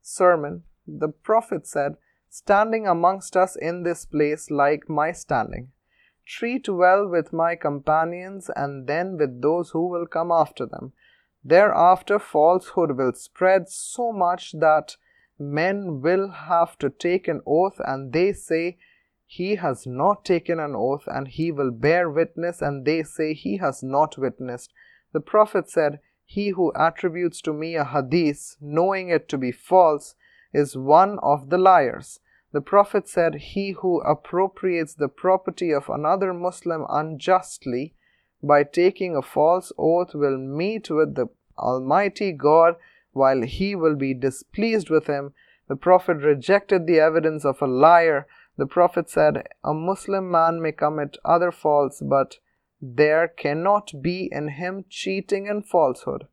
sermon, 0.00 0.64
the 0.86 1.08
Prophet 1.08 1.66
said, 1.66 1.96
Standing 2.28 2.86
amongst 2.86 3.36
us 3.36 3.56
in 3.56 3.82
this 3.82 4.06
place 4.06 4.50
like 4.50 4.88
my 4.88 5.12
standing. 5.12 5.70
Treat 6.24 6.68
well 6.68 7.06
with 7.06 7.32
my 7.32 7.56
companions 7.56 8.50
and 8.56 8.86
then 8.86 9.18
with 9.18 9.42
those 9.42 9.70
who 9.70 9.86
will 9.86 10.06
come 10.06 10.32
after 10.32 10.64
them. 10.64 10.92
Thereafter, 11.44 12.18
falsehood 12.18 12.96
will 12.96 13.12
spread 13.14 13.68
so 13.68 14.12
much 14.12 14.52
that 14.52 14.96
men 15.38 16.00
will 16.00 16.30
have 16.30 16.78
to 16.78 16.90
take 16.90 17.28
an 17.28 17.40
oath, 17.46 17.80
and 17.84 18.12
they 18.12 18.32
say, 18.32 18.78
He 19.26 19.56
has 19.56 19.86
not 19.86 20.24
taken 20.24 20.60
an 20.60 20.74
oath, 20.76 21.04
and 21.06 21.28
he 21.28 21.50
will 21.50 21.70
bear 21.70 22.08
witness, 22.08 22.62
and 22.62 22.84
they 22.84 23.02
say, 23.02 23.34
He 23.34 23.56
has 23.56 23.82
not 23.82 24.16
witnessed. 24.18 24.72
The 25.12 25.20
Prophet 25.20 25.68
said, 25.68 26.00
he 26.32 26.48
who 26.48 26.72
attributes 26.74 27.42
to 27.42 27.52
me 27.52 27.74
a 27.74 27.84
hadith, 27.84 28.56
knowing 28.58 29.10
it 29.10 29.28
to 29.28 29.36
be 29.36 29.52
false, 29.52 30.14
is 30.54 30.78
one 30.78 31.18
of 31.18 31.50
the 31.50 31.58
liars. 31.58 32.20
The 32.52 32.62
Prophet 32.62 33.06
said, 33.06 33.34
He 33.34 33.72
who 33.72 34.00
appropriates 34.00 34.94
the 34.94 35.08
property 35.08 35.72
of 35.72 35.90
another 35.90 36.32
Muslim 36.32 36.86
unjustly 36.88 37.94
by 38.42 38.64
taking 38.64 39.16
a 39.16 39.22
false 39.22 39.72
oath 39.78 40.14
will 40.14 40.36
meet 40.36 40.90
with 40.90 41.14
the 41.14 41.28
Almighty 41.58 42.32
God 42.32 42.76
while 43.12 43.42
he 43.42 43.74
will 43.74 43.94
be 43.94 44.14
displeased 44.14 44.90
with 44.90 45.06
him. 45.06 45.32
The 45.68 45.76
Prophet 45.76 46.18
rejected 46.18 46.86
the 46.86 47.00
evidence 47.00 47.44
of 47.44 47.62
a 47.62 47.66
liar. 47.66 48.26
The 48.56 48.66
Prophet 48.66 49.08
said, 49.08 49.46
A 49.62 49.72
Muslim 49.72 50.30
man 50.30 50.60
may 50.60 50.72
commit 50.72 51.16
other 51.24 51.52
faults, 51.52 52.02
but 52.02 52.38
there 52.80 53.28
cannot 53.28 53.92
be 54.02 54.28
in 54.32 54.48
him 54.48 54.84
cheating 54.88 55.48
and 55.48 55.64
falsehood. 55.64 56.26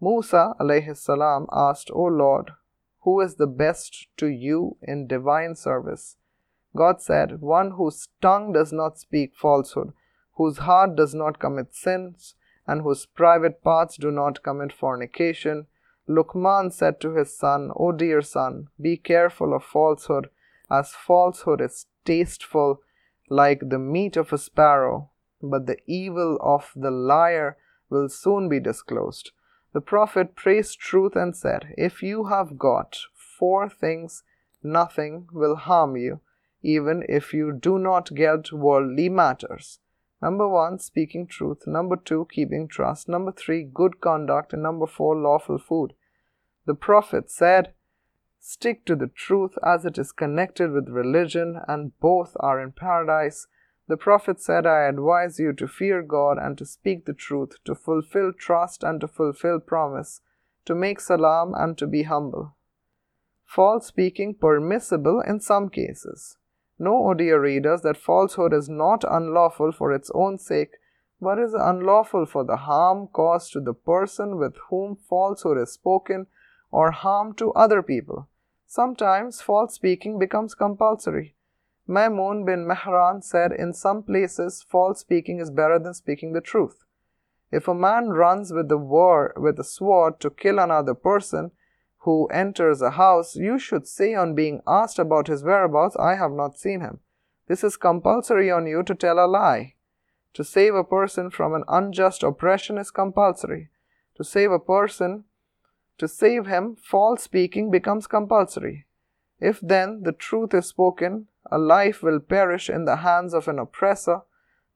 Musa 0.00 0.54
salam 0.94 1.46
asked, 1.50 1.90
O 1.92 2.02
Lord, 2.02 2.50
who 3.00 3.20
is 3.20 3.36
the 3.36 3.46
best 3.46 4.08
to 4.18 4.26
you 4.26 4.76
in 4.82 5.06
divine 5.06 5.54
service? 5.54 6.16
God 6.76 7.00
said, 7.00 7.40
One 7.40 7.72
whose 7.72 8.08
tongue 8.20 8.52
does 8.52 8.72
not 8.72 8.98
speak 8.98 9.34
falsehood, 9.34 9.92
whose 10.36 10.58
heart 10.58 10.96
does 10.96 11.14
not 11.14 11.38
commit 11.38 11.74
sins, 11.74 12.34
and 12.66 12.82
whose 12.82 13.06
private 13.06 13.62
parts 13.62 13.96
do 13.96 14.10
not 14.10 14.42
commit 14.42 14.72
fornication. 14.72 15.66
Luqman 16.08 16.72
said 16.72 17.00
to 17.00 17.14
his 17.14 17.36
son, 17.36 17.70
O 17.76 17.92
dear 17.92 18.22
son, 18.22 18.68
be 18.80 18.96
careful 18.96 19.54
of 19.54 19.64
falsehood, 19.64 20.30
as 20.70 20.92
falsehood 20.92 21.60
is 21.60 21.86
tasteful 22.04 22.80
like 23.28 23.68
the 23.68 23.78
meat 23.78 24.16
of 24.16 24.32
a 24.32 24.38
sparrow 24.38 25.10
but 25.42 25.66
the 25.66 25.78
evil 25.86 26.38
of 26.40 26.72
the 26.74 26.90
liar 26.90 27.56
will 27.90 28.08
soon 28.08 28.48
be 28.48 28.60
disclosed. 28.60 29.32
The 29.72 29.80
prophet 29.80 30.34
praised 30.34 30.78
truth 30.78 31.14
and 31.16 31.36
said, 31.36 31.74
If 31.76 32.02
you 32.02 32.26
have 32.26 32.58
got 32.58 32.98
four 33.14 33.68
things, 33.68 34.22
nothing 34.62 35.28
will 35.32 35.56
harm 35.56 35.96
you, 35.96 36.20
even 36.62 37.04
if 37.08 37.34
you 37.34 37.52
do 37.52 37.78
not 37.78 38.14
get 38.14 38.52
worldly 38.52 39.08
matters. 39.08 39.78
Number 40.22 40.48
one, 40.48 40.78
speaking 40.78 41.26
truth. 41.26 41.66
Number 41.66 41.96
two, 41.96 42.26
keeping 42.30 42.68
trust. 42.68 43.08
Number 43.08 43.32
three, 43.32 43.62
good 43.62 44.00
conduct. 44.00 44.52
And 44.52 44.62
number 44.62 44.86
four, 44.86 45.16
lawful 45.16 45.58
food. 45.58 45.94
The 46.64 46.74
prophet 46.74 47.30
said, 47.30 47.74
Stick 48.38 48.84
to 48.86 48.94
the 48.94 49.08
truth 49.08 49.58
as 49.64 49.84
it 49.84 49.98
is 49.98 50.12
connected 50.12 50.70
with 50.70 50.88
religion, 50.88 51.60
and 51.66 51.98
both 51.98 52.36
are 52.38 52.60
in 52.60 52.70
paradise. 52.72 53.48
The 53.88 53.96
Prophet 53.96 54.40
said, 54.40 54.66
I 54.66 54.82
advise 54.88 55.38
you 55.38 55.52
to 55.54 55.68
fear 55.68 56.02
God 56.02 56.38
and 56.38 56.58
to 56.58 56.66
speak 56.66 57.06
the 57.06 57.12
truth, 57.12 57.54
to 57.64 57.74
fulfill 57.74 58.32
trust 58.32 58.82
and 58.82 59.00
to 59.00 59.08
fulfill 59.08 59.60
promise, 59.60 60.20
to 60.64 60.74
make 60.74 61.00
salam 61.00 61.54
and 61.56 61.78
to 61.78 61.86
be 61.86 62.02
humble. 62.04 62.56
False 63.44 63.86
speaking 63.86 64.34
permissible 64.34 65.20
in 65.20 65.40
some 65.40 65.68
cases. 65.68 66.36
Know, 66.78 66.96
O 66.96 67.10
oh 67.10 67.14
dear 67.14 67.40
readers, 67.40 67.82
that 67.82 67.96
falsehood 67.96 68.52
is 68.52 68.68
not 68.68 69.04
unlawful 69.08 69.72
for 69.72 69.92
its 69.92 70.10
own 70.14 70.38
sake, 70.38 70.76
but 71.20 71.38
is 71.38 71.54
unlawful 71.54 72.26
for 72.26 72.44
the 72.44 72.56
harm 72.56 73.08
caused 73.08 73.52
to 73.52 73.60
the 73.60 73.72
person 73.72 74.36
with 74.36 74.56
whom 74.68 74.96
falsehood 74.96 75.58
is 75.58 75.72
spoken 75.72 76.26
or 76.70 76.90
harm 76.90 77.32
to 77.34 77.52
other 77.52 77.82
people. 77.82 78.28
Sometimes 78.66 79.40
false 79.40 79.74
speaking 79.74 80.18
becomes 80.18 80.54
compulsory. 80.54 81.34
Maimun 81.88 82.44
bin 82.44 82.66
Mehran 82.66 83.22
said, 83.22 83.52
In 83.52 83.72
some 83.72 84.02
places, 84.02 84.64
false 84.68 85.00
speaking 85.00 85.38
is 85.38 85.50
better 85.50 85.78
than 85.78 85.94
speaking 85.94 86.32
the 86.32 86.40
truth. 86.40 86.84
If 87.52 87.68
a 87.68 87.74
man 87.74 88.08
runs 88.08 88.52
with 88.52 88.68
the 88.68 88.76
war 88.76 89.32
with 89.36 89.58
a 89.58 89.64
sword 89.64 90.20
to 90.20 90.30
kill 90.30 90.58
another 90.58 90.94
person 90.94 91.52
who 92.06 92.28
enters 92.28 92.80
a 92.80 92.92
house, 92.92 93.34
you 93.34 93.58
should 93.58 93.84
say 93.84 94.14
on 94.14 94.32
being 94.32 94.62
asked 94.64 94.96
about 94.96 95.26
his 95.26 95.42
whereabouts, 95.42 95.96
I 95.96 96.14
have 96.14 96.30
not 96.30 96.56
seen 96.56 96.80
him. 96.80 97.00
This 97.48 97.64
is 97.64 97.76
compulsory 97.76 98.48
on 98.48 98.68
you 98.68 98.84
to 98.84 98.94
tell 98.94 99.18
a 99.18 99.26
lie. 99.26 99.74
To 100.34 100.44
save 100.44 100.76
a 100.76 100.84
person 100.84 101.30
from 101.30 101.52
an 101.52 101.64
unjust 101.66 102.22
oppression 102.22 102.78
is 102.78 102.92
compulsory. 102.92 103.70
To 104.14 104.22
save 104.22 104.52
a 104.52 104.60
person, 104.60 105.24
to 105.98 106.06
save 106.06 106.46
him, 106.46 106.76
false 106.76 107.24
speaking 107.24 107.72
becomes 107.72 108.06
compulsory. 108.06 108.86
If 109.40 109.58
then 109.60 110.04
the 110.04 110.12
truth 110.12 110.54
is 110.54 110.66
spoken, 110.66 111.26
a 111.50 111.58
life 111.58 112.04
will 112.04 112.20
perish 112.20 112.70
in 112.70 112.84
the 112.84 112.96
hands 112.98 113.34
of 113.34 113.48
an 113.48 113.58
oppressor. 113.58 114.20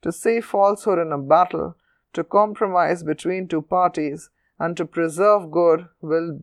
To 0.02 0.10
say 0.10 0.40
falsehood 0.40 0.98
in 0.98 1.12
a 1.12 1.18
battle, 1.18 1.76
to 2.14 2.24
compromise 2.24 3.04
between 3.04 3.46
two 3.46 3.62
parties, 3.62 4.30
and 4.58 4.76
to 4.76 4.84
preserve 4.84 5.52
good 5.52 5.86
will 6.00 6.40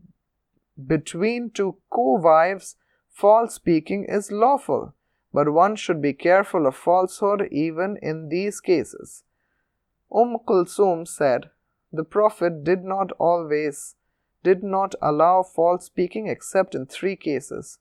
between 0.86 1.50
two 1.50 1.76
co-wives, 1.90 2.76
false 3.08 3.54
speaking 3.54 4.04
is 4.08 4.30
lawful, 4.30 4.94
but 5.32 5.52
one 5.52 5.76
should 5.76 6.00
be 6.00 6.12
careful 6.12 6.66
of 6.66 6.76
falsehood 6.76 7.48
even 7.50 7.98
in 8.02 8.28
these 8.28 8.60
cases. 8.60 9.24
Umm 10.14 10.38
Kulsum 10.46 11.06
said, 11.06 11.50
The 11.92 12.04
Prophet 12.04 12.64
did 12.64 12.84
not 12.84 13.12
always 13.18 13.96
did 14.44 14.62
not 14.62 14.94
allow 15.02 15.42
false 15.42 15.86
speaking 15.86 16.28
except 16.28 16.74
in 16.74 16.86
three 16.86 17.16
cases. 17.16 17.78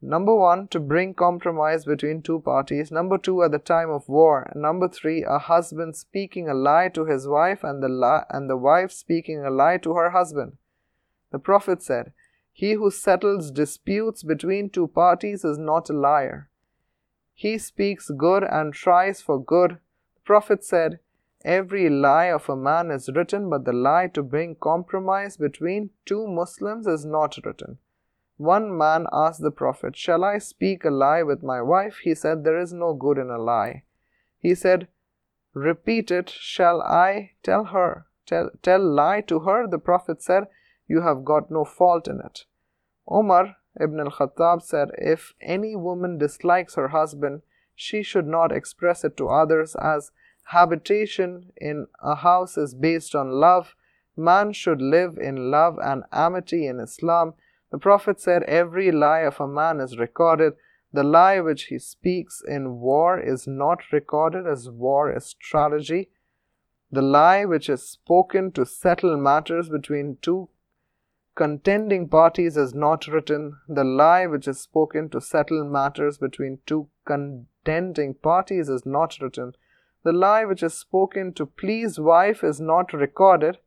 Number 0.00 0.34
one, 0.34 0.68
to 0.68 0.78
bring 0.78 1.14
compromise 1.14 1.84
between 1.84 2.22
two 2.22 2.38
parties. 2.40 2.92
Number 2.92 3.18
two, 3.18 3.42
at 3.42 3.50
the 3.50 3.58
time 3.58 3.90
of 3.90 4.08
war. 4.08 4.52
Number 4.54 4.88
three, 4.88 5.24
a 5.24 5.38
husband 5.38 5.96
speaking 5.96 6.48
a 6.48 6.54
lie 6.54 6.88
to 6.90 7.04
his 7.04 7.26
wife 7.26 7.64
and 7.64 7.82
the, 7.82 7.88
li- 7.88 8.24
and 8.30 8.48
the 8.48 8.56
wife 8.56 8.92
speaking 8.92 9.44
a 9.44 9.50
lie 9.50 9.78
to 9.78 9.94
her 9.94 10.10
husband. 10.10 10.56
The 11.30 11.38
Prophet 11.38 11.82
said, 11.82 12.12
He 12.52 12.72
who 12.72 12.90
settles 12.90 13.50
disputes 13.50 14.22
between 14.22 14.70
two 14.70 14.88
parties 14.88 15.44
is 15.44 15.58
not 15.58 15.90
a 15.90 15.92
liar. 15.92 16.48
He 17.34 17.58
speaks 17.58 18.10
good 18.10 18.42
and 18.42 18.74
tries 18.74 19.20
for 19.22 19.42
good. 19.42 19.78
The 20.14 20.20
Prophet 20.24 20.64
said, 20.64 21.00
Every 21.44 21.88
lie 21.88 22.32
of 22.32 22.48
a 22.48 22.56
man 22.56 22.90
is 22.90 23.08
written, 23.14 23.48
but 23.48 23.64
the 23.64 23.72
lie 23.72 24.08
to 24.08 24.22
bring 24.22 24.56
compromise 24.56 25.36
between 25.36 25.90
two 26.04 26.26
Muslims 26.26 26.86
is 26.86 27.04
not 27.04 27.38
written. 27.44 27.78
One 28.38 28.76
man 28.76 29.06
asked 29.12 29.42
the 29.42 29.50
Prophet, 29.50 29.96
Shall 29.96 30.24
I 30.24 30.38
speak 30.38 30.84
a 30.84 30.90
lie 30.90 31.22
with 31.22 31.42
my 31.42 31.60
wife? 31.62 31.98
He 32.02 32.14
said, 32.14 32.42
There 32.42 32.58
is 32.58 32.72
no 32.72 32.94
good 32.94 33.18
in 33.18 33.30
a 33.30 33.38
lie. 33.38 33.82
He 34.38 34.54
said, 34.54 34.88
Repeat 35.54 36.10
it. 36.10 36.30
Shall 36.30 36.82
I 36.82 37.32
tell 37.42 37.64
her? 37.66 38.06
Tell, 38.26 38.50
tell 38.62 38.80
lie 38.80 39.22
to 39.22 39.40
her? 39.40 39.66
The 39.66 39.78
Prophet 39.78 40.22
said, 40.22 40.44
You 40.88 41.02
have 41.02 41.24
got 41.24 41.50
no 41.50 41.64
fault 41.64 42.08
in 42.08 42.20
it. 42.24 42.46
Omar 43.06 43.56
ibn 43.78 44.00
al 44.00 44.10
Khattab 44.10 44.62
said, 44.62 44.90
If 44.96 45.34
any 45.40 45.76
woman 45.76 46.18
dislikes 46.18 46.74
her 46.74 46.88
husband, 46.88 47.42
she 47.74 48.02
should 48.02 48.26
not 48.26 48.50
express 48.50 49.04
it 49.04 49.16
to 49.18 49.28
others 49.28 49.76
as 49.76 50.10
habitation 50.44 51.52
in 51.56 51.86
a 52.02 52.16
house 52.16 52.56
is 52.56 52.74
based 52.74 53.14
on 53.14 53.30
love. 53.30 53.74
Man 54.16 54.52
should 54.52 54.80
live 54.80 55.18
in 55.18 55.50
love 55.50 55.78
and 55.80 56.04
amity 56.10 56.66
in 56.66 56.80
Islam. 56.80 57.34
The 57.70 57.78
Prophet 57.78 58.18
said, 58.18 58.42
Every 58.44 58.90
lie 58.90 59.20
of 59.20 59.40
a 59.40 59.46
man 59.46 59.80
is 59.80 59.98
recorded. 59.98 60.54
The 60.92 61.04
lie 61.04 61.38
which 61.40 61.64
he 61.64 61.78
speaks 61.78 62.42
in 62.46 62.80
war 62.80 63.20
is 63.20 63.46
not 63.46 63.92
recorded 63.92 64.46
as 64.46 64.70
war 64.70 65.14
is 65.14 65.26
strategy. 65.26 66.08
The 66.90 67.02
lie 67.02 67.44
which 67.44 67.68
is 67.68 67.86
spoken 67.86 68.52
to 68.52 68.64
settle 68.64 69.18
matters 69.18 69.68
between 69.68 70.16
two 70.22 70.48
contending 71.38 72.08
parties 72.08 72.56
is 72.56 72.74
not 72.74 73.06
written. 73.06 73.58
The 73.68 73.84
lie 73.84 74.26
which 74.26 74.48
is 74.48 74.60
spoken 74.60 75.08
to 75.10 75.20
settle 75.20 75.62
matters 75.62 76.18
between 76.18 76.58
two 76.66 76.88
contending 77.04 78.14
parties 78.14 78.68
is 78.68 78.84
not 78.84 79.16
written. 79.20 79.52
The 80.02 80.12
lie 80.12 80.44
which 80.44 80.64
is 80.64 80.74
spoken 80.74 81.32
to 81.34 81.46
please 81.46 82.00
wife 82.00 82.42
is 82.42 82.60
not 82.60 82.92
recorded. 82.92 83.58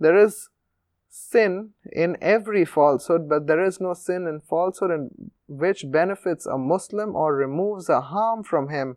There 0.00 0.16
is 0.16 0.48
sin 1.08 1.70
in 1.92 2.16
every 2.20 2.64
falsehood, 2.64 3.28
but 3.28 3.46
there 3.46 3.64
is 3.64 3.80
no 3.80 3.94
sin 3.94 4.26
in 4.26 4.40
falsehood 4.40 4.90
in 4.90 5.30
which 5.46 5.92
benefits 5.92 6.46
a 6.46 6.58
Muslim 6.58 7.14
or 7.14 7.32
removes 7.32 7.88
a 7.88 8.00
harm 8.00 8.42
from 8.42 8.70
him. 8.70 8.96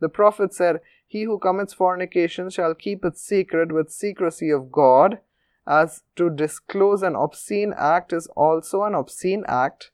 The 0.00 0.08
Prophet 0.08 0.54
said, 0.54 0.80
He 1.06 1.24
who 1.24 1.38
commits 1.38 1.74
fornication 1.74 2.48
shall 2.48 2.74
keep 2.74 3.04
it 3.04 3.18
secret 3.18 3.70
with 3.70 3.90
secrecy 3.90 4.48
of 4.48 4.72
God, 4.72 5.18
as 5.66 6.02
to 6.16 6.30
disclose 6.30 7.02
an 7.02 7.16
obscene 7.16 7.74
act 7.76 8.12
is 8.12 8.26
also 8.36 8.82
an 8.82 8.94
obscene 8.94 9.44
act. 9.46 9.90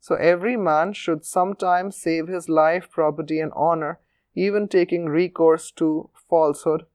So 0.00 0.16
every 0.16 0.56
man 0.56 0.92
should 0.92 1.24
sometimes 1.24 1.96
save 1.96 2.28
his 2.28 2.48
life, 2.48 2.90
property, 2.90 3.40
and 3.40 3.52
honor 3.54 4.00
even 4.34 4.68
taking 4.68 5.06
recourse 5.06 5.70
to 5.72 6.08
falsehood. 6.28 6.86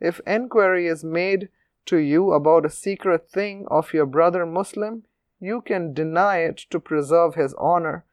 If 0.00 0.20
enquiry 0.26 0.86
is 0.86 1.04
made 1.04 1.48
to 1.86 1.98
you 1.98 2.32
about 2.32 2.66
a 2.66 2.70
secret 2.70 3.28
thing 3.28 3.66
of 3.70 3.92
your 3.92 4.06
brother 4.06 4.46
Muslim, 4.46 5.04
you 5.38 5.60
can 5.60 5.94
deny 5.94 6.38
it 6.38 6.58
to 6.70 6.80
preserve 6.80 7.34
his 7.34 7.54
honor. 7.54 8.04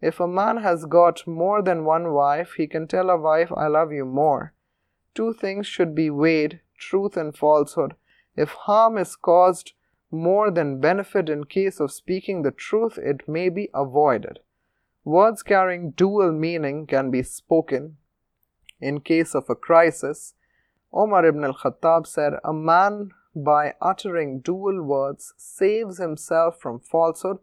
If 0.00 0.20
a 0.20 0.28
man 0.28 0.58
has 0.58 0.84
got 0.84 1.26
more 1.26 1.62
than 1.62 1.84
one 1.84 2.12
wife, 2.12 2.54
he 2.56 2.66
can 2.66 2.86
tell 2.86 3.08
a 3.08 3.16
wife, 3.16 3.50
I 3.56 3.68
love 3.68 3.92
you 3.92 4.04
more. 4.04 4.52
Two 5.14 5.32
things 5.32 5.66
should 5.66 5.94
be 5.94 6.10
weighed 6.10 6.60
truth 6.76 7.16
and 7.16 7.36
falsehood. 7.36 7.94
If 8.36 8.50
harm 8.50 8.98
is 8.98 9.16
caused 9.16 9.72
more 10.10 10.50
than 10.50 10.80
benefit 10.80 11.28
in 11.28 11.44
case 11.44 11.80
of 11.80 11.92
speaking 11.92 12.42
the 12.42 12.50
truth, 12.50 12.98
it 12.98 13.28
may 13.28 13.48
be 13.48 13.68
avoided. 13.74 14.40
Words 15.04 15.42
carrying 15.42 15.90
dual 15.90 16.32
meaning 16.32 16.86
can 16.86 17.10
be 17.10 17.22
spoken 17.22 17.96
in 18.80 19.00
case 19.00 19.34
of 19.34 19.48
a 19.48 19.54
crisis, 19.54 20.34
Omar 20.92 21.24
ibn 21.24 21.44
al 21.44 21.54
Khattab 21.54 22.06
said, 22.06 22.34
A 22.44 22.52
man 22.52 23.10
by 23.34 23.74
uttering 23.80 24.40
dual 24.40 24.82
words 24.82 25.32
saves 25.36 25.98
himself 25.98 26.60
from 26.60 26.80
falsehood. 26.80 27.38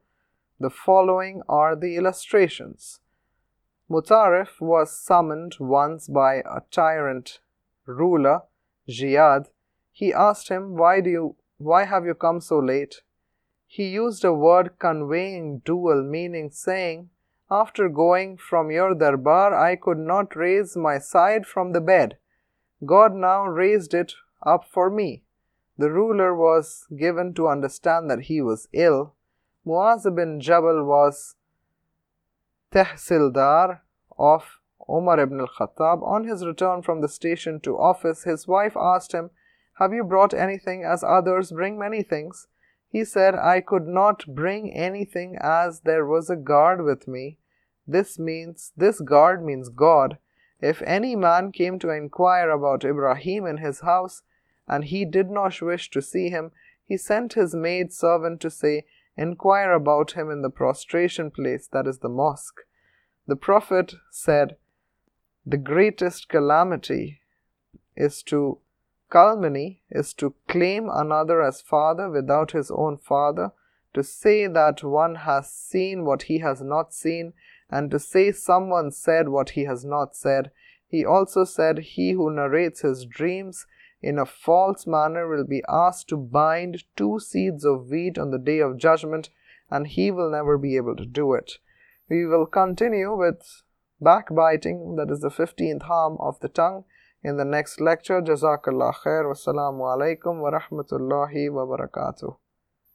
The 0.59 0.69
following 0.69 1.41
are 1.49 1.75
the 1.75 1.95
illustrations. 1.95 2.99
Mutarif 3.89 4.61
was 4.61 4.95
summoned 4.95 5.57
once 5.59 6.07
by 6.07 6.35
a 6.35 6.61
tyrant 6.69 7.39
ruler, 7.85 8.43
Jiyad. 8.87 9.47
He 9.91 10.13
asked 10.13 10.49
him, 10.49 10.75
Why 10.75 11.01
do 11.01 11.09
you 11.09 11.35
why 11.57 11.85
have 11.85 12.05
you 12.05 12.15
come 12.15 12.41
so 12.41 12.57
late? 12.57 13.01
He 13.67 13.87
used 13.87 14.25
a 14.25 14.33
word 14.33 14.79
conveying 14.79 15.59
dual 15.59 16.03
meaning, 16.03 16.49
saying, 16.49 17.09
after 17.51 17.89
going 17.89 18.37
from 18.37 18.71
your 18.71 18.95
darbar, 18.95 19.53
I 19.53 19.75
could 19.75 19.97
not 19.99 20.35
raise 20.35 20.75
my 20.75 20.97
side 20.97 21.45
from 21.45 21.73
the 21.73 21.81
bed. 21.81 22.17
God 22.85 23.13
now 23.13 23.45
raised 23.45 23.93
it 23.93 24.13
up 24.41 24.65
for 24.65 24.89
me. 24.89 25.23
The 25.77 25.91
ruler 25.91 26.33
was 26.33 26.87
given 26.97 27.33
to 27.35 27.47
understand 27.47 28.09
that 28.09 28.21
he 28.21 28.41
was 28.41 28.69
ill. 28.73 29.13
Muaz 29.65 30.03
bin 30.15 30.39
Jabal 30.39 30.83
was 30.85 31.35
tehsildar 32.71 33.81
of 34.17 34.59
Omar 34.87 35.19
ibn 35.19 35.39
al-Khattab. 35.41 36.01
On 36.03 36.23
his 36.23 36.45
return 36.45 36.81
from 36.81 37.01
the 37.01 37.09
station 37.09 37.59
to 37.61 37.77
office, 37.77 38.23
his 38.23 38.47
wife 38.47 38.75
asked 38.77 39.11
him, 39.11 39.29
Have 39.82 39.93
you 39.93 40.03
brought 40.03 40.36
anything 40.36 40.84
as 40.84 41.03
others 41.03 41.51
bring 41.51 41.75
many 41.75 42.03
things? 42.03 42.47
He 42.88 43.03
said, 43.03 43.34
I 43.34 43.61
could 43.61 43.88
not 43.88 44.23
bring 44.27 44.71
anything 44.71 45.39
as 45.41 45.79
there 45.79 46.05
was 46.05 46.29
a 46.29 46.36
guard 46.36 46.84
with 46.84 47.07
me. 47.07 47.39
This 47.88 48.19
means, 48.19 48.73
this 48.77 49.01
guard 49.01 49.43
means 49.43 49.69
God. 49.69 50.19
If 50.59 50.84
any 50.84 51.15
man 51.15 51.51
came 51.51 51.79
to 51.79 51.89
inquire 51.89 52.51
about 52.51 52.86
Ibrahim 52.86 53.47
in 53.47 53.57
his 53.57 53.79
house, 53.79 54.21
and 54.67 54.84
he 54.86 55.03
did 55.03 55.32
not 55.32 55.59
wish 55.63 55.89
to 55.89 56.01
see 56.03 56.29
him, 56.29 56.51
he 56.86 56.95
sent 56.95 57.34
his 57.34 57.55
maid 57.55 57.91
servant 57.91 58.39
to 58.41 58.51
say, 58.51 58.86
Inquire 59.17 59.71
about 59.71 60.11
him 60.11 60.29
in 60.29 60.43
the 60.43 60.51
prostration 60.51 61.32
place, 61.32 61.67
that 61.69 61.88
is 61.88 61.97
the 61.97 62.07
mosque. 62.07 62.61
The 63.25 63.36
Prophet 63.36 63.95
said, 64.11 64.57
The 65.43 65.57
greatest 65.57 66.29
calamity 66.29 67.21
is 67.95 68.21
to 68.23 68.59
calumny, 69.12 69.84
is 69.91 70.14
to 70.16 70.34
claim 70.47 70.89
another 70.89 71.41
as 71.41 71.62
father 71.62 72.09
without 72.09 72.51
his 72.51 72.72
own 72.72 72.97
father, 72.97 73.51
to 73.93 74.01
say 74.01 74.47
that 74.47 74.84
one 74.84 75.16
has 75.16 75.51
seen 75.51 76.05
what 76.05 76.24
he 76.24 76.39
has 76.39 76.62
not 76.62 76.93
seen, 76.93 77.34
and 77.70 77.91
to 77.91 77.99
say 77.99 78.32
someone 78.32 78.89
said 78.89 79.30
what 79.30 79.51
he 79.51 79.66
has 79.66 79.86
not 79.86 80.16
said. 80.16 80.49
He 80.88 81.05
also 81.05 81.43
said, 81.43 81.80
He 81.80 82.14
who 82.14 82.32
narrates 82.32 82.82
his 82.82 83.05
dreams 83.05 83.68
in 84.01 84.18
a 84.18 84.26
false 84.26 84.88
manner 84.88 85.28
will 85.28 85.45
be 85.45 85.64
asked 85.70 86.07
to 86.09 86.18
bind 86.18 86.84
two 86.95 87.20
seeds 87.20 87.64
of 87.64 87.89
wheat 87.89 88.18
on 88.18 88.32
the 88.32 88.39
day 88.39 88.59
of 88.59 88.78
judgment, 88.78 89.30
and 89.70 89.88
he 89.88 90.09
will 90.09 90.32
never 90.32 90.57
be 90.57 90.76
able 90.76 90.95
to 90.95 91.05
do 91.05 91.34
it. 91.34 91.59
We 92.09 92.26
will 92.26 92.45
continue 92.45 93.16
with 93.16 93.64
backbiting, 94.01 94.95
that 94.95 95.12
is 95.12 95.22
the 95.22 95.30
15th 95.30 95.84
harm 95.84 96.18
of 96.20 96.39
the 96.39 96.49
tongue, 96.49 96.86
in 97.24 97.38
the 97.38 97.45
next 97.45 97.80
lecture. 97.80 98.22
Jazakallah 98.22 98.93
khair. 99.03 99.26
Wassalamu 99.26 99.82
alaikum 99.93 100.39
wa 100.41 100.51
rahmatullahi 100.51 101.51
wa 101.51 101.65
barakatuh. 101.65 102.36